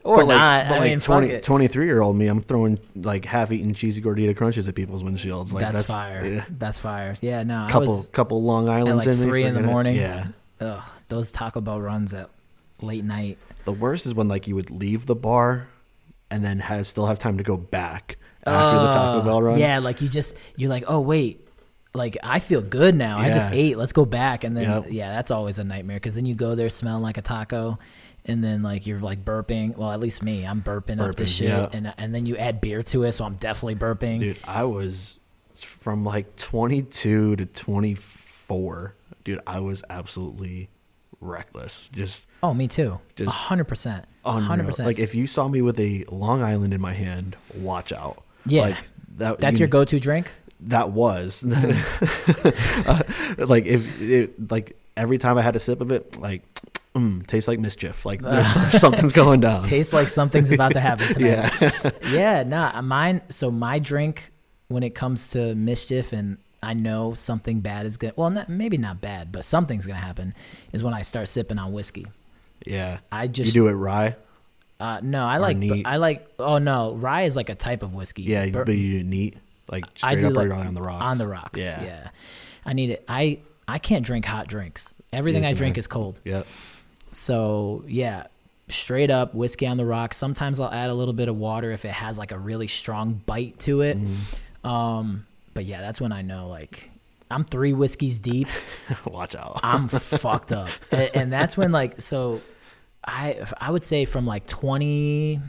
[0.04, 0.68] or but like, not.
[0.68, 1.42] but I like mean, 20, fuck it.
[1.44, 5.52] 23 year old me, I'm throwing like half eaten cheesy gordita crunches at people's windshields.
[5.52, 6.24] Like that's, that's, fire.
[6.26, 6.44] yeah.
[6.48, 7.16] That's fire.
[7.20, 9.96] Yeah, no, Couple I was couple Long Islands like in three in the morning.
[9.96, 10.28] Yeah.
[10.60, 12.30] Ugh, those Taco Bell runs at
[12.80, 13.38] late night.
[13.64, 15.68] The worst is when like you would leave the bar
[16.30, 18.16] and then has still have time to go back
[18.47, 19.59] after the Taco Oh, Bell run.
[19.59, 21.47] Yeah, like you just you're like, oh wait,
[21.94, 23.19] like I feel good now.
[23.19, 23.77] I just ate.
[23.77, 24.86] Let's go back, and then Yep.
[24.90, 27.78] yeah, that's always a nightmare because then you go there smelling like a taco,
[28.24, 29.77] and then like you're like burping.
[29.77, 31.69] Well, at least me, I'm burping, up this shit, yeah.
[31.73, 34.20] and and then you add beer to it, so I'm definitely burping.
[34.20, 35.19] Dude, I was
[35.55, 38.94] from like 22 to 24.
[39.24, 40.69] Dude, I was absolutely
[41.20, 41.89] reckless.
[41.93, 42.98] Just Oh, me too.
[43.16, 44.05] Just hundred percent.
[44.24, 44.86] Hundred percent.
[44.86, 48.24] Like if you saw me with a Long Island in my hand, watch out.
[48.47, 48.62] Yeah.
[48.62, 48.77] Like
[49.19, 50.31] that that's you- your go-to drink.
[50.60, 51.44] that was
[52.86, 53.02] Uh,
[53.39, 56.43] like if it, like every time I had a sip of it, like
[56.94, 58.05] mm, tastes like mischief.
[58.06, 58.47] Like there's
[58.81, 59.62] something's going down.
[59.62, 61.52] Tastes like something's about to happen tonight.
[61.60, 63.23] yeah, yeah, nah, mine.
[63.28, 64.32] So my drink,
[64.69, 68.14] when it comes to mischief, and I know something bad is gonna.
[68.16, 70.35] Well, not, maybe not bad, but something's gonna happen.
[70.73, 72.06] Is when I start sipping on whiskey.
[72.66, 72.98] yeah.
[73.10, 74.16] I just You just do it rye.
[74.82, 75.56] Uh, no, I like.
[75.56, 75.86] neat.
[75.86, 76.26] I like.
[76.38, 78.22] Oh no, rye is like a type of whiskey.
[78.22, 79.36] Yeah, Bur- but you neat.
[79.70, 81.04] Like I straight do up like- or on the rocks.
[81.04, 81.60] on the rocks.
[81.60, 81.82] Yeah.
[81.84, 82.09] Yeah.
[82.66, 83.04] I need it.
[83.09, 83.38] I
[83.68, 84.92] I can't drink hot drinks.
[85.12, 85.80] Everything Neither I drink I.
[85.80, 86.18] is cold.
[86.24, 86.46] Yep.
[87.12, 88.26] So yeah,
[88.68, 90.16] straight up whiskey on the rocks.
[90.16, 93.20] Sometimes I'll add a little bit of water if it has like a really strong
[93.26, 93.98] bite to it.
[93.98, 94.68] Mm-hmm.
[94.68, 96.90] Um, but yeah, that's when I know like
[97.30, 98.48] I'm three whiskeys deep.
[99.06, 99.60] Watch out.
[99.62, 102.40] I'm fucked up, and, and that's when like so.
[103.04, 105.40] I I would say from like 20,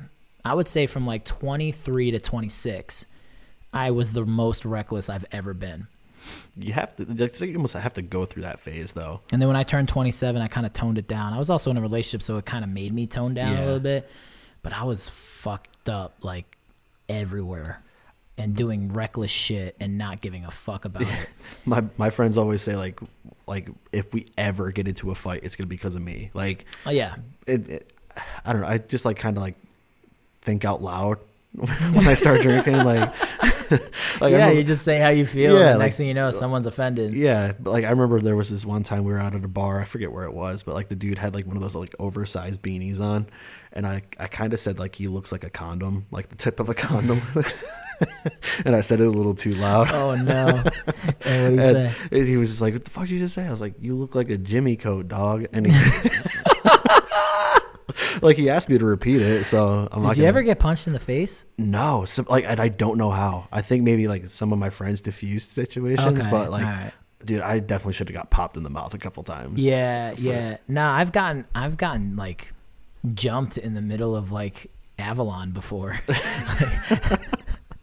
[0.45, 3.05] I would say from like 23 to 26,
[3.73, 5.87] I was the most reckless I've ever been.
[6.57, 7.05] you have to.
[7.05, 9.21] Like, you almost have to go through that phase though.
[9.31, 11.33] And then when I turned 27, I kind of toned it down.
[11.33, 13.65] I was also in a relationship, so it kind of made me tone down a
[13.65, 14.09] little bit.
[14.61, 16.57] But I was fucked up like
[17.09, 17.81] everywhere
[18.37, 21.29] and doing reckless shit and not giving a fuck about it.
[21.65, 22.99] My my friends always say like
[23.47, 26.31] like if we ever get into a fight, it's gonna be because of me.
[26.33, 27.15] Like Oh yeah.
[27.47, 27.93] it, it
[28.45, 28.67] I don't know.
[28.67, 29.55] I just like kind of like
[30.41, 31.19] think out loud
[31.53, 32.77] when I start drinking.
[32.77, 33.13] Like,
[33.71, 33.81] like
[34.21, 35.53] yeah, remember- you just say how you feel.
[35.59, 37.13] Yeah, and like- next thing you know, uh, someone's offended.
[37.13, 39.47] yeah, but like I remember there was this one time we were out at a
[39.47, 39.79] bar.
[39.79, 41.93] I forget where it was, but like the dude had like one of those like
[41.99, 43.27] oversized beanies on,
[43.71, 46.59] and I I kind of said like he looks like a condom, like the tip
[46.59, 47.21] of a condom,
[48.65, 49.91] and I said it a little too loud.
[49.91, 50.47] Oh no.
[50.65, 50.71] and what do
[51.21, 51.93] you And, say?
[52.25, 53.95] he was just like, "What the fuck did you just say?" I was like, "You
[53.95, 55.73] look like a Jimmy coat, dog." And he,
[58.21, 60.09] like he asked me to repeat it, so I'm not.
[60.09, 61.45] Did you gonna- ever get punched in the face?
[61.57, 63.47] No, some, like and I don't know how.
[63.51, 66.93] I think maybe like some of my friends diffused situations, Okay, but like,
[67.25, 69.63] dude, I definitely should have got popped in the mouth a couple times.
[69.63, 70.57] Yeah, yeah.
[70.67, 72.53] No, I've gotten I've gotten like
[73.13, 75.99] jumped in the middle of like Avalon before.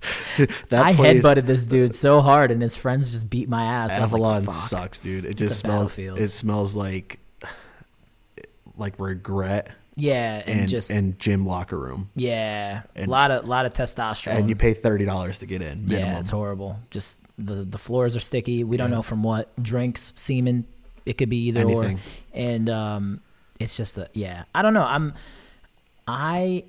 [0.69, 3.91] that I place, headbutted this dude so hard, and his friends just beat my ass.
[3.91, 5.25] Was like, Avalon sucks, dude.
[5.25, 5.99] It just smells.
[5.99, 7.19] It smells like
[8.77, 13.67] like regret Yeah, and, and just and gym locker room, yeah, a lot of lot
[13.67, 14.37] of testosterone.
[14.37, 15.85] and you pay thirty dollars to get in.
[15.87, 16.13] Minimum.
[16.15, 16.79] yeah, it's horrible.
[16.91, 18.65] Just the the floors are sticky.
[18.65, 18.97] We don't Yeah.
[18.97, 20.67] know from what drinks, semen.
[21.07, 21.97] It could be either Anything.
[21.97, 22.01] or,
[22.35, 23.21] and um,
[23.59, 24.45] it's just a yeah.
[24.55, 24.85] I don't know.
[24.85, 25.15] I'm
[26.07, 26.65] I,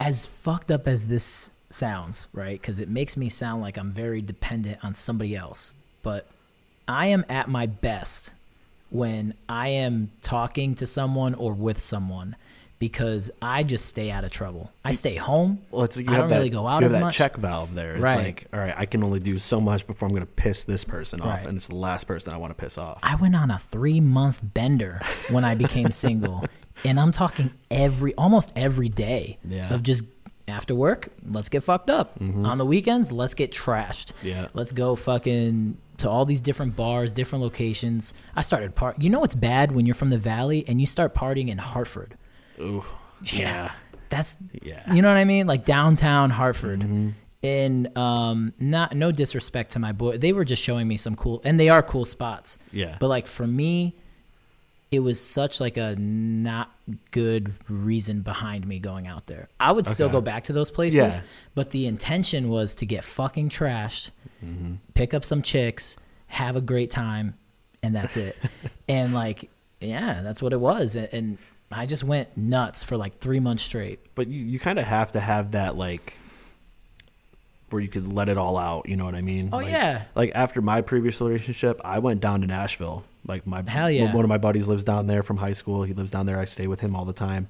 [0.00, 2.60] as fucked up as this sounds, right?
[2.60, 5.72] Because it makes me sound like I'm very dependent on somebody else.
[6.02, 6.26] But
[6.88, 8.32] I am at my best
[8.90, 12.36] when I am talking to someone or with someone
[12.78, 14.72] because I just stay out of trouble.
[14.84, 15.60] I stay home.
[15.70, 17.16] Well, it's you I have don't that, really go out you as have that much.
[17.16, 17.92] check valve there.
[17.94, 18.16] It's Right.
[18.18, 20.82] like, all right, I can only do so much before I'm going to piss this
[20.84, 21.46] person off, Right.
[21.46, 22.98] and it's the last person I want to piss off.
[23.04, 25.00] I went on a three month bender
[25.30, 26.44] when I became single.
[26.84, 29.72] And I'm talking every almost every day Yeah.
[29.72, 30.02] of just
[30.52, 32.20] after work, let's get fucked up.
[32.20, 34.12] On the weekends, let's get trashed.
[34.22, 34.48] Yeah.
[34.54, 38.12] Let's go fucking to all these different bars, different locations.
[38.36, 41.14] I started part you know what's bad when you're from the valley and you start
[41.14, 42.16] partying in Hartford.
[42.60, 42.84] Ooh,
[43.24, 43.72] yeah,
[44.08, 44.92] That's yeah.
[44.92, 45.46] you know what I mean?
[45.46, 46.80] Like downtown Hartford.
[46.80, 47.10] Mm-hmm.
[47.44, 50.18] And um not no disrespect to my boy.
[50.18, 52.58] They were just showing me some cool and they are cool spots.
[52.72, 52.96] Yeah.
[53.00, 53.96] But like for me,
[54.92, 56.70] it was such like a not
[57.10, 59.48] good reason behind me going out there.
[59.58, 60.12] I would still Okay.
[60.12, 61.20] go back to those places, Yeah.
[61.54, 64.10] but the intention was to get fucking trashed,
[64.44, 64.74] Mm-hmm.
[64.94, 65.96] pick up some chicks,
[66.26, 67.34] have a great time,
[67.82, 68.36] and that's it.
[68.88, 69.48] and like,
[69.80, 70.94] yeah, that's what it was.
[70.94, 71.38] And, and
[71.70, 73.98] I just went nuts for like three months straight.
[74.14, 76.18] but you, you kind of have to have that like
[77.72, 78.88] where you could let it all out.
[78.88, 79.50] You know what I mean?
[79.52, 80.02] Oh, Like- yeah.
[80.14, 83.04] Like after my previous relationship, I went down to Nashville.
[83.26, 84.12] Like my Hell yeah.
[84.14, 85.84] one of my buddies lives down there from high school.
[85.84, 86.38] He lives down there.
[86.40, 87.48] I stay with him all the time.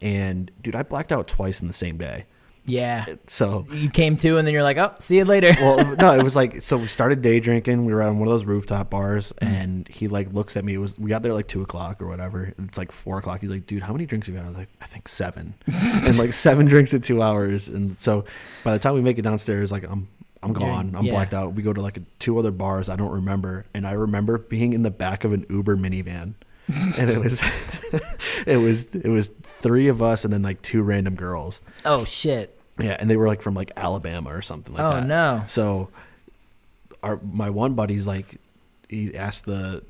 [0.00, 2.26] And dude, I blacked out twice in the same day.
[2.64, 3.06] Yeah.
[3.26, 5.52] So You came to, and then you're like, oh, see you later.
[5.60, 6.76] well, no, it was like so.
[6.76, 7.84] We started day drinking.
[7.84, 9.54] We were on one of those rooftop bars, Mm-hmm.
[9.54, 10.74] and he like looks at me.
[10.74, 12.54] It was we got there like two o'clock or whatever.
[12.58, 13.40] It's like four o'clock.
[13.40, 15.54] He's like, "Dude, how many drinks have you had?" I was like, "I think seven.
[15.66, 17.68] and like seven drinks in two hours.
[17.68, 18.24] And so
[18.62, 20.08] by the time we make it downstairs, like I'm
[20.42, 20.94] I'm gone.
[20.96, 21.12] I'm yeah.
[21.12, 21.54] blacked out.
[21.54, 22.88] We go to like two other bars.
[22.88, 26.34] I don't remember, and I remember being in the back of an Uber minivan.
[26.96, 27.42] and it was
[28.46, 29.30] it was it was
[29.62, 32.58] three of us and then like two random girls oh, shit.
[32.78, 35.06] yeah, and they were like from like Alabama or something like Oh, that.
[35.06, 35.44] no.
[35.46, 35.88] So
[37.02, 38.36] our my one buddy's like
[38.88, 39.82] he asked the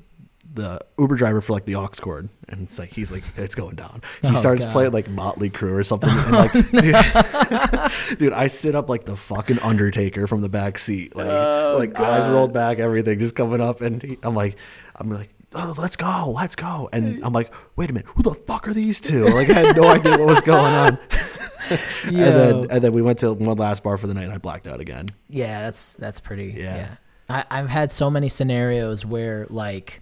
[0.55, 3.75] the Uber driver for like the aux cord and it's like he's like it's going
[3.75, 4.01] down.
[4.21, 4.71] He Oh, starts God.
[4.71, 9.05] playing like Motley Crue or something and like oh, dude, dude, I sit up like
[9.05, 11.15] the fucking Undertaker from the back seat.
[11.15, 14.57] Like Oh, like eyes rolled back, everything just coming up and he, I'm like
[14.95, 16.89] I'm like Oh, let's go, let's go.
[16.91, 19.25] And I'm like, wait a minute, who the fuck are these two?
[19.29, 20.97] Like, I had no idea what was going on.
[22.03, 24.37] and then and then we went to one last bar for the night and I
[24.37, 25.07] blacked out again.
[25.29, 26.55] Yeah, that's that's pretty.
[26.57, 26.75] Yeah.
[26.75, 26.95] Yeah,
[27.29, 30.01] I, I've had so many scenarios where like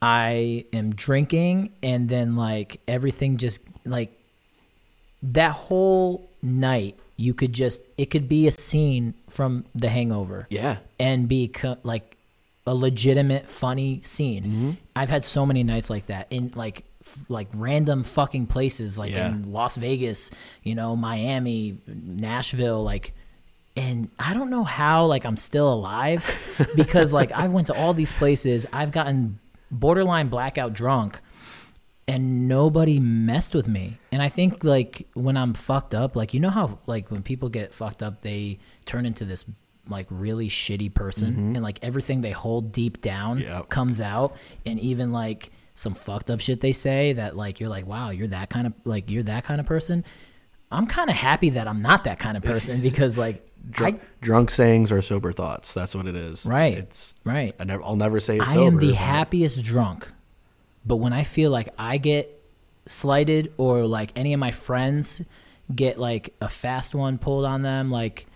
[0.00, 4.12] I am drinking and then like everything just like
[5.22, 10.78] that whole night you could just it could be a scene from The Hangover Yeah.
[10.98, 12.13] and be co- like
[12.66, 14.42] a legitimate funny scene.
[14.44, 14.70] Mm-hmm.
[14.96, 16.84] I've had so many nights like that in like
[17.28, 19.28] like random fucking places like Yeah.
[19.28, 20.30] in Las Vegas,
[20.62, 23.12] you know, Miami, Nashville like
[23.76, 26.24] and I don't know how like I'm still alive
[26.76, 29.38] because like I went to all these places, I've gotten
[29.70, 31.20] borderline blackout drunk
[32.06, 33.98] and nobody messed with me.
[34.12, 37.48] And I think like when I'm fucked up, like you know how like when people
[37.48, 39.44] get fucked up, they turn into this
[39.88, 41.54] like really shitty person mm-hmm.
[41.56, 43.68] and like everything they hold deep down Yep.
[43.68, 47.86] comes out and even like some fucked up shit they say that like you're like,
[47.86, 50.04] wow, you're that kind of like you're that kind of person.
[50.70, 54.06] I'm kind of happy that I'm not that kind of person because like Drunk, I
[54.20, 55.72] drunk sayings or sober thoughts.
[55.72, 56.44] That's what it is.
[56.44, 56.76] Right.
[56.76, 57.54] It's right.
[57.58, 58.66] I never I'll never say it's I sober.
[58.66, 60.08] am the happiest drunk.
[60.84, 62.42] But when I feel like I get
[62.86, 65.22] slighted or like any of my friends
[65.74, 68.26] get like a fast one pulled on them, like,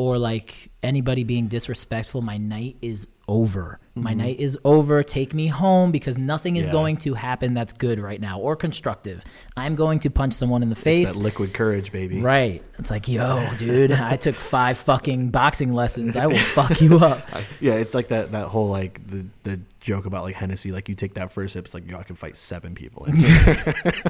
[0.00, 3.80] or like anybody being disrespectful, my night is over.
[3.96, 5.02] My night is over.
[5.02, 6.74] Take me home because nothing is Mm-hmm.
[6.74, 6.80] Yeah.
[6.80, 9.22] going to happen that's good right now or constructive.
[9.56, 11.16] I'm going to punch someone in the It's face.
[11.16, 12.20] that liquid courage, baby.
[12.20, 12.62] Right.
[12.78, 16.16] It's like, yo, dude, I took five fucking boxing lessons.
[16.16, 17.26] I will fuck you up.
[17.60, 20.72] Yeah, it's like that that whole like the the joke about like Hennessy.
[20.72, 23.06] Like you take that first sip, it's like yo, I can fight seven people.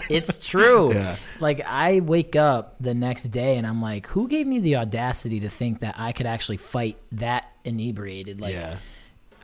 [0.08, 0.92] It's true.
[0.94, 1.16] Yeah.
[1.40, 5.40] Like I wake up the next day and I'm like, who gave me the audacity
[5.40, 8.40] to think that I could actually fight that inebriated?
[8.40, 8.76] Like yeah.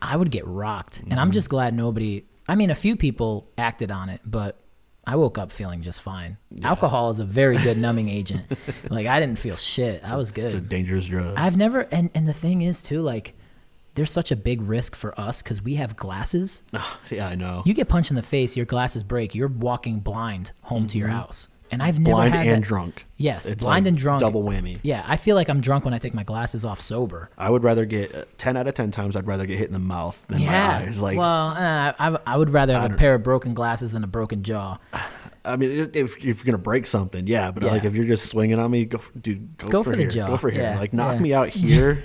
[0.03, 1.01] I would get rocked.
[1.01, 1.19] And Mm-hmm.
[1.19, 4.61] I'm just glad nobody I mean a few people acted on it, but
[5.09, 6.37] I woke up feeling just fine.
[6.63, 8.45] Alcohol is a very good numbing agent.
[8.91, 10.03] Like I didn't feel shit.
[10.05, 10.47] I was good.
[10.47, 11.35] It's a dangerous drug.
[11.37, 13.35] I've never and and the thing is too like
[13.95, 16.63] there's such a big risk for us cuz we have glasses.
[16.75, 17.63] Oh, yeah, I know.
[17.65, 21.09] You get punched in the face, your glasses break, you're walking blind home to your
[21.09, 21.49] house.
[21.71, 22.15] And I've never.
[22.15, 23.05] Blind had and that- drunk.
[23.19, 24.21] Yes, It's blind like and drunk.
[24.21, 24.79] Double whammy.
[24.83, 27.31] Yeah, I feel like I'm drunk when I take my glasses off sober.
[27.39, 29.17] I would rather get uh, ten out of ten times.
[29.17, 31.01] I'd rather get hit in the mouth than yeah, my eyes.
[31.01, 34.07] Like well, uh, I, I would rather have a pair of broken glasses than a
[34.07, 34.77] broken jaw.
[35.47, 37.51] I mean, if, if you're gonna break something, yeah.
[37.53, 39.97] But like if you're just swinging on me, go, for- dude, go, Go for, for
[39.97, 40.11] the here.
[40.11, 40.27] jaw.
[40.29, 40.63] Go for here.
[40.63, 41.21] Yeah, Like knock yeah.
[41.21, 42.03] me out here,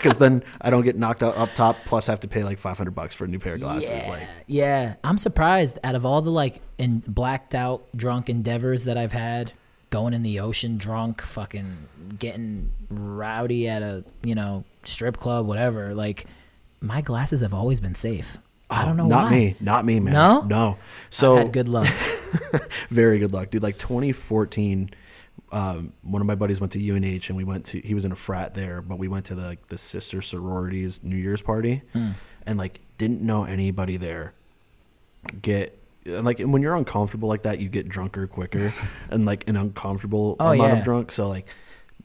[0.00, 1.76] because then I don't get knocked out up top.
[1.84, 3.90] Plus, I have to pay like 500 bucks for a new pair of glasses.
[3.90, 4.94] Yeah, Like, yeah.
[5.04, 9.52] I'm surprised out of all the like in blacked out drunk endeavors that I've had,
[9.90, 15.94] going in the ocean drunk, fucking getting rowdy at a you know strip club, whatever.
[15.94, 16.26] Like
[16.80, 18.38] my glasses have always been safe.
[18.70, 19.30] I oh, don't know Oh, not why.
[19.30, 20.14] me, not me, man.
[20.14, 20.40] No?
[20.42, 20.78] no.
[21.10, 21.88] So I've had good luck.
[22.88, 23.62] very good luck, dude.
[23.64, 24.90] Like 2014,
[25.52, 27.80] um, one of my buddies went to UNH, and we went to.
[27.80, 31.02] He was in a frat there, but we went to the like, the sister sororities
[31.02, 32.10] New Year's party, Hmm.
[32.46, 34.32] and like didn't know anybody there.
[35.42, 38.72] Get and like and when you're uncomfortable like that, you get drunker quicker,
[39.10, 40.78] and like an uncomfortable Oh, amount yeah.
[40.78, 41.12] of drunk.
[41.12, 41.46] So like.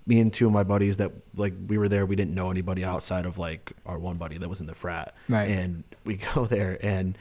[0.07, 2.85] Me and two of my buddies that like we were there, we didn't know anybody
[2.85, 5.49] outside of like our one buddy that was in the frat, Right.
[5.49, 7.17] And we go there and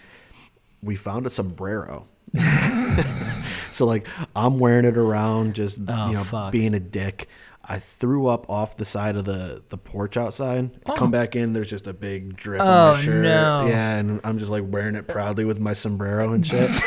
[0.82, 2.06] we found a sombrero.
[3.70, 6.52] so like I'm wearing it around, just Oh, you know, fuck.
[6.52, 7.28] being a dick.
[7.66, 10.70] I threw up off the side of the the porch outside.
[10.86, 10.92] Oh.
[10.94, 13.22] come back in, there's just a big drip Oh, on my shirt.
[13.22, 13.66] no.
[13.66, 16.70] Yeah, and I'm just like wearing it proudly with my sombrero and shit.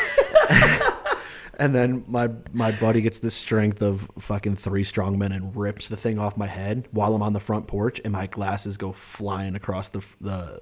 [1.58, 5.88] and then my my buddy gets the strength of fucking three strong men and rips
[5.88, 8.92] the thing off my head while I'm on the front porch, and my glasses go
[8.92, 10.60] flying across the the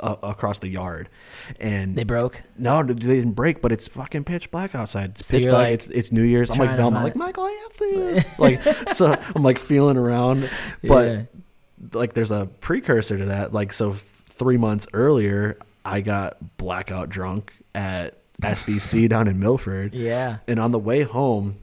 [0.00, 1.08] uh, across the yard,
[1.60, 2.42] and they broke.
[2.58, 5.10] no, they didn't break, but it's fucking pitch black outside.
[5.18, 5.54] It's So pitch black.
[5.54, 6.50] like it's it's New Year's.
[6.50, 8.20] I'm like Velma, like Michael Anthony.
[8.38, 8.60] like
[8.92, 10.48] so, I'm like feeling around,
[10.82, 11.22] but Yeah.
[11.92, 13.52] like there's a precursor to that.
[13.52, 19.94] Like so, three months earlier, I got blackout drunk at SBC down in Milford.
[19.94, 20.38] Yeah.
[20.46, 21.56] And on the way home,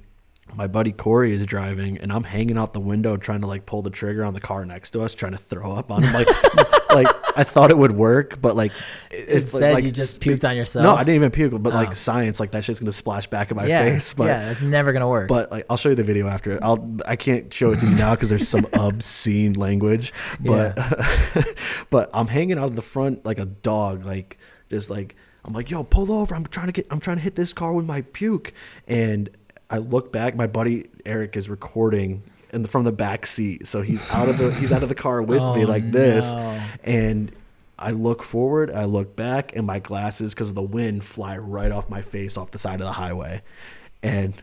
[0.56, 3.82] my buddy Corey is driving, and I'm hanging out the window trying to like pull
[3.82, 6.14] the trigger on the car next to us, trying to throw up on him.
[6.14, 6.28] Like,
[6.94, 7.08] like
[7.38, 8.72] I thought it would work, but like
[9.12, 10.84] it- it's Instead, like you just puked on yourself.
[10.84, 11.76] No, I didn't even puke, but Oh.
[11.76, 13.84] like science, like that shit's gonna splash back in my yeah.
[13.84, 14.14] face.
[14.14, 15.28] But yeah, it's never gonna work.
[15.28, 16.60] but like I'll show you the video after.
[16.64, 20.14] I'll I can't show it to you now because there's some obscene language.
[20.40, 20.78] But
[21.90, 24.38] but I'm hanging out of the front like a dog, like
[24.70, 25.16] just like
[25.46, 26.36] I'm like, yo, pull over.
[26.36, 28.54] I'm trying to get I'm trying to hit this car with my puke.
[28.88, 29.30] And
[29.74, 33.68] I look back, my buddy Eric is recording in the, from the back seat.
[33.68, 36.34] So he's out of the he's out of the car with me Oh, like this.
[36.34, 36.62] no.
[36.84, 37.32] And
[37.80, 41.72] I look forward, I look back, and my glasses, because of the wind, fly right
[41.72, 43.42] off my face off the side of the highway.
[44.04, 44.34] And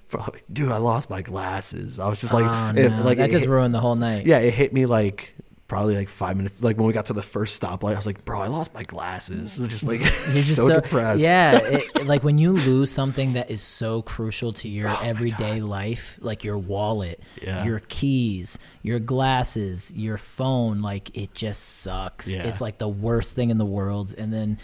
[0.53, 1.99] dude, I lost my glasses.
[2.01, 4.27] I was just like, oh, it- like that just hit- ruined the whole night.
[4.27, 5.35] yeah, it hit me like
[5.71, 6.61] probably like five minutes.
[6.61, 8.83] Like when we got to the first stoplight, I was like, bro, I lost my
[8.83, 9.57] glasses.
[9.57, 11.23] It's just like You're just so, depressed.
[11.23, 15.61] Yeah, it, like when you lose something that is so crucial to your Oh everyday
[15.61, 17.65] life, like your wallet, Yeah.
[17.65, 22.35] your keys, your glasses, your phone, like it just sucks.
[22.35, 22.49] Yeah.
[22.49, 24.13] It's like the worst thing in the world.
[24.19, 24.59] And then,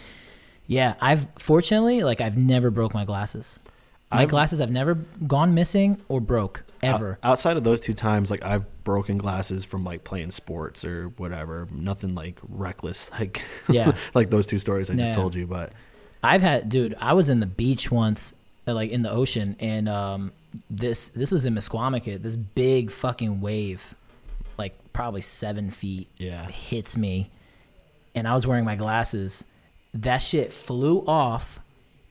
[0.67, 3.59] yeah, I've fortunately, like I've never broke my glasses.
[4.11, 4.95] My I've- glasses have never
[5.27, 7.17] gone missing or broke ever.
[7.23, 11.67] Outside of those two times, like I've broken glasses from like playing sports or whatever.
[11.71, 13.95] Nothing like reckless, like Yeah.
[14.13, 15.45] like those two stories I just told you.
[15.47, 15.73] But
[16.23, 16.95] I've had, dude.
[16.99, 18.33] I was in the beach once,
[18.67, 20.31] uh, like in the ocean, and um,
[20.69, 22.21] this this was in Misquamicut.
[22.23, 23.93] This big fucking wave,
[24.57, 26.45] like probably seven feet, Yeah.
[26.47, 27.29] hits me,
[28.15, 29.43] and I was wearing my glasses.
[29.93, 31.59] That shit flew off,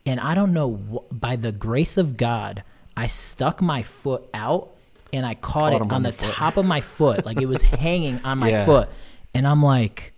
[0.07, 1.05] and I don't know.
[1.11, 2.63] By the grace of God,
[2.97, 4.71] I stuck my foot out,
[5.13, 7.63] and I caught, Caught it on, on the, top of my foot, like it was
[7.87, 8.65] hanging on my Yeah.
[8.65, 8.89] foot,
[9.35, 10.13] and I'm like.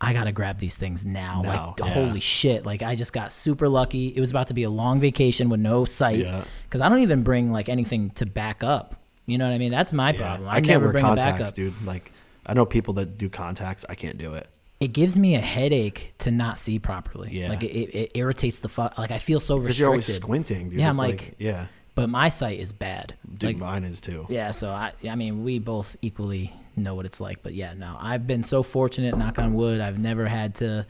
[0.00, 1.40] I gotta grab these things now.
[1.40, 1.94] Now, like, yeah.
[1.94, 2.66] holy shit!
[2.66, 4.08] Like, I just got super lucky.
[4.08, 6.18] It was about to be a long vacation with no sight.
[6.18, 6.44] Yeah.
[6.64, 8.96] Because I don't even bring like anything to back up.
[9.24, 9.70] You know what I mean?
[9.70, 10.46] That's my problem.
[10.48, 11.72] I, I can't never wear bring a contacts, dude.
[11.86, 12.12] Like
[12.44, 13.86] I know people that do contacts.
[13.88, 14.46] I can't do it.
[14.80, 17.30] It gives me a headache to not see properly.
[17.32, 17.48] Yeah.
[17.48, 18.98] Like it, it, it irritates the fuck.
[18.98, 20.22] Like I feel so Because you're always restricted.
[20.24, 20.80] squinting, dude.
[20.80, 23.14] Yeah, I'm like- yeah, But my sight is bad.
[23.38, 24.26] dude, Like, mine is too.
[24.28, 24.50] yeah.
[24.50, 27.42] So I, I mean, we both equally know what it's like.
[27.42, 29.16] But yeah, no, I've been so fortunate.
[29.16, 29.80] Knock on wood.
[29.80, 30.86] I've never had to,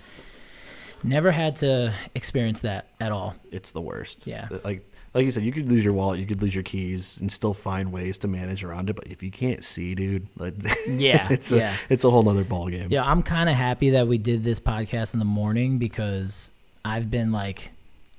[1.02, 3.36] never had to experience that at all.
[3.52, 4.26] It's the worst.
[4.26, 4.48] Yeah.
[4.64, 7.30] like like you said, you could lose your wallet, you could lose your keys, and
[7.30, 8.96] still find ways to manage around it.
[8.96, 10.54] But if you can't see, dude, like
[10.88, 11.76] Yeah, it's a yeah.
[11.88, 12.88] it's a whole other ball game.
[12.90, 16.50] Yeah, I'm kind of happy that we did this podcast in the morning because
[16.84, 17.70] I've been like,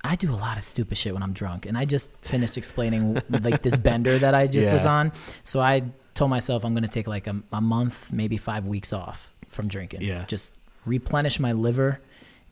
[0.02, 3.20] I do a lot of stupid shit when I'm drunk, and I just finished explaining
[3.28, 5.12] like this bender that I just was on.
[5.44, 5.82] So I
[6.14, 10.00] told myself I'm gonna take like a, a month, maybe five weeks off from drinking.
[10.00, 10.24] Yeah.
[10.26, 10.54] just
[10.86, 12.00] replenish my liver,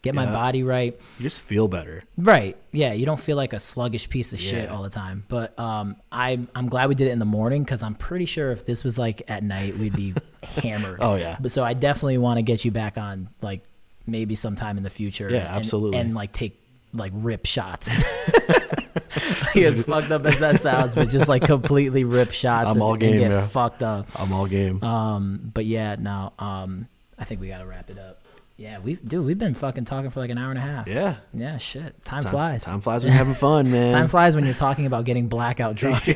[0.04, 0.32] get my Yeah.
[0.32, 0.98] body right.
[1.18, 2.04] You just feel better.
[2.16, 2.56] Right.
[2.72, 2.92] Yeah.
[2.92, 5.24] You don't feel like a sluggish piece of shit all the time.
[5.28, 8.52] But um, I'm I'm glad we did it in the morning because I'm pretty sure
[8.52, 10.98] if this was like at night, we'd be hammered.
[11.00, 11.36] Oh, yeah.
[11.40, 13.62] But so I definitely want to get you back on like
[14.06, 15.28] maybe sometime in the future.
[15.30, 15.98] Yeah, and- absolutely.
[15.98, 16.60] And like take
[16.92, 17.96] like rip shots.
[19.56, 22.92] as fucked up as that sounds, but just like completely rip shots I'm and, all
[22.92, 23.46] and game, get yeah.
[23.46, 24.08] fucked up.
[24.14, 24.82] I'm all game.
[24.82, 26.32] Um, but yeah, no.
[26.38, 28.23] Um, I think we gotta wrap it up.
[28.56, 30.86] Yeah, we dude, we've been fucking talking for like an hour and a half.
[30.86, 31.16] yeah.
[31.32, 32.04] Yeah, shit.
[32.04, 32.64] Time, Time flies.
[32.64, 33.90] Time flies when you're having fun, man.
[33.92, 36.04] Time flies when you're talking about getting blackout drunk.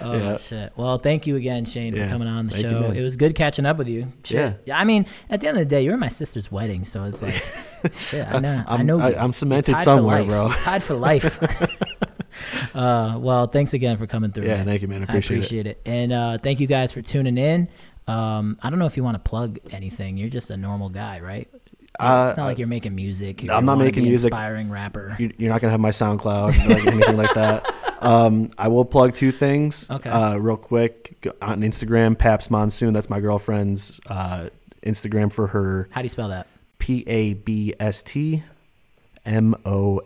[0.00, 0.36] oh Yeah.
[0.36, 0.72] shit!
[0.76, 2.08] Well, thank you again, Shane, for Yeah.
[2.08, 2.80] coming on the Thank show.
[2.82, 2.96] man.
[2.96, 4.12] it was good catching up with you.
[4.22, 4.62] Shit.
[4.64, 4.78] Yeah.
[4.78, 7.02] I mean, at the end of the day, you were at my sister's wedding, so
[7.02, 7.34] it's like,
[7.92, 8.24] shit.
[8.28, 8.62] I know.
[8.68, 9.00] i I'm- know.
[9.00, 9.16] I- you.
[9.16, 10.52] I'm cemented somewhere, bro.
[10.60, 11.42] Tied for life.
[12.76, 14.44] uh, well, thanks again for coming through.
[14.46, 14.66] Yeah, man.
[14.66, 15.00] thank you, man.
[15.02, 15.80] I I appreciate, appreciate it.
[15.84, 17.68] And uh, thank you guys for tuning in.
[18.08, 20.16] Um, I don't know if you want to plug anything.
[20.16, 21.48] You're just a normal guy, right?
[21.98, 23.42] Uh, it's not like you're making music.
[23.42, 24.30] You're I'm not making music.
[24.30, 25.16] Inspiring rapper.
[25.18, 27.72] You- You're not gonna have my SoundCloud, like anything like that.
[27.98, 29.88] Um, I will plug two things.
[29.90, 30.10] Okay.
[30.10, 32.92] Uh, real quick on Instagram, Pabst Monsoon.
[32.92, 34.50] That's my girlfriend's uh,
[34.82, 35.88] Instagram for her.
[35.92, 36.46] How do you spell that?
[36.78, 38.42] P A B S T
[39.24, 40.02] M O.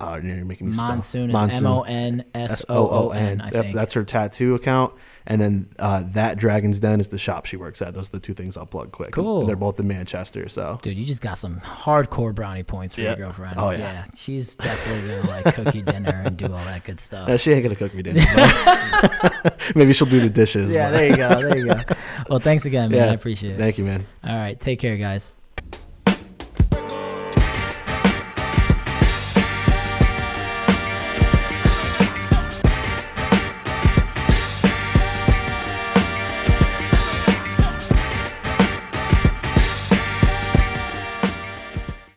[0.00, 0.88] Oh, you're making me spell.
[0.88, 3.40] Monsoon is M O N S O O N.
[3.40, 3.74] I think.
[3.74, 4.94] that's her tattoo account.
[5.26, 7.94] And then uh, that Dragon's Den is the shop she works at.
[7.94, 9.12] Those are the two things I'll plug quick.
[9.12, 9.40] Cool.
[9.40, 10.48] And they're both in Manchester.
[10.48, 13.10] So Dude, you just got some hardcore brownie points for Yeah.
[13.10, 13.54] your girlfriend.
[13.58, 14.04] Oh, yeah.
[14.16, 17.28] she's definitely gonna like cook you dinner and do all that good stuff.
[17.28, 18.20] Uh, she ain't gonna cook me dinner.
[19.74, 20.74] Maybe she'll do the dishes.
[20.74, 21.28] yeah, but- there you go.
[21.40, 21.80] There you go.
[22.28, 22.98] Well, thanks again, man.
[23.06, 23.10] Yeah.
[23.10, 23.58] I appreciate it.
[23.58, 24.04] Thank you, man.
[24.24, 25.30] All right, take care, guys.